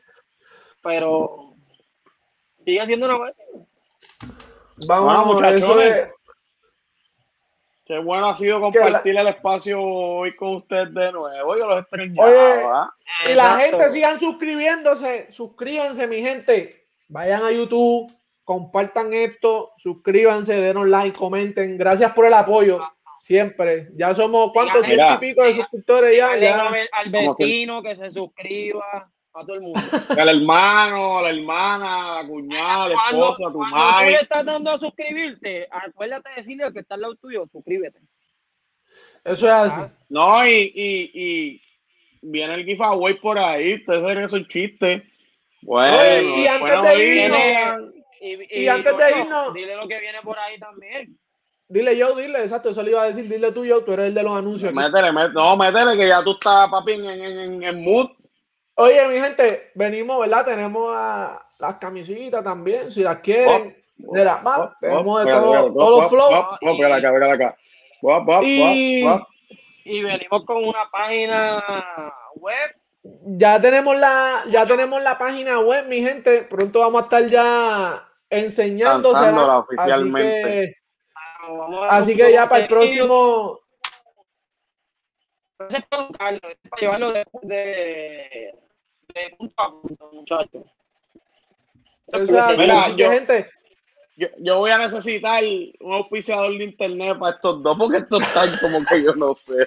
pero 0.82 1.54
sigue 2.64 2.86
siendo 2.86 3.06
una 3.06 3.18
bestia. 3.18 3.44
Vamos, 4.86 5.34
muchachos. 5.34 5.76
Qué 7.84 7.98
bueno 7.98 8.28
ha 8.28 8.36
sido 8.36 8.60
compartir 8.60 9.16
el 9.16 9.26
espacio 9.26 9.82
hoy 9.82 10.34
con 10.36 10.56
ustedes 10.56 10.94
de 10.94 11.12
nuevo. 11.12 11.56
Yo 11.56 11.66
los 11.66 11.80
extrañaba. 11.80 12.94
y 13.28 13.34
la 13.34 13.58
gente 13.58 13.90
sigan 13.90 14.18
suscribiéndose. 14.18 15.32
Suscríbanse, 15.32 16.06
mi 16.06 16.22
gente. 16.22 16.86
Vayan 17.08 17.42
a 17.42 17.50
YouTube 17.50 18.10
compartan 18.44 19.14
esto, 19.14 19.72
suscríbanse, 19.78 20.60
denos 20.60 20.88
like, 20.88 21.18
comenten. 21.18 21.76
Gracias 21.78 22.12
por 22.12 22.26
el 22.26 22.34
apoyo. 22.34 22.80
Siempre. 23.18 23.88
Ya 23.94 24.14
somos, 24.14 24.52
¿cuántos? 24.52 24.84
Ciento 24.84 25.14
y 25.14 25.18
pico 25.18 25.44
de 25.44 25.54
suscriptores 25.54 26.16
ya. 26.16 26.36
ya. 26.36 26.72
Al 26.92 27.10
vecino 27.10 27.82
que 27.82 27.96
se 27.96 28.10
suscriba. 28.10 29.10
A 29.34 29.46
todo 29.46 29.54
el 29.54 29.62
mundo. 29.62 29.80
Al 30.18 30.28
hermano, 30.28 31.18
a 31.18 31.22
la 31.22 31.30
hermana, 31.30 32.18
a 32.18 32.22
la 32.22 32.28
cuñada, 32.28 32.84
a 32.84 32.88
la 32.88 32.94
esposa, 32.94 33.48
a 33.48 33.52
tu 33.52 33.60
madre. 33.60 34.10
Cuando 34.10 34.20
estás 34.20 34.44
dando 34.44 34.70
a 34.72 34.78
suscribirte, 34.78 35.68
acuérdate 35.70 36.28
de 36.28 36.36
decirle 36.36 36.64
al 36.64 36.72
que 36.74 36.80
está 36.80 36.96
al 36.96 37.00
lado 37.00 37.14
tuyo, 37.14 37.48
suscríbete. 37.50 37.98
Eso 39.24 39.46
es 39.46 39.52
así. 39.52 39.80
No, 40.10 40.46
y, 40.46 40.70
y, 40.74 41.10
y 41.14 41.62
viene 42.20 42.54
el 42.54 42.64
giveaway 42.66 43.14
por 43.14 43.38
ahí. 43.38 43.76
Ustedes 43.76 44.00
saben 44.02 44.18
que 44.18 44.24
es 44.24 44.32
un 44.34 44.48
chiste. 44.48 45.12
Bueno, 45.62 46.36
y 46.38 46.46
antes 46.46 46.82
de 46.82 47.04
irnos, 47.04 47.38
y, 48.22 48.68
antes 48.68 48.96
de 48.96 49.18
irnos. 49.18 49.52
Dile 49.52 49.76
lo 49.76 49.88
que 49.88 49.98
viene 49.98 50.20
por 50.22 50.38
ahí 50.38 50.58
también. 50.58 51.18
Dile 51.68 51.96
yo, 51.96 52.14
dile, 52.14 52.40
exacto, 52.40 52.68
eso 52.68 52.82
le 52.82 52.90
iba 52.90 53.02
a 53.02 53.06
decir, 53.06 53.28
dile 53.28 53.50
tú 53.50 53.64
yo, 53.64 53.82
tú 53.82 53.92
eres 53.92 54.08
el 54.08 54.14
de 54.14 54.22
los 54.22 54.36
anuncios. 54.36 54.72
Métele, 54.74 55.10
métele, 55.10 55.34
no, 55.34 55.56
métele, 55.56 55.96
que 55.96 56.06
ya 56.06 56.22
tú 56.22 56.32
estás, 56.32 56.70
papi, 56.70 56.92
en, 56.92 57.04
en, 57.06 57.62
en, 57.62 57.82
mood. 57.82 58.10
Oye, 58.74 59.08
mi 59.08 59.18
gente, 59.20 59.70
venimos, 59.74 60.20
¿verdad? 60.20 60.44
Tenemos 60.44 60.92
a 60.94 61.42
las 61.58 61.76
camisitas 61.76 62.44
también, 62.44 62.92
si 62.92 63.02
las 63.02 63.20
quieren. 63.20 63.76
Mira, 63.96 64.36
va, 64.36 64.76
tenemos 64.80 65.24
de 65.24 65.32
todo, 65.32 65.72
todos 65.72 66.00
los 66.00 66.10
flows. 66.10 66.46
Y, 68.42 69.04
y 69.84 70.02
venimos 70.02 70.44
con 70.44 70.64
una 70.64 70.90
página 70.90 71.62
web 72.34 72.76
ya 73.02 73.60
tenemos 73.60 73.96
la 73.96 74.44
ya 74.48 74.64
tenemos 74.66 75.02
la 75.02 75.18
página 75.18 75.58
web 75.58 75.86
mi 75.88 76.00
gente 76.00 76.42
pronto 76.42 76.80
vamos 76.80 77.02
a 77.02 77.04
estar 77.04 77.26
ya 77.26 78.08
enseñándose 78.32 79.30
oficialmente. 79.30 80.76
Así 81.90 82.16
que, 82.16 82.32
ya 82.32 82.48
para 82.48 82.62
el 82.62 82.68
próximo. 82.68 83.60
para 86.18 86.40
llevarlo 86.80 87.12
de, 87.12 87.24
de, 87.42 88.54
de 89.14 89.36
punto 89.36 89.62
a 89.62 89.70
punto, 89.70 90.10
muchachos. 90.12 90.64
Mira, 92.58 92.88
yo, 92.96 93.10
gente. 93.10 93.48
Yo, 94.16 94.28
yo, 94.38 94.58
voy 94.58 94.70
a 94.70 94.78
necesitar 94.78 95.42
un 95.80 95.94
auspiciador 95.94 96.56
de 96.58 96.64
internet 96.64 97.18
para 97.18 97.32
estos 97.32 97.62
dos, 97.62 97.78
porque 97.78 97.98
estos 97.98 98.22
están 98.22 98.50
como 98.60 98.84
que 98.84 99.02
yo 99.02 99.14
no 99.14 99.34
sé. 99.34 99.66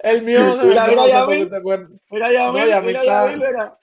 El 0.00 0.22
mío. 0.22 0.56
Mira, 0.62 0.86
mira, 0.86 1.06
ya 1.08 1.26
Mira, 1.26 2.32
ya 2.32 2.52
mira, 2.52 2.80
mira, 2.80 3.04
ya 3.04 3.26
mira. 3.36 3.78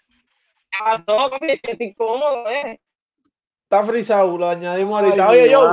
Papi, 1.05 1.59
que 1.59 1.77
incómodo, 1.79 2.49
eh. 2.49 2.79
Está 3.75 3.91
frisado, 3.91 4.37
lo 4.37 4.47
añadimos 4.47 5.03
ahorita. 5.03 5.29
Oye, 5.29 5.49
yo. 5.49 5.69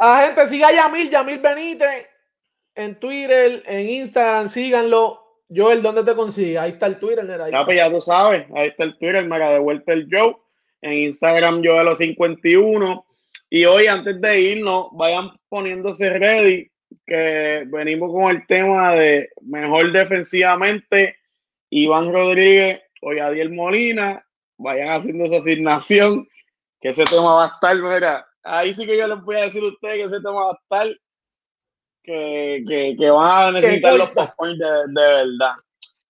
A 0.00 0.22
gente, 0.22 0.46
siga 0.46 0.68
a 0.68 0.72
Yamil, 0.72 1.10
Yamil 1.10 1.40
Benítez 1.40 2.06
en 2.76 3.00
Twitter, 3.00 3.64
en 3.66 3.90
Instagram, 3.90 4.48
síganlo. 4.48 5.20
Joel, 5.52 5.82
¿dónde 5.82 6.04
te 6.04 6.14
consigue? 6.14 6.56
Ahí 6.56 6.72
está 6.72 6.86
el 6.86 7.00
Twitter, 7.00 7.28
ahí 7.40 7.50
ya, 7.50 7.64
pues 7.64 7.76
ya 7.76 7.90
tú 7.90 8.00
sabes, 8.00 8.44
ahí 8.54 8.68
está 8.68 8.84
el 8.84 8.96
Twitter, 8.98 9.26
me 9.26 9.36
de 9.36 9.58
vuelta 9.58 9.94
el 9.94 10.06
Joe. 10.08 10.36
En 10.80 10.92
Instagram, 10.92 11.60
yo 11.60 11.76
de 11.76 11.82
los 11.82 11.98
51. 11.98 13.04
Y 13.50 13.64
hoy, 13.64 13.88
antes 13.88 14.20
de 14.20 14.40
irnos, 14.40 14.86
vayan 14.92 15.30
poniéndose 15.48 16.10
ready, 16.10 16.70
que 17.04 17.64
venimos 17.66 18.12
con 18.12 18.30
el 18.30 18.46
tema 18.46 18.94
de 18.94 19.30
mejor 19.40 19.90
defensivamente. 19.90 21.16
Iván 21.70 22.12
Rodríguez 22.12 22.80
o 23.02 23.12
Yadiel 23.12 23.50
Molina, 23.50 24.24
vayan 24.56 24.90
haciendo 24.90 25.26
su 25.26 25.34
asignación 25.34 26.28
que 26.80 26.88
ese 26.88 27.04
tema 27.04 27.34
va 27.34 27.44
a 27.44 27.48
estar, 27.48 27.76
mira, 27.76 28.26
ahí 28.42 28.74
sí 28.74 28.86
que 28.86 28.96
yo 28.96 29.06
les 29.06 29.20
voy 29.22 29.36
a 29.36 29.44
decir 29.44 29.62
a 29.62 29.68
ustedes 29.68 29.96
que 29.96 30.04
ese 30.04 30.22
tema 30.22 30.44
va 30.44 30.50
a 30.50 30.58
estar, 30.62 30.88
que, 32.02 32.64
que, 32.66 32.96
que 32.98 33.10
van 33.10 33.48
a 33.48 33.60
necesitar 33.60 33.94
los 33.94 34.10
points 34.10 34.58
de, 34.58 34.66
de, 34.66 34.92
verdad. 34.94 35.54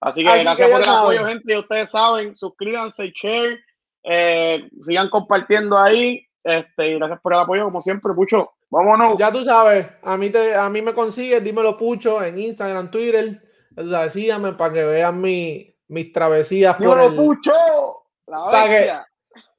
Así 0.00 0.22
que 0.22 0.42
gracias 0.42 0.70
por 0.70 0.82
el 0.82 0.88
apoyo, 0.88 1.26
gente. 1.26 1.52
Y 1.52 1.56
ustedes 1.56 1.90
saben, 1.90 2.36
suscríbanse, 2.36 3.12
share, 3.20 3.58
eh, 4.04 4.68
sigan 4.82 5.08
compartiendo 5.08 5.76
ahí. 5.76 6.24
Este, 6.44 6.90
y 6.90 6.94
gracias 6.94 7.20
por 7.20 7.32
el 7.34 7.40
apoyo, 7.40 7.64
como 7.64 7.82
siempre, 7.82 8.14
Pucho. 8.14 8.52
Vámonos. 8.70 9.16
Ya 9.18 9.32
tú 9.32 9.42
sabes, 9.42 9.86
a 10.02 10.16
mí, 10.16 10.30
te, 10.30 10.54
a 10.54 10.68
mí 10.68 10.82
me 10.82 10.94
consigues, 10.94 11.42
dímelo, 11.42 11.76
Pucho, 11.76 12.22
en 12.22 12.38
Instagram, 12.38 12.90
Twitter. 12.90 13.42
Síganme 14.08 14.52
para 14.52 14.72
que 14.72 14.84
vean 14.84 15.20
mi, 15.20 15.74
mis 15.88 16.12
travesías. 16.12 16.76
por 16.76 17.00
el, 17.00 17.14
Pucho! 17.16 17.52
para 18.26 18.68
que, 18.68 18.92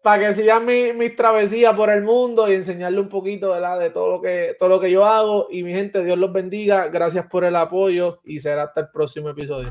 para 0.02 0.28
que 0.28 0.34
sigan 0.34 0.66
mis 0.66 1.16
travesías 1.16 1.76
por 1.76 1.90
el 1.90 2.04
mundo 2.04 2.50
y 2.50 2.56
enseñarle 2.56 3.00
un 3.00 3.10
poquito 3.10 3.54
de 3.54 3.90
todo 3.90 4.10
lo 4.10 4.22
que 4.22 4.56
todo 4.58 4.70
lo 4.70 4.80
que 4.80 4.92
yo 4.92 5.06
hago. 5.06 5.48
Y 5.50 5.64
mi 5.64 5.74
gente, 5.74 6.04
Dios 6.04 6.18
los 6.18 6.32
bendiga. 6.32 6.88
Gracias 6.88 7.26
por 7.28 7.44
el 7.44 7.56
apoyo 7.56 8.20
y 8.24 8.40
será 8.40 8.64
hasta 8.64 8.82
el 8.82 8.90
próximo 8.90 9.30
episodio. 9.30 9.70